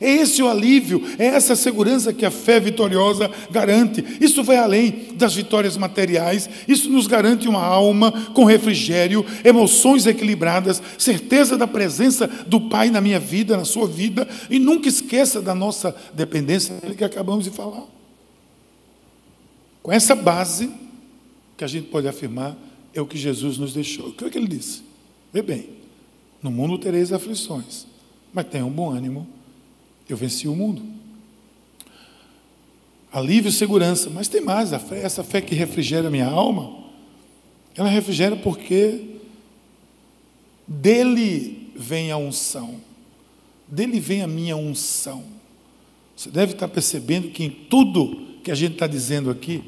É 0.00 0.08
esse 0.12 0.40
o 0.42 0.48
alívio, 0.48 1.02
é 1.18 1.26
essa 1.26 1.56
segurança 1.56 2.12
que 2.12 2.24
a 2.24 2.30
fé 2.30 2.60
vitoriosa 2.60 3.28
garante. 3.50 4.04
Isso 4.20 4.44
vai 4.44 4.56
além 4.56 5.08
das 5.14 5.34
vitórias 5.34 5.76
materiais, 5.76 6.48
isso 6.68 6.88
nos 6.88 7.08
garante 7.08 7.48
uma 7.48 7.64
alma 7.64 8.12
com 8.32 8.44
refrigério, 8.44 9.26
emoções 9.44 10.06
equilibradas, 10.06 10.80
certeza 10.96 11.56
da 11.56 11.66
presença 11.66 12.28
do 12.46 12.60
Pai 12.60 12.90
na 12.90 13.00
minha 13.00 13.18
vida, 13.18 13.56
na 13.56 13.64
sua 13.64 13.88
vida, 13.88 14.28
e 14.48 14.58
nunca 14.60 14.88
esqueça 14.88 15.42
da 15.42 15.54
nossa 15.54 15.96
dependência 16.14 16.76
que 16.96 17.02
acabamos 17.02 17.44
de 17.44 17.50
falar. 17.50 17.97
Com 19.88 19.92
essa 19.92 20.14
base, 20.14 20.70
que 21.56 21.64
a 21.64 21.66
gente 21.66 21.88
pode 21.88 22.06
afirmar, 22.06 22.54
é 22.92 23.00
o 23.00 23.06
que 23.06 23.16
Jesus 23.16 23.56
nos 23.56 23.72
deixou. 23.72 24.08
O 24.08 24.12
que 24.12 24.22
é 24.22 24.28
que 24.28 24.36
ele 24.36 24.46
disse? 24.46 24.82
Vê 25.32 25.40
bem, 25.40 25.70
no 26.42 26.50
mundo 26.50 26.76
tereis 26.76 27.10
aflições, 27.10 27.86
mas 28.30 28.46
tenha 28.48 28.66
um 28.66 28.70
bom 28.70 28.90
ânimo, 28.90 29.26
eu 30.06 30.14
venci 30.14 30.46
o 30.46 30.54
mundo. 30.54 30.82
Alívio 33.10 33.50
segurança, 33.50 34.10
mas 34.10 34.28
tem 34.28 34.42
mais, 34.42 34.72
fé, 34.74 35.00
essa 35.00 35.24
fé 35.24 35.40
que 35.40 35.54
refrigera 35.54 36.08
a 36.08 36.10
minha 36.10 36.28
alma, 36.28 36.84
ela 37.74 37.88
refrigera 37.88 38.36
porque 38.36 39.16
dele 40.66 41.72
vem 41.74 42.10
a 42.10 42.18
unção, 42.18 42.78
dele 43.66 43.98
vem 44.00 44.20
a 44.20 44.26
minha 44.26 44.54
unção. 44.54 45.24
Você 46.14 46.30
deve 46.30 46.52
estar 46.52 46.68
percebendo 46.68 47.30
que 47.30 47.42
em 47.42 47.48
tudo 47.48 48.28
que 48.48 48.52
a 48.52 48.54
gente 48.54 48.72
está 48.72 48.86
dizendo 48.86 49.30
aqui, 49.30 49.62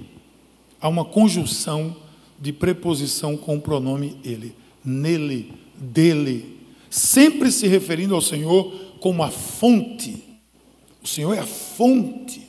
há 0.80 0.88
uma 0.88 1.04
conjunção 1.04 1.94
de 2.40 2.52
preposição 2.52 3.36
com 3.36 3.56
o 3.56 3.60
pronome 3.60 4.16
ele. 4.24 4.54
Nele, 4.84 5.52
dele. 5.76 6.58
Sempre 6.88 7.52
se 7.52 7.66
referindo 7.68 8.14
ao 8.14 8.22
Senhor 8.22 8.72
como 8.98 9.22
a 9.22 9.30
fonte. 9.30 10.24
O 11.02 11.06
Senhor 11.06 11.34
é 11.34 11.38
a 11.38 11.46
fonte 11.46 12.42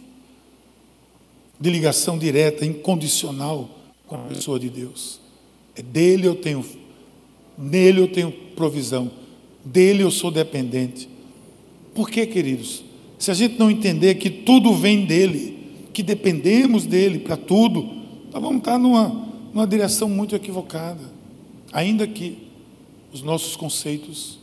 de 1.60 1.70
ligação 1.70 2.18
direta, 2.18 2.66
incondicional 2.66 3.70
com 4.08 4.16
a 4.16 4.20
pessoa 4.20 4.60
de 4.60 4.70
Deus. 4.70 5.20
É 5.76 5.82
dele 5.82 6.28
eu 6.28 6.36
tenho, 6.36 6.66
nele 7.58 8.02
eu 8.02 8.08
tenho 8.08 8.32
provisão, 8.56 9.12
dele 9.64 10.04
eu 10.04 10.12
sou 10.12 10.32
dependente. 10.32 11.08
Por 11.94 12.10
que, 12.10 12.26
queridos? 12.26 12.84
Se 13.20 13.30
a 13.30 13.34
gente 13.34 13.60
não 13.60 13.70
entender 13.70 14.16
que 14.16 14.30
tudo 14.30 14.74
vem 14.74 15.06
dele, 15.06 15.58
que 15.94 16.02
dependemos 16.02 16.86
dele 16.86 17.20
para 17.20 17.38
tudo, 17.38 18.01
nós 18.32 18.42
vamos 18.42 18.60
estar 18.60 18.78
numa, 18.78 19.10
numa 19.54 19.68
direção 19.68 20.10
muito 20.10 20.36
equivocada. 20.36 21.02
Ainda 21.74 22.08
que 22.08 22.48
os 23.12 23.22
nossos 23.22 23.56
conceitos 23.56 24.40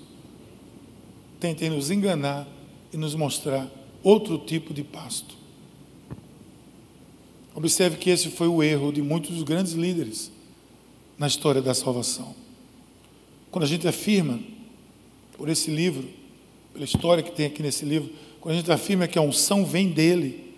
tentem 1.41 1.71
nos 1.71 1.91
enganar 1.91 2.47
e 2.93 2.97
nos 2.97 3.15
mostrar 3.15 3.71
outro 4.03 4.39
tipo 4.39 4.75
de 4.75 4.85
pasto. 4.85 5.37
Observe 7.55 7.97
que 7.97 8.11
esse 8.11 8.29
foi 8.29 8.47
o 8.47 8.63
erro 8.63 8.93
de 8.93 9.03
muitos 9.03 9.31
dos 9.31 9.43
grandes 9.43 9.73
líderes 9.73 10.31
na 11.19 11.27
história 11.27 11.61
da 11.61 11.75
salvação. 11.75 12.35
Quando 13.51 13.65
a 13.65 13.67
gente 13.67 13.89
afirma, 13.89 14.39
por 15.37 15.49
esse 15.49 15.71
livro, 15.71 16.09
pela 16.73 16.85
história 16.85 17.23
que 17.23 17.33
tem 17.33 17.47
aqui 17.47 17.63
nesse 17.63 17.85
livro, 17.85 18.11
quando 18.41 18.55
a 18.55 18.59
gente 18.59 18.71
afirma 18.71 19.09
que 19.09 19.19
a 19.19 19.23
unção 19.23 19.65
vem 19.65 19.89
dele, 19.89 20.55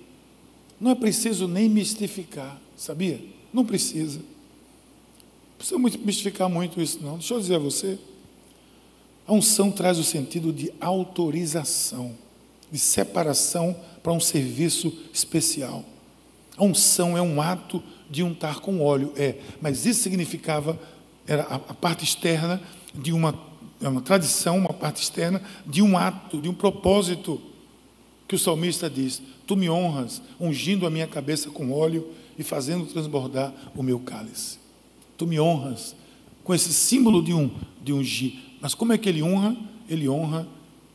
não 0.81 0.91
é 0.91 0.95
preciso 0.95 1.47
nem 1.47 1.69
mistificar, 1.69 2.61
sabia? 2.81 3.21
Não 3.53 3.65
precisa. 3.65 4.19
Não 4.19 5.57
precisa 5.59 5.79
mistificar 6.03 6.49
muito 6.49 6.81
isso, 6.81 6.99
não. 7.03 7.19
Deixa 7.19 7.35
eu 7.35 7.41
dizer 7.41 7.57
a 7.57 7.59
você. 7.59 7.99
A 9.27 9.33
unção 9.35 9.71
traz 9.71 9.99
o 9.99 10.03
sentido 10.03 10.51
de 10.51 10.73
autorização, 10.81 12.17
de 12.73 12.79
separação 12.79 13.77
para 14.03 14.13
um 14.13 14.19
serviço 14.19 14.93
especial. 15.13 15.85
A 16.57 16.65
unção 16.65 17.17
é 17.17 17.23
um 17.23 17.41
ato 17.41 17.83
de 18.09 18.23
untar 18.23 18.61
com 18.61 18.81
óleo, 18.81 19.13
é, 19.15 19.37
mas 19.61 19.85
isso 19.85 20.03
significava, 20.03 20.81
era 21.27 21.43
a, 21.43 21.59
parte 21.75 22.03
externa 22.03 22.61
de 22.95 23.13
uma, 23.13 23.39
é 23.81 23.89
uma 23.89 24.01
tradição, 24.01 24.57
uma 24.57 24.73
parte 24.73 25.03
externa 25.03 25.41
de 25.67 25.81
um 25.81 25.97
ato, 25.97 26.41
de 26.41 26.49
um 26.49 26.55
propósito, 26.55 27.41
que 28.31 28.37
o 28.37 28.39
salmista 28.39 28.89
diz: 28.89 29.21
Tu 29.45 29.57
me 29.57 29.69
honras, 29.69 30.23
ungindo 30.39 30.87
a 30.87 30.91
minha 30.91 31.09
cabeça 31.09 31.51
com 31.51 31.73
óleo 31.73 32.07
e 32.39 32.45
fazendo 32.45 32.87
transbordar 32.87 33.53
o 33.75 33.83
meu 33.83 33.99
cálice. 33.99 34.57
Tu 35.19 35.27
me 35.27 35.41
honras 35.41 35.97
com 36.45 36.55
esse 36.55 36.73
símbolo 36.73 37.25
de 37.25 37.35
um 37.35 37.51
de 37.83 37.93
ungir. 37.93 38.35
Mas 38.61 38.73
como 38.73 38.93
é 38.93 38.99
que 38.99 39.09
ele 39.09 39.21
honra? 39.21 39.57
Ele 39.89 40.09
honra 40.09 40.47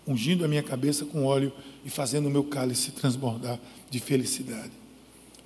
ungindo 0.08 0.45
a 0.45 0.48
minha 0.48 0.63
cabeça 0.63 1.04
com 1.04 1.26
óleo 1.26 1.52
e 1.84 1.89
fazendo 1.89 2.28
o 2.28 2.32
meu 2.32 2.45
cálice 2.45 2.91
transbordar 2.91 3.60
de 3.89 4.00
felicidade. 4.00 4.71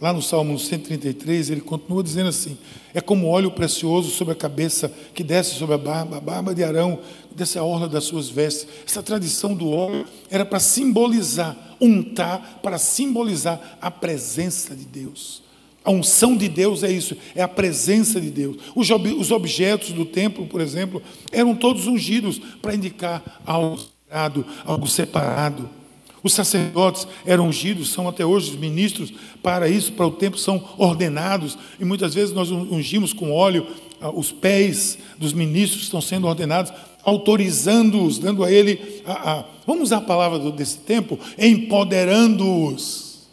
Lá 0.01 0.13
no 0.13 0.21
Salmo 0.21 0.57
133, 0.57 1.49
ele 1.49 1.61
continua 1.61 2.01
dizendo 2.01 2.29
assim: 2.29 2.57
É 2.93 3.01
como 3.01 3.27
óleo 3.27 3.51
precioso 3.51 4.09
sobre 4.09 4.31
a 4.31 4.35
cabeça 4.35 4.91
que 5.13 5.23
desce 5.23 5.55
sobre 5.55 5.75
a 5.75 5.77
barba, 5.77 6.17
a 6.17 6.21
barba 6.21 6.55
de 6.55 6.63
Arão, 6.63 6.99
desce 7.35 7.59
a 7.59 7.63
orla 7.63 7.87
das 7.87 8.05
suas 8.05 8.29
vestes. 8.29 8.67
Essa 8.85 9.03
tradição 9.03 9.53
do 9.53 9.69
óleo 9.69 10.05
era 10.29 10.45
para 10.45 10.59
simbolizar, 10.59 11.75
untar, 11.81 12.59
para 12.63 12.77
simbolizar 12.77 13.77
a 13.81 13.91
presença 13.91 14.73
de 14.73 14.85
Deus. 14.85 15.43
A 15.83 15.91
unção 15.91 16.37
de 16.37 16.47
Deus 16.47 16.83
é 16.83 16.91
isso, 16.91 17.17
é 17.35 17.41
a 17.41 17.47
presença 17.47 18.21
de 18.21 18.29
Deus. 18.29 18.57
Os, 18.75 19.31
objetos 19.31 19.91
do 19.91 20.05
templo, 20.05 20.45
por 20.45 20.61
exemplo, 20.61 21.01
eram 21.31 21.55
todos 21.55 21.87
ungidos 21.87 22.39
para 22.61 22.75
indicar 22.75 23.41
algo 23.45 23.79
sagrado, 24.07 24.45
algo 24.65 24.87
separado. 24.87 25.69
Os 26.21 26.33
sacerdotes 26.33 27.07
eram 27.25 27.47
ungidos, 27.47 27.89
são 27.89 28.07
até 28.07 28.25
hoje 28.25 28.51
os 28.51 28.57
ministros 28.57 29.13
para 29.41 29.69
isso, 29.69 29.93
para 29.93 30.07
o 30.07 30.11
tempo, 30.11 30.37
são 30.37 30.63
ordenados, 30.77 31.57
e 31.79 31.85
muitas 31.85 32.13
vezes 32.13 32.33
nós 32.33 32.51
ungimos 32.51 33.13
com 33.13 33.31
óleo 33.31 33.65
ah, 34.01 34.09
os 34.09 34.31
pés 34.31 34.97
dos 35.17 35.33
ministros 35.33 35.83
estão 35.83 36.01
sendo 36.01 36.27
ordenados, 36.27 36.71
autorizando-os, 37.03 38.17
dando 38.19 38.43
a 38.43 38.51
ele, 38.51 39.01
a, 39.05 39.39
a, 39.39 39.45
vamos 39.65 39.83
usar 39.83 39.97
a 39.97 40.01
palavra 40.01 40.39
desse 40.51 40.79
tempo, 40.79 41.19
empoderando-os. 41.37 43.27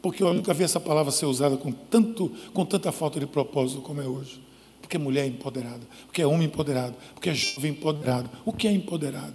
Porque 0.00 0.22
eu 0.22 0.32
nunca 0.32 0.54
vi 0.54 0.64
essa 0.64 0.80
palavra 0.80 1.10
ser 1.10 1.26
usada 1.26 1.56
com, 1.56 1.72
tanto, 1.72 2.30
com 2.54 2.64
tanta 2.64 2.92
falta 2.92 3.18
de 3.18 3.26
propósito 3.26 3.80
como 3.80 4.00
é 4.00 4.06
hoje. 4.06 4.40
Porque 4.80 4.96
é 4.96 4.98
mulher 4.98 5.26
empoderada, 5.26 5.86
porque 6.06 6.22
é 6.22 6.26
homem 6.26 6.46
empoderado, 6.46 6.94
porque 7.14 7.28
é 7.28 7.34
jovem 7.34 7.72
empoderado. 7.72 8.30
O 8.44 8.52
que 8.52 8.66
é 8.66 8.72
empoderado? 8.72 9.34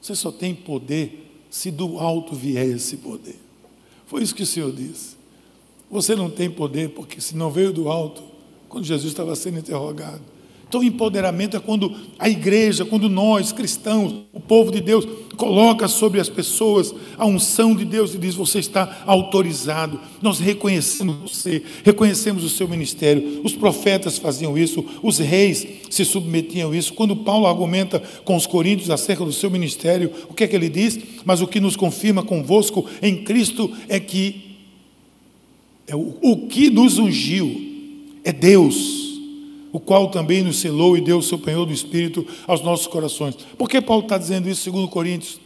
Você 0.00 0.14
só 0.14 0.30
tem 0.30 0.54
poder 0.54 1.31
se 1.52 1.70
do 1.70 1.98
alto 1.98 2.34
vier 2.34 2.66
esse 2.66 2.96
poder. 2.96 3.38
Foi 4.06 4.22
isso 4.22 4.34
que 4.34 4.42
o 4.42 4.46
Senhor 4.46 4.72
disse. 4.72 5.16
Você 5.90 6.16
não 6.16 6.30
tem 6.30 6.50
poder 6.50 6.88
porque 6.94 7.20
se 7.20 7.36
não 7.36 7.50
veio 7.50 7.74
do 7.74 7.90
alto, 7.90 8.22
quando 8.70 8.86
Jesus 8.86 9.12
estava 9.12 9.36
sendo 9.36 9.58
interrogado. 9.58 10.22
Então, 10.72 10.82
empoderamento 10.82 11.54
é 11.54 11.60
quando 11.60 11.94
a 12.18 12.30
igreja, 12.30 12.82
quando 12.82 13.06
nós, 13.06 13.52
cristãos, 13.52 14.24
o 14.32 14.40
povo 14.40 14.72
de 14.72 14.80
Deus, 14.80 15.06
coloca 15.36 15.86
sobre 15.86 16.18
as 16.18 16.30
pessoas 16.30 16.94
a 17.18 17.26
unção 17.26 17.76
de 17.76 17.84
Deus 17.84 18.14
e 18.14 18.18
diz: 18.18 18.34
Você 18.34 18.58
está 18.58 19.02
autorizado. 19.04 20.00
Nós 20.22 20.38
reconhecemos 20.38 21.16
você, 21.30 21.62
reconhecemos 21.84 22.42
o 22.42 22.48
seu 22.48 22.66
ministério. 22.66 23.42
Os 23.44 23.54
profetas 23.54 24.16
faziam 24.16 24.56
isso, 24.56 24.82
os 25.02 25.18
reis 25.18 25.66
se 25.90 26.06
submetiam 26.06 26.72
a 26.72 26.74
isso. 26.74 26.94
Quando 26.94 27.16
Paulo 27.16 27.46
argumenta 27.46 28.02
com 28.24 28.34
os 28.34 28.46
coríntios 28.46 28.88
acerca 28.88 29.26
do 29.26 29.32
seu 29.32 29.50
ministério, 29.50 30.10
o 30.30 30.32
que 30.32 30.44
é 30.44 30.48
que 30.48 30.56
ele 30.56 30.70
diz? 30.70 30.98
Mas 31.22 31.42
o 31.42 31.46
que 31.46 31.60
nos 31.60 31.76
confirma 31.76 32.22
convosco 32.22 32.86
em 33.02 33.24
Cristo 33.24 33.70
é 33.90 34.00
que 34.00 34.56
é 35.86 35.94
o, 35.94 36.16
o 36.22 36.46
que 36.46 36.70
nos 36.70 36.96
ungiu 36.96 37.60
é 38.24 38.32
Deus 38.32 39.11
o 39.72 39.80
qual 39.80 40.10
também 40.10 40.42
nos 40.42 40.60
selou 40.60 40.96
e 40.96 41.00
deu 41.00 41.18
o 41.18 41.22
seu 41.22 41.38
penhor 41.38 41.64
do 41.64 41.72
Espírito 41.72 42.26
aos 42.46 42.60
nossos 42.60 42.86
corações. 42.86 43.34
Por 43.56 43.68
que 43.68 43.80
Paulo 43.80 44.02
está 44.02 44.18
dizendo 44.18 44.48
isso, 44.48 44.62
segundo 44.62 44.86
Coríntios? 44.86 45.40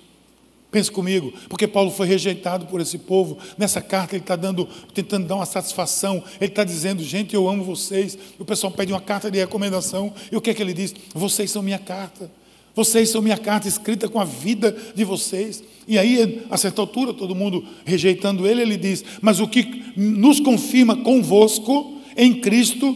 Pense 0.71 0.91
comigo, 0.91 1.33
porque 1.49 1.67
Paulo 1.67 1.91
foi 1.91 2.07
rejeitado 2.07 2.67
por 2.67 2.81
esse 2.81 2.99
povo. 2.99 3.39
Nessa 3.57 3.81
carta 3.81 4.17
ele 4.17 4.25
está 4.25 4.35
dando, 4.35 4.69
tentando 4.93 5.27
dar 5.27 5.37
uma 5.37 5.47
satisfação. 5.47 6.23
Ele 6.41 6.51
está 6.51 6.65
dizendo, 6.65 7.03
gente, 7.03 7.35
eu 7.35 7.49
amo 7.49 7.65
vocês. 7.65 8.19
O 8.39 8.45
pessoal 8.45 8.73
pede 8.73 8.93
uma 8.93 9.01
carta 9.01 9.31
de 9.31 9.39
recomendação. 9.39 10.13
E 10.31 10.37
o 10.37 10.41
que 10.41 10.51
é 10.51 10.55
que 10.55 10.61
ele 10.61 10.75
diz? 10.75 10.93
Vocês 11.15 11.51
são 11.51 11.63
minha 11.63 11.79
carta. 11.79 12.31
Vocês 12.75 13.09
são 13.09 13.23
minha 13.23 13.39
carta 13.39 13.69
escrita 13.69 14.09
com 14.09 14.21
a 14.21 14.25
vida 14.25 14.77
de 14.95 15.03
vocês. 15.03 15.63
E 15.89 15.99
aí, 15.99 16.45
a 16.51 16.59
certa 16.59 16.83
altura, 16.83 17.15
todo 17.15 17.35
mundo 17.35 17.65
rejeitando 17.87 18.47
ele, 18.47 18.61
ele 18.61 18.77
diz: 18.77 19.03
Mas 19.23 19.41
o 19.41 19.49
que 19.49 19.85
nos 19.97 20.41
confirma 20.41 20.97
convosco 20.97 22.03
em 22.17 22.35
Cristo 22.35 22.95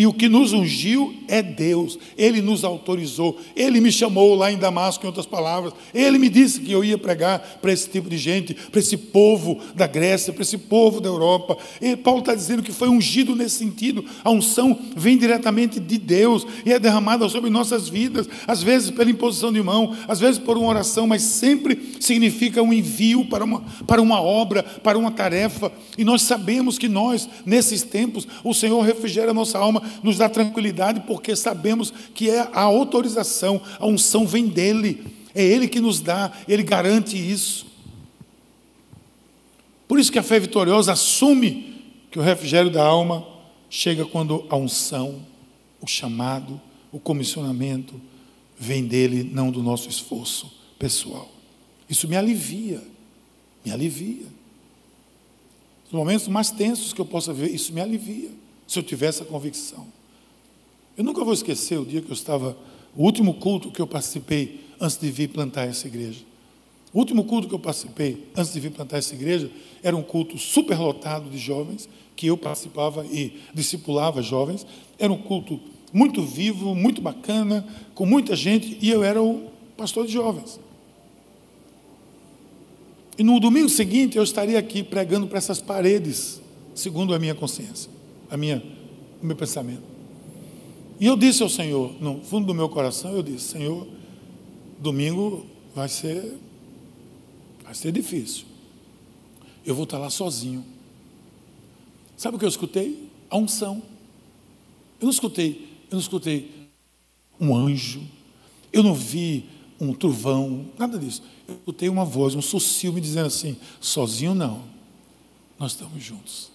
e 0.00 0.06
o 0.06 0.14
que 0.14 0.30
nos 0.30 0.54
ungiu 0.54 1.14
é 1.28 1.42
Deus. 1.42 1.98
Ele 2.16 2.40
nos 2.40 2.64
autorizou. 2.64 3.38
Ele 3.54 3.82
me 3.82 3.92
chamou 3.92 4.34
lá 4.34 4.50
em 4.50 4.56
Damasco, 4.56 5.04
em 5.04 5.06
outras 5.06 5.26
palavras. 5.26 5.74
Ele 5.92 6.16
me 6.16 6.30
disse 6.30 6.58
que 6.58 6.72
eu 6.72 6.82
ia 6.82 6.96
pregar 6.96 7.58
para 7.60 7.70
esse 7.70 7.86
tipo 7.86 8.08
de 8.08 8.16
gente, 8.16 8.54
para 8.54 8.80
esse 8.80 8.96
povo 8.96 9.60
da 9.74 9.86
Grécia, 9.86 10.32
para 10.32 10.40
esse 10.40 10.56
povo 10.56 11.02
da 11.02 11.08
Europa. 11.10 11.58
E 11.82 11.94
Paulo 11.96 12.20
está 12.20 12.34
dizendo 12.34 12.62
que 12.62 12.72
foi 12.72 12.88
ungido 12.88 13.36
nesse 13.36 13.56
sentido. 13.56 14.02
A 14.24 14.30
unção 14.30 14.78
vem 14.96 15.18
diretamente 15.18 15.78
de 15.78 15.98
Deus 15.98 16.46
e 16.64 16.72
é 16.72 16.78
derramada 16.78 17.28
sobre 17.28 17.50
nossas 17.50 17.86
vidas, 17.86 18.26
às 18.46 18.62
vezes 18.62 18.90
pela 18.90 19.10
imposição 19.10 19.52
de 19.52 19.62
mão, 19.62 19.94
às 20.08 20.18
vezes 20.18 20.38
por 20.38 20.56
uma 20.56 20.68
oração, 20.68 21.06
mas 21.06 21.20
sempre 21.20 21.78
significa 22.00 22.62
um 22.62 22.72
envio 22.72 23.26
para 23.26 23.44
uma, 23.44 23.62
para 23.86 24.00
uma 24.00 24.22
obra, 24.22 24.62
para 24.62 24.96
uma 24.96 25.10
tarefa. 25.10 25.70
E 25.98 26.04
nós 26.04 26.22
sabemos 26.22 26.78
que 26.78 26.88
nós, 26.88 27.28
nesses 27.44 27.82
tempos, 27.82 28.26
o 28.42 28.54
Senhor 28.54 28.80
refrigera 28.80 29.32
a 29.32 29.34
nossa 29.34 29.58
alma 29.58 29.89
nos 30.02 30.18
dá 30.18 30.28
tranquilidade, 30.28 31.00
porque 31.06 31.34
sabemos 31.36 31.92
que 32.14 32.30
é 32.30 32.40
a 32.52 32.62
autorização, 32.62 33.60
a 33.78 33.86
unção 33.86 34.26
vem 34.26 34.46
dele, 34.46 35.04
é 35.34 35.44
ele 35.44 35.68
que 35.68 35.80
nos 35.80 36.00
dá, 36.00 36.32
ele 36.48 36.62
garante 36.62 37.16
isso. 37.16 37.66
Por 39.86 39.98
isso 39.98 40.12
que 40.12 40.18
a 40.18 40.22
fé 40.22 40.38
vitoriosa 40.38 40.92
assume 40.92 41.82
que 42.10 42.18
o 42.18 42.22
refrigério 42.22 42.70
da 42.70 42.84
alma 42.84 43.26
chega 43.68 44.04
quando 44.04 44.44
a 44.48 44.56
unção, 44.56 45.24
o 45.80 45.86
chamado, 45.86 46.60
o 46.92 46.98
comissionamento 46.98 48.00
vem 48.58 48.84
dele, 48.84 49.28
não 49.32 49.50
do 49.50 49.62
nosso 49.62 49.88
esforço 49.88 50.52
pessoal. 50.78 51.30
Isso 51.88 52.06
me 52.06 52.16
alivia, 52.16 52.82
me 53.64 53.72
alivia. 53.72 54.26
Nos 55.84 55.92
momentos 55.92 56.28
mais 56.28 56.50
tensos 56.50 56.92
que 56.92 57.00
eu 57.00 57.06
possa 57.06 57.32
ver, 57.32 57.50
isso 57.52 57.72
me 57.72 57.80
alivia 57.80 58.30
se 58.70 58.78
eu 58.78 58.84
tivesse 58.84 59.20
a 59.20 59.24
convicção. 59.24 59.84
Eu 60.96 61.02
nunca 61.02 61.24
vou 61.24 61.34
esquecer 61.34 61.76
o 61.76 61.84
dia 61.84 62.00
que 62.00 62.08
eu 62.08 62.14
estava, 62.14 62.56
o 62.94 63.02
último 63.02 63.34
culto 63.34 63.68
que 63.68 63.82
eu 63.82 63.86
participei 63.86 64.60
antes 64.80 64.96
de 64.96 65.10
vir 65.10 65.26
plantar 65.26 65.66
essa 65.66 65.88
igreja. 65.88 66.20
O 66.92 67.00
último 67.00 67.24
culto 67.24 67.48
que 67.48 67.54
eu 67.54 67.58
participei 67.58 68.28
antes 68.36 68.52
de 68.52 68.60
vir 68.60 68.70
plantar 68.70 68.98
essa 68.98 69.12
igreja 69.12 69.50
era 69.82 69.96
um 69.96 70.04
culto 70.04 70.38
superlotado 70.38 71.28
de 71.28 71.36
jovens, 71.36 71.88
que 72.14 72.28
eu 72.28 72.36
participava 72.36 73.04
e 73.06 73.40
discipulava 73.52 74.22
jovens. 74.22 74.64
Era 74.96 75.12
um 75.12 75.18
culto 75.18 75.58
muito 75.92 76.22
vivo, 76.22 76.72
muito 76.72 77.02
bacana, 77.02 77.66
com 77.92 78.06
muita 78.06 78.36
gente, 78.36 78.78
e 78.80 78.88
eu 78.88 79.02
era 79.02 79.20
o 79.20 79.50
pastor 79.76 80.06
de 80.06 80.12
jovens. 80.12 80.60
E 83.18 83.24
no 83.24 83.40
domingo 83.40 83.68
seguinte 83.68 84.16
eu 84.16 84.22
estaria 84.22 84.60
aqui 84.60 84.84
pregando 84.84 85.26
para 85.26 85.38
essas 85.38 85.60
paredes, 85.60 86.40
segundo 86.72 87.12
a 87.12 87.18
minha 87.18 87.34
consciência 87.34 87.98
a 88.30 88.36
minha, 88.36 88.62
o 89.20 89.26
meu 89.26 89.36
pensamento. 89.36 89.82
E 90.98 91.06
eu 91.06 91.16
disse 91.16 91.42
ao 91.42 91.48
Senhor, 91.48 91.94
no 92.00 92.20
fundo 92.22 92.46
do 92.46 92.54
meu 92.54 92.68
coração, 92.68 93.12
eu 93.12 93.22
disse, 93.22 93.52
Senhor, 93.52 93.86
domingo 94.78 95.46
vai 95.74 95.88
ser, 95.88 96.36
vai 97.64 97.74
ser 97.74 97.90
difícil. 97.90 98.44
Eu 99.64 99.74
vou 99.74 99.84
estar 99.84 99.98
lá 99.98 100.10
sozinho. 100.10 100.64
Sabe 102.16 102.36
o 102.36 102.38
que 102.38 102.44
eu 102.44 102.48
escutei? 102.48 103.08
A 103.30 103.36
unção. 103.36 103.82
Eu 105.00 105.06
não 105.06 105.10
escutei, 105.10 105.68
eu 105.90 105.94
não 105.94 106.00
escutei 106.00 106.50
um 107.40 107.56
anjo, 107.56 108.02
eu 108.70 108.82
não 108.82 108.94
vi 108.94 109.46
um 109.80 109.94
trovão, 109.94 110.66
nada 110.78 110.98
disso. 110.98 111.22
Eu 111.48 111.54
escutei 111.54 111.88
uma 111.88 112.04
voz, 112.04 112.34
um 112.34 112.42
sussurro 112.42 112.94
me 112.94 113.00
dizendo 113.00 113.26
assim: 113.26 113.56
sozinho 113.80 114.34
não, 114.34 114.62
nós 115.58 115.72
estamos 115.72 116.02
juntos. 116.02 116.50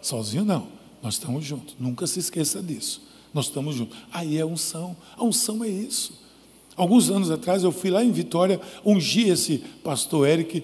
Sozinho 0.00 0.44
não, 0.44 0.68
nós 1.02 1.14
estamos 1.14 1.44
juntos. 1.44 1.76
Nunca 1.78 2.06
se 2.06 2.18
esqueça 2.18 2.62
disso. 2.62 3.02
Nós 3.32 3.46
estamos 3.46 3.76
juntos. 3.76 3.96
Aí 4.12 4.38
é 4.38 4.44
unção. 4.44 4.96
A 5.16 5.24
unção 5.24 5.62
é 5.62 5.68
isso. 5.68 6.12
Alguns 6.76 7.10
anos 7.10 7.30
atrás 7.30 7.64
eu 7.64 7.72
fui 7.72 7.90
lá 7.90 8.04
em 8.04 8.12
Vitória 8.12 8.60
ungir 8.84 9.28
esse 9.28 9.58
pastor 9.82 10.28
Eric 10.28 10.62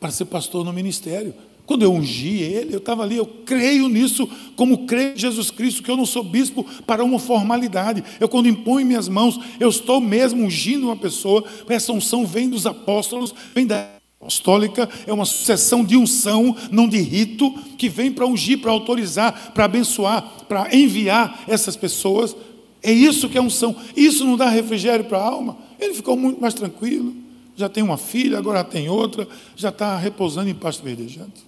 para 0.00 0.10
ser 0.10 0.24
pastor 0.24 0.64
no 0.64 0.72
ministério. 0.72 1.34
Quando 1.64 1.82
eu 1.82 1.92
ungi 1.92 2.42
ele, 2.42 2.74
eu 2.74 2.78
estava 2.78 3.02
ali, 3.02 3.16
eu 3.16 3.26
creio 3.26 3.88
nisso, 3.88 4.28
como 4.54 4.86
creio 4.86 5.14
em 5.14 5.18
Jesus 5.18 5.50
Cristo, 5.50 5.82
que 5.82 5.90
eu 5.90 5.96
não 5.96 6.06
sou 6.06 6.22
bispo 6.22 6.64
para 6.86 7.02
uma 7.02 7.18
formalidade. 7.18 8.04
Eu, 8.20 8.28
quando 8.28 8.48
imponho 8.48 8.86
minhas 8.86 9.08
mãos, 9.08 9.38
eu 9.58 9.68
estou 9.68 10.00
mesmo 10.00 10.44
ungindo 10.44 10.86
uma 10.86 10.96
pessoa. 10.96 11.44
Essa 11.68 11.92
unção 11.92 12.24
vem 12.24 12.48
dos 12.48 12.66
apóstolos, 12.66 13.34
vem 13.52 13.66
da 13.66 13.95
apostólica, 14.20 14.88
é 15.06 15.12
uma 15.12 15.24
sucessão 15.24 15.84
de 15.84 15.96
unção, 15.96 16.56
não 16.70 16.88
de 16.88 16.98
rito, 16.98 17.52
que 17.76 17.88
vem 17.88 18.10
para 18.10 18.26
ungir, 18.26 18.60
para 18.60 18.70
autorizar, 18.72 19.52
para 19.52 19.64
abençoar, 19.64 20.22
para 20.48 20.74
enviar 20.74 21.44
essas 21.46 21.76
pessoas. 21.76 22.34
É 22.82 22.92
isso 22.92 23.28
que 23.28 23.38
é 23.38 23.40
unção. 23.40 23.76
Isso 23.96 24.24
não 24.24 24.36
dá 24.36 24.48
refrigério 24.48 25.04
para 25.04 25.18
a 25.18 25.24
alma. 25.24 25.56
Ele 25.78 25.94
ficou 25.94 26.16
muito 26.16 26.40
mais 26.40 26.54
tranquilo. 26.54 27.14
Já 27.56 27.68
tem 27.68 27.82
uma 27.82 27.96
filha, 27.96 28.38
agora 28.38 28.62
tem 28.62 28.88
outra, 28.88 29.26
já 29.54 29.70
está 29.70 29.96
repousando 29.96 30.50
em 30.50 30.54
pasto 30.54 30.82
verdejante. 30.82 31.44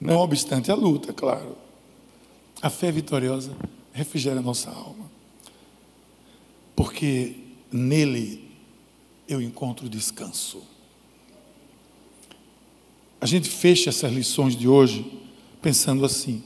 Não 0.00 0.16
obstante 0.16 0.70
a 0.70 0.74
luta, 0.74 1.12
claro. 1.12 1.56
A 2.60 2.70
fé 2.70 2.90
vitoriosa 2.90 3.52
refrigera 3.92 4.40
a 4.40 4.42
nossa 4.42 4.70
alma. 4.70 5.10
Porque 6.74 7.36
nele 7.70 8.44
eu 9.28 9.40
encontro 9.40 9.88
descanso. 9.88 10.62
A 13.20 13.26
gente 13.26 13.48
fecha 13.48 13.90
essas 13.90 14.12
lições 14.12 14.56
de 14.56 14.68
hoje 14.68 15.04
pensando 15.62 16.04
assim: 16.04 16.42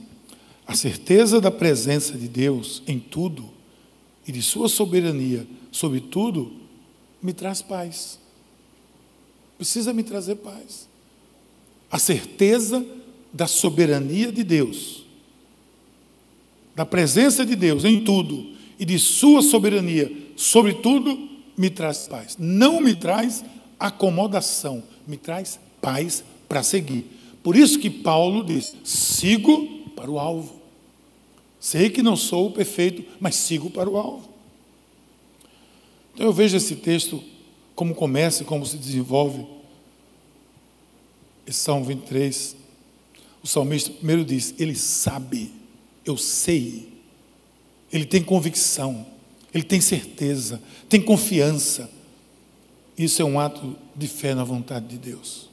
a 0.66 0.74
certeza 0.74 1.40
da 1.40 1.50
presença 1.50 2.16
de 2.16 2.28
Deus 2.28 2.82
em 2.86 2.98
tudo 2.98 3.48
e 4.26 4.32
de 4.32 4.42
Sua 4.42 4.68
soberania 4.68 5.46
sobre 5.72 6.00
tudo 6.00 6.52
me 7.20 7.32
traz 7.32 7.62
paz. 7.62 8.18
Precisa 9.56 9.92
me 9.92 10.04
trazer 10.04 10.36
paz. 10.36 10.88
A 11.90 11.98
certeza 11.98 12.84
da 13.32 13.46
soberania 13.46 14.30
de 14.30 14.44
Deus, 14.44 15.04
da 16.76 16.86
presença 16.86 17.44
de 17.44 17.56
Deus 17.56 17.84
em 17.84 18.04
tudo 18.04 18.52
e 18.78 18.84
de 18.84 18.98
Sua 18.98 19.42
soberania 19.42 20.12
sobre 20.36 20.74
tudo 20.74 21.27
me 21.58 21.68
traz 21.68 22.06
paz. 22.06 22.36
Não 22.38 22.80
me 22.80 22.94
traz 22.94 23.44
acomodação, 23.78 24.82
me 25.06 25.16
traz 25.16 25.58
paz 25.82 26.22
para 26.48 26.62
seguir. 26.62 27.04
Por 27.42 27.56
isso 27.56 27.80
que 27.80 27.90
Paulo 27.90 28.44
diz: 28.44 28.72
sigo 28.84 29.90
para 29.96 30.10
o 30.10 30.18
alvo. 30.18 30.56
Sei 31.60 31.90
que 31.90 32.02
não 32.02 32.16
sou 32.16 32.52
perfeito, 32.52 33.04
mas 33.18 33.34
sigo 33.34 33.68
para 33.68 33.90
o 33.90 33.98
alvo. 33.98 34.28
Então 36.14 36.26
eu 36.26 36.32
vejo 36.32 36.56
esse 36.56 36.76
texto 36.76 37.22
como 37.74 37.94
começa 37.94 38.42
e 38.42 38.46
como 38.46 38.64
se 38.64 38.78
desenvolve. 38.78 39.44
Esse 41.44 41.58
Salmo 41.58 41.84
23. 41.84 42.56
O 43.42 43.46
salmista 43.46 43.90
primeiro 43.90 44.24
diz: 44.24 44.54
Ele 44.58 44.76
sabe, 44.76 45.52
eu 46.04 46.16
sei, 46.16 46.88
ele 47.92 48.04
tem 48.04 48.22
convicção 48.22 49.17
ele 49.52 49.64
tem 49.64 49.80
certeza, 49.80 50.60
tem 50.88 51.00
confiança. 51.00 51.90
Isso 52.96 53.22
é 53.22 53.24
um 53.24 53.38
ato 53.38 53.76
de 53.94 54.08
fé 54.08 54.34
na 54.34 54.44
vontade 54.44 54.86
de 54.86 54.98
Deus. 54.98 55.48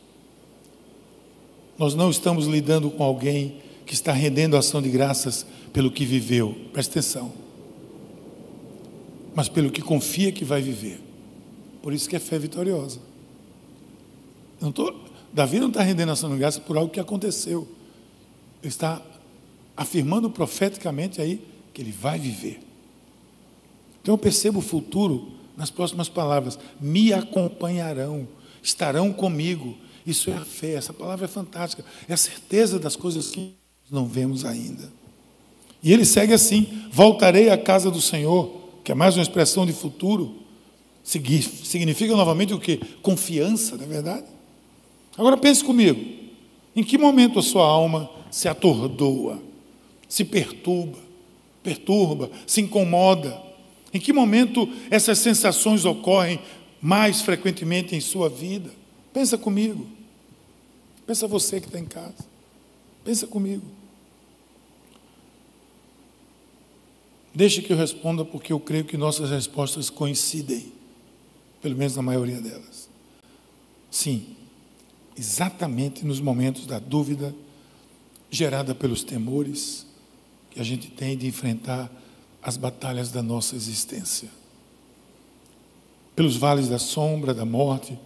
Nós 1.77 1.93
não 1.93 2.09
estamos 2.09 2.47
lidando 2.47 2.89
com 2.89 3.03
alguém 3.03 3.61
que 3.85 3.93
está 3.93 4.11
rendendo 4.11 4.57
ação 4.57 4.81
de 4.81 4.89
graças 4.89 5.45
pelo 5.71 5.91
que 5.91 6.05
viveu, 6.05 6.55
presta 6.71 6.99
atenção, 6.99 7.33
mas 9.35 9.49
pelo 9.49 9.69
que 9.69 9.81
confia 9.81 10.31
que 10.31 10.45
vai 10.45 10.61
viver. 10.61 10.99
Por 11.81 11.93
isso 11.93 12.09
que 12.09 12.15
é 12.15 12.19
fé 12.19 12.39
vitoriosa. 12.39 12.99
Não 14.59 14.71
tô, 14.71 14.93
Davi 15.33 15.59
não 15.59 15.67
está 15.67 15.83
rendendo 15.83 16.11
ação 16.11 16.31
de 16.31 16.37
graças 16.37 16.63
por 16.63 16.77
algo 16.77 16.91
que 16.91 16.99
aconteceu. 16.99 17.67
Ele 18.63 18.69
está 18.69 19.01
afirmando 19.75 20.29
profeticamente 20.29 21.21
aí 21.21 21.45
que 21.73 21.81
ele 21.81 21.91
vai 21.91 22.17
viver. 22.17 22.64
Então 24.05 24.13
eu 24.13 24.19
percebo 24.19 24.59
o 24.59 24.61
futuro 24.61 25.31
nas 25.57 25.71
próximas 25.71 26.07
palavras: 26.07 26.59
me 26.79 27.11
acompanharão, 27.11 28.27
estarão 28.61 29.11
comigo. 29.11 29.75
Isso 30.05 30.29
é 30.29 30.33
a 30.33 30.45
fé, 30.45 30.73
essa 30.73 30.93
palavra 30.93 31.25
é 31.25 31.27
fantástica, 31.27 31.83
é 32.07 32.13
a 32.13 32.17
certeza 32.17 32.77
das 32.77 32.95
coisas 32.95 33.31
que 33.31 33.55
não 33.89 34.05
vemos 34.05 34.45
ainda. 34.45 34.93
E 35.81 35.91
ele 35.91 36.05
segue 36.05 36.33
assim: 36.33 36.83
voltarei 36.91 37.49
à 37.49 37.57
casa 37.57 37.89
do 37.89 37.99
Senhor, 37.99 38.51
que 38.83 38.91
é 38.91 38.95
mais 38.95 39.17
uma 39.17 39.23
expressão 39.23 39.65
de 39.65 39.73
futuro. 39.73 40.35
Significa 41.03 42.15
novamente 42.15 42.53
o 42.53 42.59
que? 42.59 42.77
Confiança, 43.01 43.75
não 43.75 43.85
é 43.85 43.87
verdade? 43.87 44.27
Agora 45.17 45.35
pense 45.35 45.63
comigo: 45.63 45.99
em 46.75 46.83
que 46.83 46.95
momento 46.95 47.39
a 47.39 47.41
sua 47.43 47.65
alma 47.65 48.07
se 48.29 48.47
atordoa, 48.47 49.41
se 50.07 50.23
perturba, 50.23 50.99
perturba, 51.63 52.29
se 52.45 52.61
incomoda? 52.61 53.43
Em 53.95 53.99
que 54.01 54.11
momento 54.11 54.67
essas 54.91 55.19
sensações 55.19 55.85
ocorrem 55.85 56.41
mais 56.81 57.21
frequentemente 57.21 57.95
em 57.95 58.01
sua 58.01 58.27
vida? 58.27 58.69
Pensa 59.13 59.37
comigo. 59.37 59.87
Pensa 61.07 61.29
você 61.29 61.61
que 61.61 61.67
está 61.67 61.79
em 61.79 61.85
casa. 61.85 62.25
Pensa 63.05 63.25
comigo. 63.25 63.63
Deixe 67.33 67.61
que 67.61 67.71
eu 67.71 67.77
responda, 67.77 68.25
porque 68.25 68.51
eu 68.51 68.59
creio 68.59 68.83
que 68.83 68.97
nossas 68.97 69.29
respostas 69.29 69.89
coincidem, 69.89 70.73
pelo 71.61 71.77
menos 71.77 71.95
na 71.95 72.01
maioria 72.01 72.41
delas. 72.41 72.89
Sim, 73.89 74.35
exatamente 75.17 76.05
nos 76.05 76.19
momentos 76.19 76.67
da 76.67 76.79
dúvida, 76.79 77.33
gerada 78.29 78.75
pelos 78.75 79.05
temores 79.05 79.87
que 80.51 80.59
a 80.59 80.63
gente 80.63 80.89
tem 80.89 81.17
de 81.17 81.27
enfrentar 81.27 81.89
as 82.45 82.57
batalhas 82.57 83.09
da 83.09 83.23
nossa 83.23 83.55
existência. 83.55 84.29
Pelos 86.15 86.37
vales 86.37 86.69
da 86.69 86.77
sombra, 86.77 87.33
da 87.33 87.43
morte, 87.43 87.97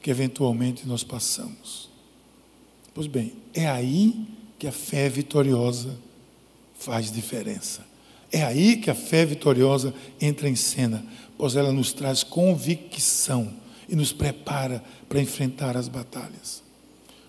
que 0.00 0.10
eventualmente 0.10 0.86
nós 0.86 1.02
passamos. 1.02 1.90
Pois 2.94 3.08
bem, 3.08 3.32
é 3.52 3.68
aí 3.68 4.28
que 4.60 4.68
a 4.68 4.72
fé 4.72 5.08
vitoriosa 5.08 5.98
faz 6.78 7.10
diferença. 7.10 7.84
É 8.30 8.44
aí 8.44 8.76
que 8.76 8.90
a 8.90 8.94
fé 8.94 9.26
vitoriosa 9.26 9.92
entra 10.20 10.48
em 10.48 10.54
cena, 10.54 11.04
pois 11.36 11.56
ela 11.56 11.72
nos 11.72 11.92
traz 11.92 12.22
convicção 12.22 13.52
e 13.88 13.96
nos 13.96 14.12
prepara 14.12 14.84
para 15.08 15.20
enfrentar 15.20 15.76
as 15.76 15.88
batalhas. 15.88 16.62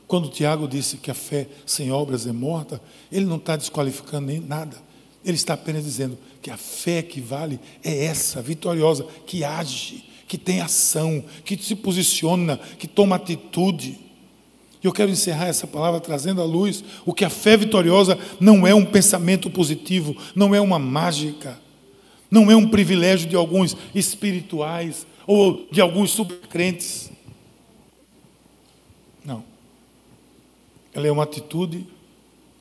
Quando 0.08 0.30
Tiago 0.30 0.68
disse 0.68 0.98
que 0.98 1.10
a 1.10 1.16
fé 1.16 1.48
sem 1.66 1.92
obras 1.92 2.28
é 2.28 2.32
morta, 2.32 2.80
ele 3.12 3.26
não 3.26 3.38
está 3.38 3.56
desqualificando 3.56 4.28
nem 4.28 4.40
nada. 4.40 4.91
Ele 5.24 5.36
está 5.36 5.54
apenas 5.54 5.84
dizendo 5.84 6.18
que 6.42 6.50
a 6.50 6.58
fé 6.58 7.02
que 7.02 7.22
vale 7.22 7.60
é 7.84 8.06
essa, 8.06 8.42
vitoriosa, 8.42 9.06
que 9.26 9.44
age, 9.44 10.04
que 10.28 10.38
tem 10.38 10.62
ação, 10.62 11.24
que 11.46 11.56
se 11.58 11.76
posiciona, 11.76 12.58
que 12.58 12.88
toma 12.88 13.18
atitude. 13.18 14.00
E 14.82 14.88
eu 14.88 14.92
quero 14.92 15.12
encerrar 15.12 15.48
essa 15.48 15.68
palavra 15.68 16.00
trazendo 16.00 16.42
à 16.42 16.46
luz 16.46 16.84
o 17.06 17.14
que 17.14 17.24
a 17.24 17.30
fé 17.30 17.56
vitoriosa 17.56 18.18
não 18.40 18.66
é 18.66 18.74
um 18.74 18.86
pensamento 18.86 19.50
positivo, 19.50 20.16
não 20.36 20.56
é 20.56 20.62
uma 20.62 20.80
mágica, 20.80 21.60
não 22.32 22.50
é 22.50 22.56
um 22.56 22.68
privilégio 22.68 23.30
de 23.30 23.36
alguns 23.36 23.78
espirituais 23.94 25.06
ou 25.28 25.68
de 25.72 25.82
alguns 25.82 26.12
supercrentes. 26.12 27.12
Não. 29.24 29.44
Ela 30.94 31.08
é 31.08 31.12
uma 31.12 31.24
atitude 31.24 31.86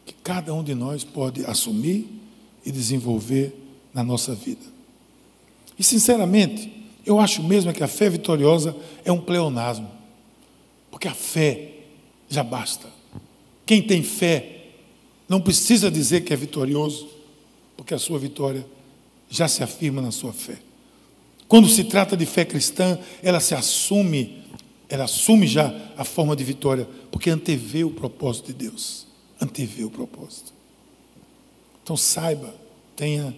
que 0.04 0.12
cada 0.22 0.52
um 0.52 0.62
de 0.62 0.74
nós 0.74 1.04
pode 1.04 1.44
assumir 1.46 2.19
e 2.64 2.70
desenvolver 2.70 3.54
na 3.92 4.02
nossa 4.02 4.34
vida. 4.34 4.64
E, 5.78 5.84
sinceramente, 5.84 6.70
eu 7.04 7.18
acho 7.18 7.42
mesmo 7.42 7.72
que 7.72 7.82
a 7.82 7.88
fé 7.88 8.08
vitoriosa 8.08 8.76
é 9.04 9.11
um 9.11 9.20
pleonasmo, 9.20 9.90
porque 10.90 11.08
a 11.08 11.14
fé 11.14 11.72
já 12.28 12.42
basta. 12.42 12.88
Quem 13.64 13.82
tem 13.82 14.02
fé 14.02 14.66
não 15.28 15.40
precisa 15.40 15.90
dizer 15.90 16.22
que 16.22 16.32
é 16.32 16.36
vitorioso, 16.36 17.08
porque 17.76 17.94
a 17.94 17.98
sua 17.98 18.18
vitória 18.18 18.66
já 19.28 19.46
se 19.48 19.62
afirma 19.62 20.02
na 20.02 20.11
sua 20.11 20.32
fé. 20.32 20.58
Quando 21.48 21.68
se 21.68 21.84
trata 21.84 22.16
de 22.16 22.26
fé 22.26 22.44
cristã, 22.44 22.98
ela 23.22 23.40
se 23.40 23.54
assume, 23.54 24.44
ela 24.88 25.04
assume 25.04 25.46
já 25.46 25.74
a 25.96 26.04
forma 26.04 26.36
de 26.36 26.44
vitória, 26.44 26.88
porque 27.11 27.30
antevê 27.30 27.84
o 27.84 27.90
propósito 27.90 28.46
de 28.46 28.52
Deus. 28.52 29.06
Antevê 29.40 29.84
o 29.84 29.90
propósito. 29.90 30.52
Então 31.91 31.97
saiba 31.97 32.55
tenha 32.95 33.36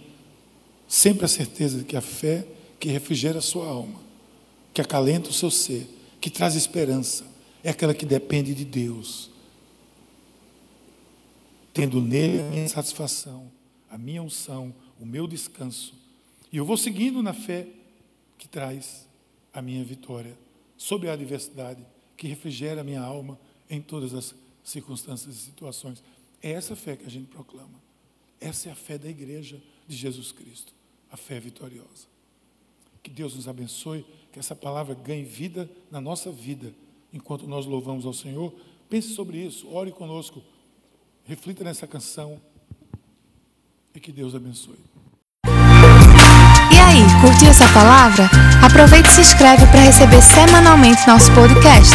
sempre 0.87 1.25
a 1.25 1.29
certeza 1.29 1.79
de 1.79 1.85
que 1.85 1.97
a 1.97 2.03
fé 2.03 2.47
que 2.79 2.91
refrigera 2.91 3.39
a 3.39 3.41
sua 3.41 3.67
alma, 3.67 3.99
que 4.75 4.81
acalenta 4.83 5.31
o 5.31 5.33
seu 5.33 5.51
ser, 5.51 5.89
que 6.21 6.29
traz 6.29 6.55
esperança, 6.55 7.25
é 7.65 7.71
aquela 7.71 7.95
que 7.95 8.05
depende 8.05 8.55
de 8.55 8.67
Deus. 8.67 9.31
Tendo 11.73 11.99
nele 12.03 12.41
a 12.41 12.51
minha 12.51 12.69
satisfação, 12.69 13.51
a 13.91 13.97
minha 13.97 14.23
unção, 14.23 14.75
o 15.01 15.07
meu 15.07 15.27
descanso. 15.27 15.95
E 16.53 16.59
eu 16.59 16.67
vou 16.67 16.77
seguindo 16.77 17.23
na 17.23 17.33
fé 17.33 17.67
que 18.37 18.47
traz 18.47 19.09
a 19.51 19.63
minha 19.63 19.83
vitória 19.83 20.37
sobre 20.77 21.09
a 21.09 21.15
adversidade, 21.15 21.83
que 22.19 22.29
refrigera 22.29 22.83
a 22.83 22.85
minha 22.85 23.01
alma 23.01 23.41
em 23.71 23.81
todas 23.81 24.13
as 24.13 24.35
circunstâncias 24.63 25.37
e 25.37 25.39
situações. 25.39 26.05
É 26.43 26.51
essa 26.51 26.77
fé 26.77 26.97
que 26.97 27.07
a 27.07 27.11
gente 27.11 27.29
proclama. 27.29 27.82
Essa 28.43 28.69
é 28.69 28.73
a 28.73 28.75
fé 28.75 28.99
da 28.99 29.09
igreja 29.09 29.63
de 29.87 29.97
Jesus 29.97 30.33
Cristo, 30.33 30.73
a 31.11 31.17
fé 31.17 31.39
vitoriosa. 31.39 32.11
Que 33.01 33.09
Deus 33.11 33.37
nos 33.37 33.47
abençoe, 33.47 34.05
que 34.33 34.39
essa 34.39 34.55
palavra 34.55 34.95
ganhe 34.95 35.25
vida 35.25 35.71
na 35.91 36.01
nossa 36.01 36.31
vida, 36.31 36.75
enquanto 37.13 37.47
nós 37.47 37.67
louvamos 37.67 38.05
ao 38.05 38.13
Senhor. 38.13 38.53
Pense 38.91 39.15
sobre 39.15 39.39
isso, 39.39 39.69
ore 39.73 39.93
conosco, 39.93 40.43
reflita 41.25 41.63
nessa 41.63 41.87
canção 41.87 42.41
e 43.95 44.01
que 44.01 44.11
Deus 44.11 44.35
abençoe. 44.35 44.79
E 45.45 46.79
aí, 46.79 47.03
curtiu 47.21 47.49
essa 47.49 47.73
palavra? 47.73 48.29
Aproveite 48.65 49.09
e 49.09 49.13
se 49.13 49.21
inscreve 49.21 49.67
para 49.67 49.81
receber 49.81 50.21
semanalmente 50.21 51.07
nosso 51.07 51.33
podcast. 51.35 51.95